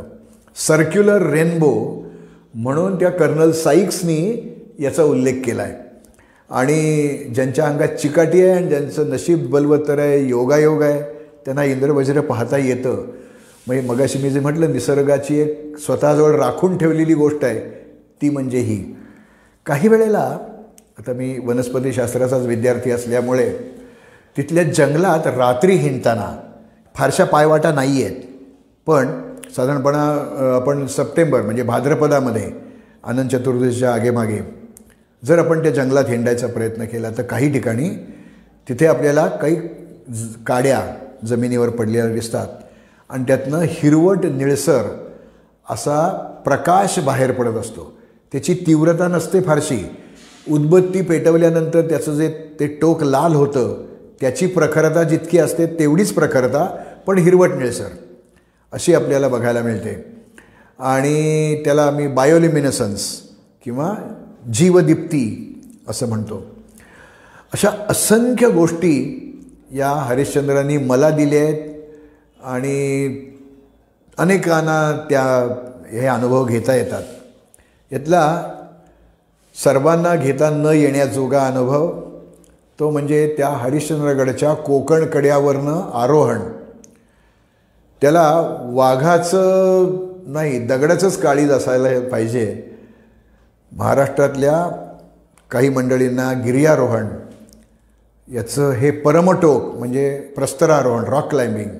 सर्क्युलर 0.57 1.31
रेनबो 1.31 2.05
म्हणून 2.55 2.95
त्या 2.97 3.11
कर्नल 3.11 3.51
साईक्सनी 3.53 4.21
याचा 4.81 5.03
उल्लेख 5.03 5.43
केला 5.45 5.63
आहे 5.63 5.75
आणि 6.51 7.17
ज्यांच्या 7.35 7.67
अंगात 7.67 7.89
चिकाटी 7.89 8.43
आहे 8.43 8.53
आणि 8.53 8.69
ज्यांचं 8.69 9.11
नशीब 9.11 9.47
बलवत्तर 9.51 9.99
आहे 9.99 10.25
योगायोग 10.25 10.83
आहे 10.83 11.01
त्यांना 11.45 11.65
इंद्रवज्र 11.65 12.21
पाहता 12.21 12.57
येतं. 12.57 13.05
म्हणजे 13.69 13.87
मगाशी 13.87 14.19
मी 14.19 14.31
जे 14.31 14.41
म्हटलं 14.41 14.73
निसर्गाची 14.73 15.39
एक 15.41 15.77
स्वतःजवळ 15.79 16.37
राखून 16.37 16.77
ठेवलेली 16.79 17.15
गोष्ट 17.15 17.45
आहे 17.45 17.61
ती 18.23 18.29
म्हणजे 18.31 18.59
ही. 18.59 18.77
काही 19.67 19.89
वेळेला 19.89 20.39
आता 20.99 21.13
मी 21.13 21.39
वनस्पतीशास्त्राचाच 21.45 22.47
विद्यार्थी 22.47 22.91
असल्यामुळे 22.91 23.51
तिथल्या 24.37 24.63
जंगलात 24.63 25.27
रात्री 25.27 25.75
हिंडताना 25.75 26.37
फारशा 26.95 27.25
पायवाटा 27.25 27.73
नाही 27.73 28.05
आहेत 28.05 28.17
पण 28.87 29.09
साधारणपणा 29.57 30.03
आपण 30.57 30.87
सप्टेंबर 30.87 31.43
म्हणजे 31.43 31.63
भाद्रपदामध्ये 31.63 32.51
आनंद 33.05 33.31
चतुर्दशीच्या 33.31 33.93
आगेमागे 33.95 34.41
जर 35.23 35.39
आपण 35.39 35.63
त्या 35.63 35.73
जंगलात 35.73 36.05
हिंडायचा 36.09 36.47
प्रयत्न 36.47 36.85
केला 36.85 37.11
तर 37.19 37.23
काही 37.23 37.53
ठिकाणी 37.53 37.89
तिथे 38.69 38.87
आपल्याला 38.87 39.27
काही 39.27 39.57
काड्या 40.47 40.81
जमिनीवर 41.27 41.69
पडलेल्या 41.69 42.09
दिसतात. 42.09 42.47
आणि 43.09 43.25
त्यातनं 43.25 43.61
हिरवट 43.69 44.25
निळसर 44.25 45.07
असा 45.71 46.09
प्रकाश 46.45 46.99
बाहेर 46.99 47.33
पडत 47.33 47.59
असतो. 47.59 47.99
त्याची 48.33 48.55
तीव्रता 48.55 49.09
नसते 49.09 49.41
फारशी. 49.41 49.97
उदबत्ती 50.51 51.03
पेटवल्यानंतर 51.03 51.89
त्याचं 51.89 52.17
जे 52.17 52.45
ते 52.61 52.67
टोक 52.67 53.03
लाल 53.03 53.33
होतं 53.33 53.87
त्याची 54.21 54.47
प्रखरता 54.47 55.03
जितकी 55.03 55.39
असते 55.39 55.67
तेवढीच 55.67 56.13
प्रखरता 56.13 56.83
पण 57.07 57.19
हिरवट 57.19 57.49
निळसर. 57.49 57.89
अशी 58.73 58.95
आपल्याला 58.95 59.29
बघायला 59.29 59.63
मिळते. 59.63 60.19
आणि 60.79 61.55
त्याला 61.65 61.83
आम्ही 61.83 62.07
बायोलिमिनसन्स 62.07 63.21
किंवा 63.65 63.95
जीवदीप्ती 64.55 65.55
असं 65.89 66.09
म्हणतो. 66.09 66.47
अशा 67.53 67.69
असंख्य 67.89 68.49
गोष्टी 68.49 69.25
या 69.73 69.91
हरिश्चंद्रांनी 69.91 70.77
मला 70.77 71.11
दिल्या 71.11 71.43
आहेत. 71.43 71.68
आणि 72.49 73.09
अनेकांना 74.19 75.07
त्या 75.11 75.23
हे 75.91 76.07
अनुभव 76.07 76.45
घेता 76.45 76.75
येतात. 76.75 77.03
यातला 77.93 78.53
सर्वांना 79.65 80.15
घेता 80.17 80.51
न 80.51 80.67
येण्याजोगा 80.67 81.47
अनुभव 81.47 82.01
तो 82.79 82.91
म्हणजे 82.91 83.35
त्या 83.39 83.49
हरिश्चंद्रगडच्या 83.49 84.55
कोकण 84.55 85.05
कड्यावरनं 85.07 85.91
आरोहण. 85.95 86.39
त्याला 88.01 88.33
वाघाचं 88.73 89.87
नाही 90.27 90.59
दगडाचंच 90.59 91.21
काळीज 91.21 91.51
असायला 91.51 92.09
पाहिजे. 92.09 92.77
महाराष्ट्रातल्या 93.73 94.87
काही 95.51 95.69
मंडळींना 95.69 96.33
गिर्यारोहण 96.33 97.07
याचं 98.33 98.71
हे 98.71 98.91
परमटोक 98.91 99.79
म्हणजे 99.79 100.21
प्रस्तरारोहण 100.37 101.05
रॉक 101.05 101.29
क्लाइम्बिंग. 101.31 101.71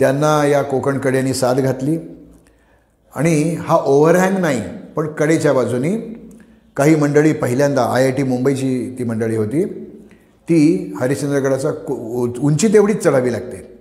त्यांना 0.00 0.46
या 0.46 0.62
कोकणकड्यांनी 0.62 1.34
साथ 1.34 1.54
घातली. 1.54 1.96
आणि 3.14 3.56
हा 3.60 3.76
ओव्हरहँग 3.76 4.38
नाही 4.38 4.62
पण 4.96 5.06
कडेच्या 5.06 5.52
बाजूनी 5.52 5.96
काही 6.76 6.94
मंडळी 6.96 7.32
पहिल्यांदा 7.32 7.82
आय 7.84 8.04
आय 8.04 8.10
टी 8.10 8.22
मुंबईची 8.22 8.94
ती 8.98 9.04
मंडळी 9.04 9.36
होती. 9.36 9.64
ती 10.48 10.92
हरिश्चंद्रगडाचा 11.00 11.70
उंची 12.42 12.68
तेवढीच 12.68 13.02
चढावी 13.04 13.32
लागते. 13.32 13.78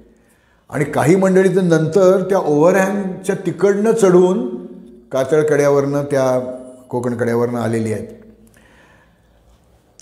आणि 0.69 0.85
काही 0.85 1.15
मंडळी 1.15 1.55
तर 1.55 1.61
नंतर 1.61 2.23
त्या 2.29 2.37
ओव्हरहँगच्या 2.37 3.35
तिकडनं 3.45 3.91
चढून 3.91 4.65
कातळकड्यावरनं 5.11 6.03
त्या 6.03 6.39
कोकणकड्यावरनं 6.89 7.59
आलेली 7.59 7.93
आहेत. 7.93 8.07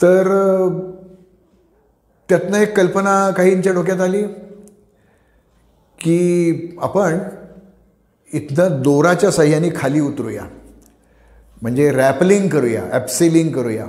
तर 0.02 0.24
त्यातनं 2.30 2.58
एक 2.58 2.78
कल्पना 2.78 3.30
काहींच्या 3.30 3.74
डोक्यात 3.74 4.02
आली. 4.02 4.24
की 6.00 6.78
आपण 6.82 7.18
इथनं 8.34 8.82
दोराच्या 8.82 9.32
सह्याने 9.32 9.70
खाली 9.76 10.00
उतरूया. 10.00 10.48
म्हणजे 11.62 11.92
रॅपलिंग 11.92 12.50
करूया 12.50 12.92
ॲप्सिलिंग 12.92 13.52
करूया. 13.52 13.88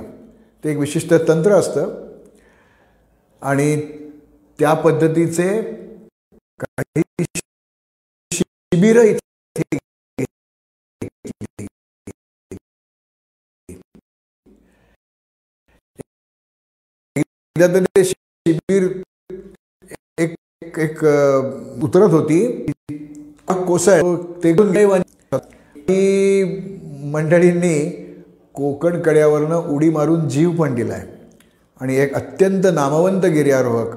ते 0.63 0.71
एक 0.71 0.77
विशिष्ट 0.77 1.13
तंत्र 1.27 1.51
असतं. 1.51 2.09
आणि 3.41 3.81
त्या 4.59 4.73
पद्धतीचे 4.73 5.61
काही 6.59 7.01
शिबिरं 8.33 9.01
इथे 9.01 9.77
शिबिर 18.03 19.01
एक 20.69 20.79
एक 20.79 21.03
उतरत 21.83 22.11
होती. 22.11 22.39
कोसळ 23.67 24.15
ते 25.87 26.43
मंडळींनी 27.11 27.77
कोकण 28.55 28.99
कड्यावरनं 29.01 29.67
उडी 29.73 29.89
मारून 29.89 30.27
जीव 30.29 30.51
पण 30.55 30.75
दिला 30.75 30.93
आहे 30.93 31.07
आणि 31.81 31.95
एक 31.95 32.13
अत्यंत 32.15 32.65
नामवंत 32.73 33.25
गिर्यारोहक 33.25 33.95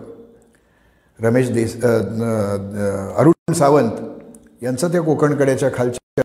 रमेश 1.18 1.51
देस 1.51 1.75
अरुण 1.85 3.53
सावंत 3.53 4.62
यांचा 4.62 4.89
त्या 4.89 5.03
कोकण 5.03 5.35
कड्याच्या 5.37 5.70
खालच्या 5.75 6.23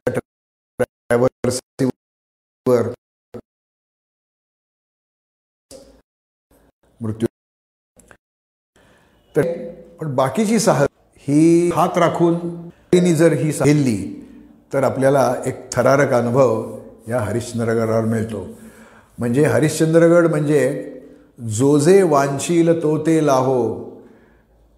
मृत्यू 7.02 7.28
तर 9.36 9.42
पण 10.02 10.16
बाकीची 10.16 10.60
साहस 10.60 10.88
ही 11.28 11.70
हात 11.76 11.98
राखून 11.98 12.36
जर 13.16 13.34
ही 13.34 13.50
हेलली 13.50 13.98
तर 14.74 14.84
आपल्याला 14.84 15.34
एक 15.46 15.56
थरारक 15.72 16.14
अनुभव 16.14 16.78
या 17.10 17.20
हरिश्चंद्रगडावर 17.20 18.06
मिळतो. 18.06 18.48
म्हणजे 19.18 19.44
हरिश्चंद्रगड 19.44 20.30
म्हणजे 20.30 20.62
जो 21.58 21.78
जे 21.80 22.02
वांशील 22.04 22.82
तो 22.84 22.98
ते 23.06 23.26
लाहो. 23.26 23.62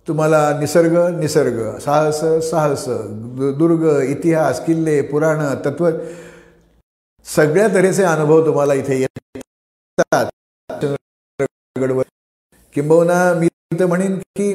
तुम्हाला 0.08 0.42
निसर्ग 0.60 0.96
निसर्ग 1.20 1.60
साहस 1.80 2.20
साहस 2.50 2.86
दुर्ग 3.60 3.86
इतिहास 4.04 4.66
किल्ले 4.66 5.02
पुराण 5.02 5.44
तत्व 5.66 5.90
सगळ्या 7.26 7.68
तऱ्हेचे 7.68 8.04
अनुभव 8.04 8.46
तुम्हाला 8.46 8.74
इथे 8.74 9.00
येतात. 9.00 10.26
किंबहुना 12.76 13.34
मी 13.34 13.48
तर 13.80 13.86
म्हणेन 13.86 14.18
की 14.18 14.52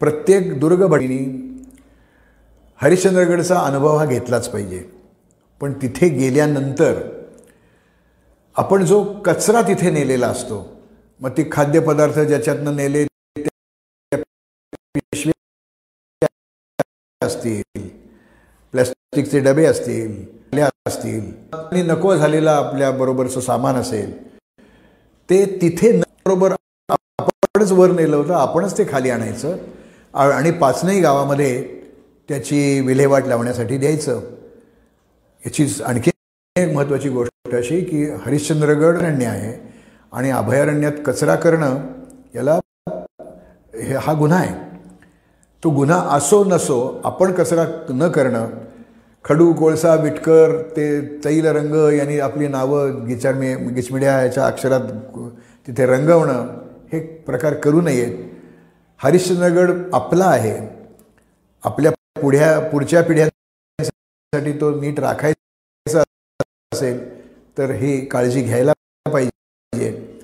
प्रत्येक 0.00 0.58
दुर्गभगिनी 0.60 1.18
हरिश्चंद्रगडचा 2.80 3.58
अनुभव 3.58 3.96
हा 3.96 4.04
घेतलाच 4.04 4.48
पाहिजे. 4.48 4.82
पण 5.60 5.72
तिथे 5.72 6.08
गेल्यानंतर 6.08 7.00
आपण 8.56 8.84
जो 8.84 9.02
कचरा 9.26 9.62
तिथे 9.62 9.90
नेलेला 9.90 10.26
असतो 10.28 10.66
मग 11.20 11.30
ती 11.36 11.44
खाद्यपदार्थ 11.52 12.18
ज्याच्यातनं 12.18 12.76
नेले 12.76 13.06
असतील 17.20 17.88
प्लॅस्टिकचे 18.74 19.40
डबे 19.40 19.64
असतील 19.64 20.60
असतील 20.86 21.30
आणि 21.52 21.82
नको 21.82 22.14
झालेला 22.16 22.52
आपल्या 22.56 22.90
बरोबरचं 22.90 23.40
सामान 23.40 23.76
असेल 23.76 24.12
ते 25.28 25.44
तिथे 25.62 25.90
बरोबर 26.00 26.54
आपणच 26.88 27.72
वर 27.72 27.90
नेलं 27.90 28.16
होतं 28.16 28.34
आपणच 28.34 28.76
ते 28.78 28.84
खाली 28.90 29.10
आणायचं 29.10 29.56
आणि 30.16 30.50
पाचनही 30.50 31.00
गावामध्ये 31.00 31.62
त्याची 32.28 32.80
विल्हेवाट 32.80 33.26
लावण्यासाठी 33.26 33.76
द्यायचं. 33.78 34.20
याची 35.44 35.66
आणखी 35.86 36.10
एक 36.56 36.74
महत्त्वाची 36.74 37.08
गोष्ट 37.08 37.54
अशी 37.54 37.80
की 37.80 38.04
हरिश्चंद्रगड 38.24 38.96
अरण्य 38.98 39.26
आहे 39.26 39.52
आणि 40.12 40.30
अभयारण्यात 40.30 40.92
कचरा 41.06 41.34
करणं 41.34 41.76
याला 42.34 42.58
हे 43.74 43.94
हा 43.94 44.12
गुन्हा 44.18 44.38
आहे. 44.38 44.54
तो 45.64 45.70
गुन्हा 45.70 45.98
असो 46.16 46.44
नसो 46.44 47.00
आपण 47.04 47.32
कचरा 47.32 47.64
न 47.90 48.08
करणं 48.08 48.46
खडू 49.24 49.52
कोळसा 49.52 49.94
विटकर 49.94 50.60
ते 50.76 51.00
तैल 51.24 51.46
रंग 51.46 51.74
यांनी 51.92 52.18
आपली 52.20 52.48
नावं 52.48 53.06
गिचारमे 53.06 53.54
गिचमिड्या 53.54 54.20
याच्या 54.22 54.46
अक्षरात 54.46 54.80
तिथे 55.66 55.86
रंगवणं 55.86 56.46
हे 56.92 57.00
प्रकार 57.26 57.54
करू 57.54 57.80
नयेत. 57.80 58.35
हरिश्चंद्रगड 58.98 59.94
आपला 59.94 60.24
आहे. 60.24 60.84
आपल्या 61.64 61.92
पुढ्या 62.20 62.58
पुढच्या 62.60 63.02
पिढ्यांसाठी 63.02 64.52
तो 64.52 64.80
नीट 64.80 65.00
राखायचा 65.00 66.02
असेल 66.74 66.98
तर 67.58 67.70
ही 67.70 68.06
काळजी 68.06 68.42
घ्यायला 68.42 68.72
पाहिजे. 69.12 70.18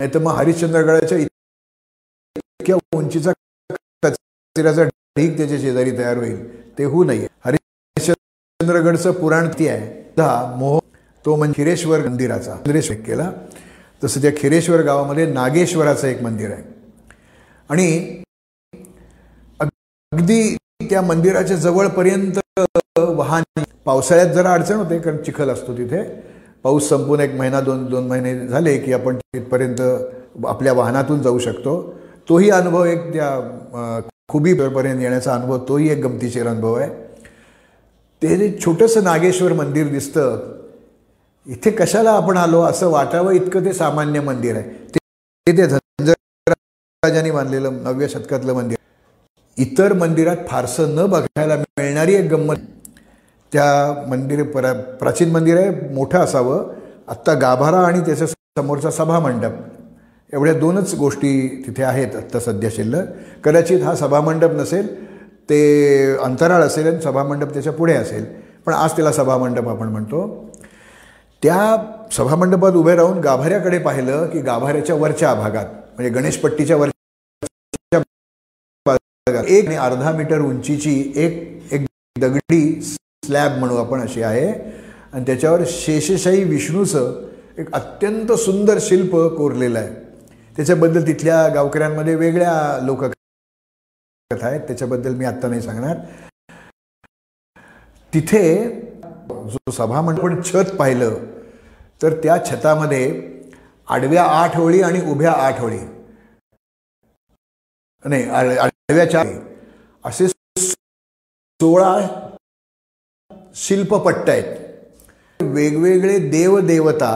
नाही 0.00 0.14
तर 0.14 0.18
मग 0.18 0.32
हरिश्चंद्रगडाच्या 0.32 1.18
इतक्या 1.18 2.76
उंचीचा 2.94 3.32
कचऱ्याचा 4.02 4.84
ढीक 4.84 5.36
त्याच्या 5.36 5.58
शेजारी 5.58 5.98
तयार 5.98 6.16
होईल. 6.16 6.68
ते 6.78 6.84
होऊ 6.84 7.04
नये. 7.04 7.28
हरिश्चंद्रगडचं 7.44 9.12
पुराण 9.12 9.48
ती 9.58 9.68
आहे? 9.68 10.12
मोह 10.56 10.80
तो 11.24 11.36
म्हणजे 11.36 11.62
खिरेश्वर 11.62 12.08
मंदिराचा. 12.08 12.56
केला. 13.06 13.32
तसं 14.04 14.22
त्या 14.22 14.30
खिरेश्वर 14.36 14.82
गावामध्ये 14.82 15.32
नागेश्वराचं 15.32 16.06
एक 16.06 16.22
मंदिर 16.22 16.50
आहे. 16.50 16.79
आणि 17.70 17.86
अगदी 19.60 20.56
त्या 20.90 21.02
मंदिराच्या 21.02 21.56
जवळपर्यंत 21.56 22.38
वाहन 22.98 23.42
पावसाळ्यात 23.84 24.32
जरा 24.34 24.52
अडचण 24.52 24.76
होते 24.76 24.98
कारण 24.98 25.22
चिखल 25.24 25.50
असतो 25.50 25.76
तिथे. 25.78 26.02
पाऊस 26.62 26.88
संपून 26.88 27.20
एक 27.20 27.34
महिना 27.34 27.60
दोन 27.60 27.84
दोन 27.90 28.06
महिने 28.08 28.34
झाले 28.48 28.76
की 28.78 28.92
आपण 28.92 29.16
तिथपर्यंत 29.16 29.80
आपल्या 30.46 30.72
वाहनातून 30.72 31.22
जाऊ 31.22 31.38
शकतो. 31.38 31.74
तोही 32.28 32.50
अनुभव 32.50 32.84
एक 32.84 33.12
त्या 33.12 34.00
खुबीपर्यंत 34.32 35.00
येण्याचा 35.02 35.34
अनुभव 35.34 35.58
तोही 35.68 35.88
एक 35.90 36.04
गमतीशीर 36.04 36.46
अनुभव 36.48 36.74
आहे. 36.74 36.88
ते 38.22 38.36
जे 38.36 38.56
छोटंसं 38.64 39.04
नागेश्वर 39.04 39.52
मंदिर 39.52 39.88
दिसतं 39.88 40.56
इथे 41.46 41.70
कशाला 41.70 42.10
आपण 42.12 42.36
आलो? 42.36 42.60
असं 42.62 42.88
वाटावं 42.90 43.32
इतकं 43.32 43.64
ते 43.64 43.72
सामान्य 43.72 44.20
मंदिर 44.20 44.56
आहे. 44.56 44.70
ते 44.94 44.98
ते 45.58 46.14
राजांनी 47.04 47.30
बांधलेलं 47.30 47.82
नवव्या 47.82 48.08
शतकातलं 48.08 48.52
मंदिर. 48.52 48.76
इतर 49.58 49.92
मंदिरात 49.92 50.36
फारसं 50.48 50.94
न 50.96 51.06
बघायला 51.06 51.56
मिळणारी 51.56 52.14
एक 52.14 52.30
गंमत. 52.30 52.56
त्या 53.52 54.08
मंदिर 54.08 54.42
प्रा 54.42 54.72
प्राचीन 54.72 55.30
मंदिर 55.30 55.58
आहे 55.58 55.94
मोठं 55.94 56.18
असावं. 56.18 56.66
आत्ता 57.08 57.34
गाभारा 57.34 57.78
आणि 57.78 58.00
त्याच्या 58.00 58.26
समोरचा 58.26 58.90
सभामंडप 58.90 59.52
एवढ्या 60.32 60.54
दोनच 60.54 60.94
गोष्टी 60.94 61.62
तिथे 61.66 61.82
आहेत 61.82 62.16
आत्ता 62.16 62.40
सध्या 62.40 62.70
शिल्लक. 62.72 63.06
कदाचित 63.44 63.82
हा 63.82 63.94
सभामंडप 63.94 64.50
नसेल 64.52 64.94
ते 65.50 65.60
अंतराळ 66.16 66.62
असेल 66.62 66.86
आणि 66.86 67.00
सभामंडप 67.00 67.52
त्याच्या 67.52 67.72
पुढे 67.72 67.94
असेल. 67.94 68.24
पण 68.66 68.72
आज 68.72 68.90
त्याला 68.90 69.12
सभामंडप 69.12 69.68
आपण 69.68 69.88
म्हणतो. 69.88 70.50
त्या 71.42 71.76
सभामंडपात 72.12 72.72
उभे 72.72 72.96
राहून 72.96 73.18
गाभाऱ्याकडे 73.18 73.78
पाहिलं 73.78 74.26
की 74.26 74.40
गाभाऱ्याच्या 74.40 74.96
वरच्या 74.96 75.34
भागात 75.34 75.89
म्हणजे 76.00 76.14
गणेशपट्टीच्या 76.20 76.76
वरच्या 76.76 78.00
एक 79.48 79.66
आणि 79.66 79.76
अर्धा 79.76 80.12
मीटर 80.12 80.40
उंचीची 80.40 81.12
एक 81.16 81.32
एक 81.72 81.86
दगडी 82.18 82.82
स्लॅब 82.82 83.58
म्हणू 83.58 83.76
आपण 83.76 84.00
अशी 84.00 84.22
आहे. 84.22 84.48
आणि 85.12 85.26
त्याच्यावर 85.26 85.60
शेषशाही 85.66 86.44
विष्णूचं 86.44 87.28
एक 87.58 87.72
अत्यंत 87.72 88.32
सुंदर 88.32 88.78
शिल्प 88.80 89.16
कोरलेलं 89.16 89.78
आहे. 89.78 89.94
त्याच्याबद्दल 90.56 91.06
तिथल्या 91.06 91.48
गावकऱ्यांमध्ये 91.48 92.14
वेगळ्या 92.14 92.78
लोककथा 92.82 94.46
आहेत. 94.46 94.60
त्याच्याबद्दल 94.60 95.14
मी 95.14 95.24
आत्ता 95.24 95.48
नाही 95.48 95.62
सांगणार. 95.62 95.96
तिथे 98.14 98.44
जो 99.30 99.70
सभामंडळ 99.70 100.40
छत 100.42 100.70
पाहिलं 100.78 101.14
तर 102.02 102.22
त्या 102.22 102.36
छतामध्ये 102.46 103.30
आडव्या 103.90 104.24
आठ 104.24 104.56
ओळी 104.60 104.80
आणि 104.82 105.00
उभ्या 105.10 105.32
आठ 105.46 105.60
ओळी. 105.62 105.78
नाही 108.04 108.28
आडव्या 108.30 109.10
चार 109.10 109.26
असे 110.04 110.28
सोळा 110.28 111.94
शिल्पपट्ट 113.56 114.30
आहेत. 114.30 114.56
वेगवेगळे 115.40 116.18
देवदेवता 116.30 117.12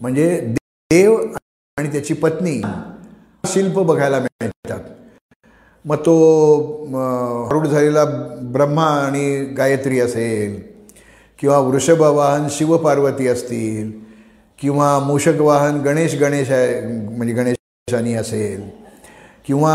म्हणजे 0.00 0.28
देव 0.90 1.16
आणि 1.76 1.92
त्याची 1.92 2.14
पत्नी 2.14 2.60
शिल्प 3.52 3.78
बघायला 3.78 4.18
मिळतात. 4.20 4.80
मग 5.84 5.96
तो 6.06 6.14
रूढ 7.50 7.66
झालेला 7.66 8.04
ब्रह्मा 8.52 8.86
आणि 9.00 9.44
गायत्री 9.56 10.00
असेल 10.00 10.60
किंवा 11.38 11.58
वृषभवाहन 11.58 12.46
शिवपार्वती 12.50 13.26
असतील 13.28 13.92
किंवा 14.64 14.98
मूषक 14.98 15.40
वाहन 15.40 15.80
गणेश 15.82 16.14
गणेश 16.20 16.50
आहे 16.50 16.80
म्हणजे 17.16 17.32
गणेशानी 17.34 18.12
असेल 18.14 18.62
किंवा 19.46 19.74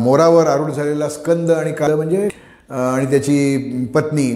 मोरावर 0.00 0.46
आरूढ 0.46 0.70
झालेला 0.70 1.08
स्कंद 1.08 1.50
आणि 1.50 1.72
काळ 1.72 1.94
म्हणजे 1.94 2.28
आणि 2.70 3.06
त्याची 3.10 3.86
पत्नी 3.94 4.30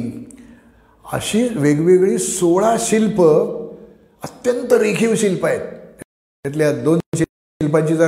अशी 1.05 1.47
वेगवेगळी 1.57 2.19
सोळा 2.19 2.77
शिल्प 2.81 3.23
अत्यंत 3.23 4.73
रेखीव 4.73 5.15
शिल्प 5.17 5.47
आहेत. 5.47 5.61
त्यातल्या 5.61 6.73
दोन 6.83 6.99
शिल्पांची 7.17 7.97
जर 7.97 8.07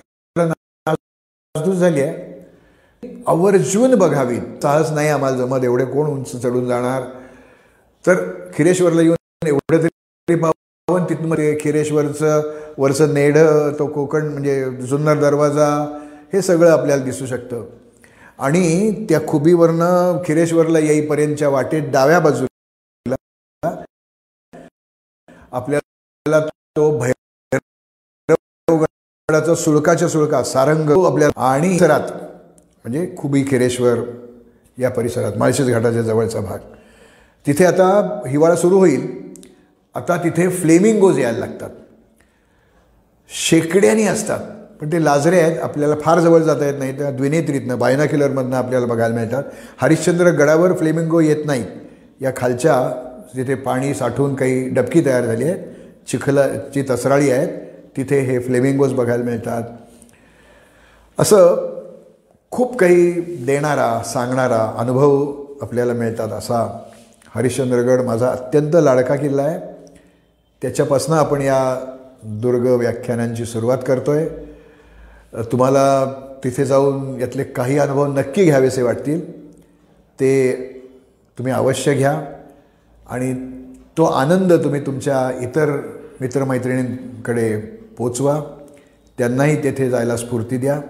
झाली 1.75 2.01
आहे. 2.01 2.25
आवर्जून 3.29 3.95
बघावी 3.99 4.39
तास 4.63 4.91
नाही 4.93 5.09
आम्हाला 5.09 5.37
जमत 5.37 5.65
एवढे 5.65 5.85
कोण 5.85 6.11
उंच 6.11 6.43
चढून 6.43 6.67
जाणार? 6.69 7.03
तर 8.07 8.15
खिरेश्वरला 8.55 9.03
येऊन 9.03 9.47
एवढं 9.49 9.83
तरी 9.83 10.35
पावन 10.41 11.05
तिथून 11.09 11.27
मध्ये 11.27 11.57
खिरेश्वरचं 11.61 12.53
वरचं 12.79 13.15
नेढं 13.15 13.73
तो 13.79 13.87
कोकण 13.93 14.27
म्हणजे 14.29 14.71
जुन्नर 14.87 15.21
दरवाजा 15.21 15.67
हे 16.33 16.43
सगळं 16.43 16.71
आपल्याला 16.71 17.05
दिसू 17.05 17.27
शकतं. 17.27 17.65
आणि 18.39 18.91
त्या 19.09 19.21
खुबीवरनं 19.29 20.23
खिरेश्वरला 20.27 20.79
येईपर्यंतच्या 20.79 21.49
वाटेत 21.49 21.83
डाव्या 21.93 22.21
बाजूला 22.21 23.17
आपल्याला 25.53 26.41
तो 26.77 26.91
भैरवगडाचा 28.29 29.55
सुळकाच्या 29.55 30.09
सुळका 30.09 30.43
सारंग 30.45 30.91
आपल्या 31.07 31.29
आणि 31.51 31.69
परिसरात 31.69 32.13
म्हणजे 32.13 33.07
खुबी 33.19 33.45
खिरेश्वर 33.49 34.01
या 34.79 34.91
परिसरात 34.91 35.33
माळशेज 35.39 35.71
घाटाच्या 35.71 36.03
जवळचा 36.03 36.41
भाग. 36.41 36.59
तिथे 37.47 37.65
आता 37.65 38.21
हिवाळा 38.29 38.57
सुरू 38.57 38.79
होईल. 38.79 39.33
आता 39.95 40.17
तिथे 40.17 40.49
फ्लेमिंगोज 40.49 41.19
यायला 41.19 41.39
लागतात. 41.39 41.71
शेकड्यानी 43.29 44.07
असतात. 44.07 44.41
पण 44.81 44.93
ते 44.93 45.05
लाजरे 45.05 45.41
आहेत. 45.41 45.59
आपल्याला 45.59 45.95
फार 46.01 46.21
जवळ 46.21 46.39
जाता 46.39 46.67
येत 46.67 46.79
नाही. 46.79 46.99
त्या 46.99 47.11
द्विनेत्रीतनं 47.11 47.79
बायनाक्युलरमधनं 47.79 48.57
आपल्याला 48.57 48.87
बघायला 48.87 49.15
मिळतात. 49.15 49.43
हरिश्चंद्र 49.79 50.27
गडावर 50.27 50.73
फ्लेमिंगो 50.73 51.21
येत 51.21 51.47
नाहीत. 51.47 51.67
या 52.21 52.33
खालच्या 52.37 53.03
जिथे 53.37 53.55
पाणी 53.55 53.95
साठवून 53.95 54.35
काही 54.35 54.69
डबकी 54.69 55.05
तयार 55.05 55.25
झाली 55.25 55.45
आहे 55.45 55.77
चिखलाची 56.09 56.83
तसराळी 56.91 57.31
आहेत 57.31 57.49
तिथे 57.97 58.21
हे 58.21 58.39
फ्लेमिंगोज 58.39 58.93
बघायला 58.93 59.25
मिळतात. 59.25 59.63
असं 61.19 61.57
खूप 62.51 62.77
काही 62.77 63.11
देणारा 63.45 64.03
सांगणारा 64.03 64.75
अनुभव 64.79 65.33
आपल्याला 65.63 65.93
मिळतात 65.93 66.29
असा 66.29 66.83
हरिश्चंद्रगड 67.37 68.01
माझा 68.01 68.31
अत्यंत 68.31 68.71
लाडका 68.75 69.17
किल्ला 69.17 69.43
आहे. 69.43 69.61
त्याच्यापासून 70.63 71.15
आपण 71.15 71.43
या 71.43 71.93
दुर्ग 72.25 72.67
व्याख्यानांची 72.67 73.45
सुरुवात 73.45 73.79
करतो 73.87 74.11
आहे 74.11 74.29
तुम्हाला 75.53 76.05
तिथे 76.45 76.65
जाऊन 76.65 77.21
यातले 77.21 77.45
काही 77.45 77.79
अनुभव 77.79 78.07
नक्की 78.07 78.45
घ्यावेसे 78.45 78.83
वाटतील. 78.83 79.21
ते 80.21 80.53
तुम्ही 81.39 81.53
अवश्य 81.53 81.95
घ्या. 81.95 82.23
आणि 83.09 83.35
तो 83.99 84.05
आनंद 84.05 84.53
तुम्ही 84.53 84.87
तुमच्या 84.87 85.43
इतर 85.43 85.81
मित्रमैत्रिणींकडे 86.21 87.61
पोचवा. 87.99 88.41
त्यांनाही 89.19 89.63
तेथे 89.65 89.91
जायला 89.91 90.17
स्फूर्ती 90.17 90.57
द्या. 90.57 90.81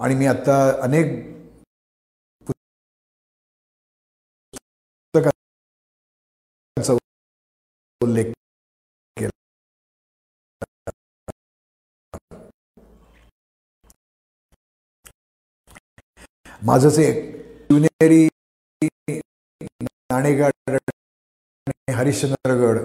आणि 0.00 0.14
मी 0.14 0.26
आत्ता 0.26 0.72
अनेक 0.82 1.37
उल्लेख 8.00 8.32
केला. 9.16 9.30
माझंच 16.62 16.98
एक 16.98 17.16
शिवनेरी 17.70 18.28
नाणेगड 20.12 20.76
हरिश्चंद्रगड 21.94 22.78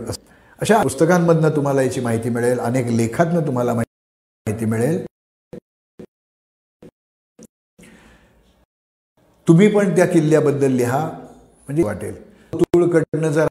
अशा 0.62 0.82
पुस्तकांमधनं 0.84 1.56
तुम्हाला 1.56 1.82
याची 1.82 2.02
माहिती 2.02 2.30
मिळेल 2.30 2.60
अनेक 2.60 2.86
लेखातनं 2.86 3.48
तुम्हाला 3.48 3.74
माहिती 3.74 4.66
मिळेल. 4.66 5.06
तुम्ही 9.48 9.68
पण 9.76 9.96
त्या 9.96 10.06
किल्ल्याबद्दल 10.06 10.72
लिहा 10.72 11.00
म्हणजे 11.66 11.84
वाटेल. 11.84 12.16
तुळकडनं 12.54 13.30
जर 13.30 13.48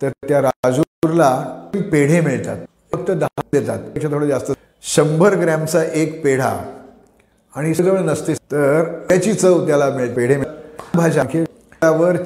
तर 0.00 0.10
त्या 0.28 0.40
राजूरला 0.42 1.28
पेढे 1.74 2.20
मिळतात. 2.20 2.64
फक्त 2.92 3.10
दहा 3.10 3.42
देतात. 3.52 3.78
त्यापेक्षा 3.78 4.08
थोडं 4.10 4.26
जास्त. 4.26 4.52
शंभर 4.94 5.34
ग्रॅमचा 5.40 5.82
एक 5.84 6.22
पेढा. 6.24 6.50
आणि 7.54 7.74
सगळं 7.74 8.06
नसते. 8.06 8.34
तर 8.52 8.84
त्याची 9.08 9.34
चव 9.34 9.66
त्याला 9.66 9.90
मिळते. 9.90 10.14
पेढे 10.14 10.36
मिळेल 10.36 10.58
भाज्या. 10.94 11.24
त्यावर 11.80 12.16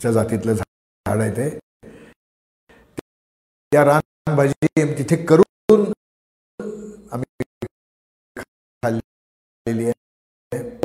च्या 0.00 0.10
जातीतलं 0.12 0.52
झाड 0.52 1.20
आहे 1.20 1.30
ते. 1.36 1.48
त्या 3.72 3.84
रानभाजी 3.84 4.84
तिथे 4.98 5.16
करून 5.24 5.49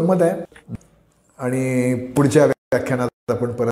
गंमत 0.06 0.22
आहे. 0.22 0.41
आणि 1.39 1.95
पुढच्या 2.16 2.45
व्याख्यानात 2.45 3.32
आपण 3.32 3.51
परत 3.51 3.72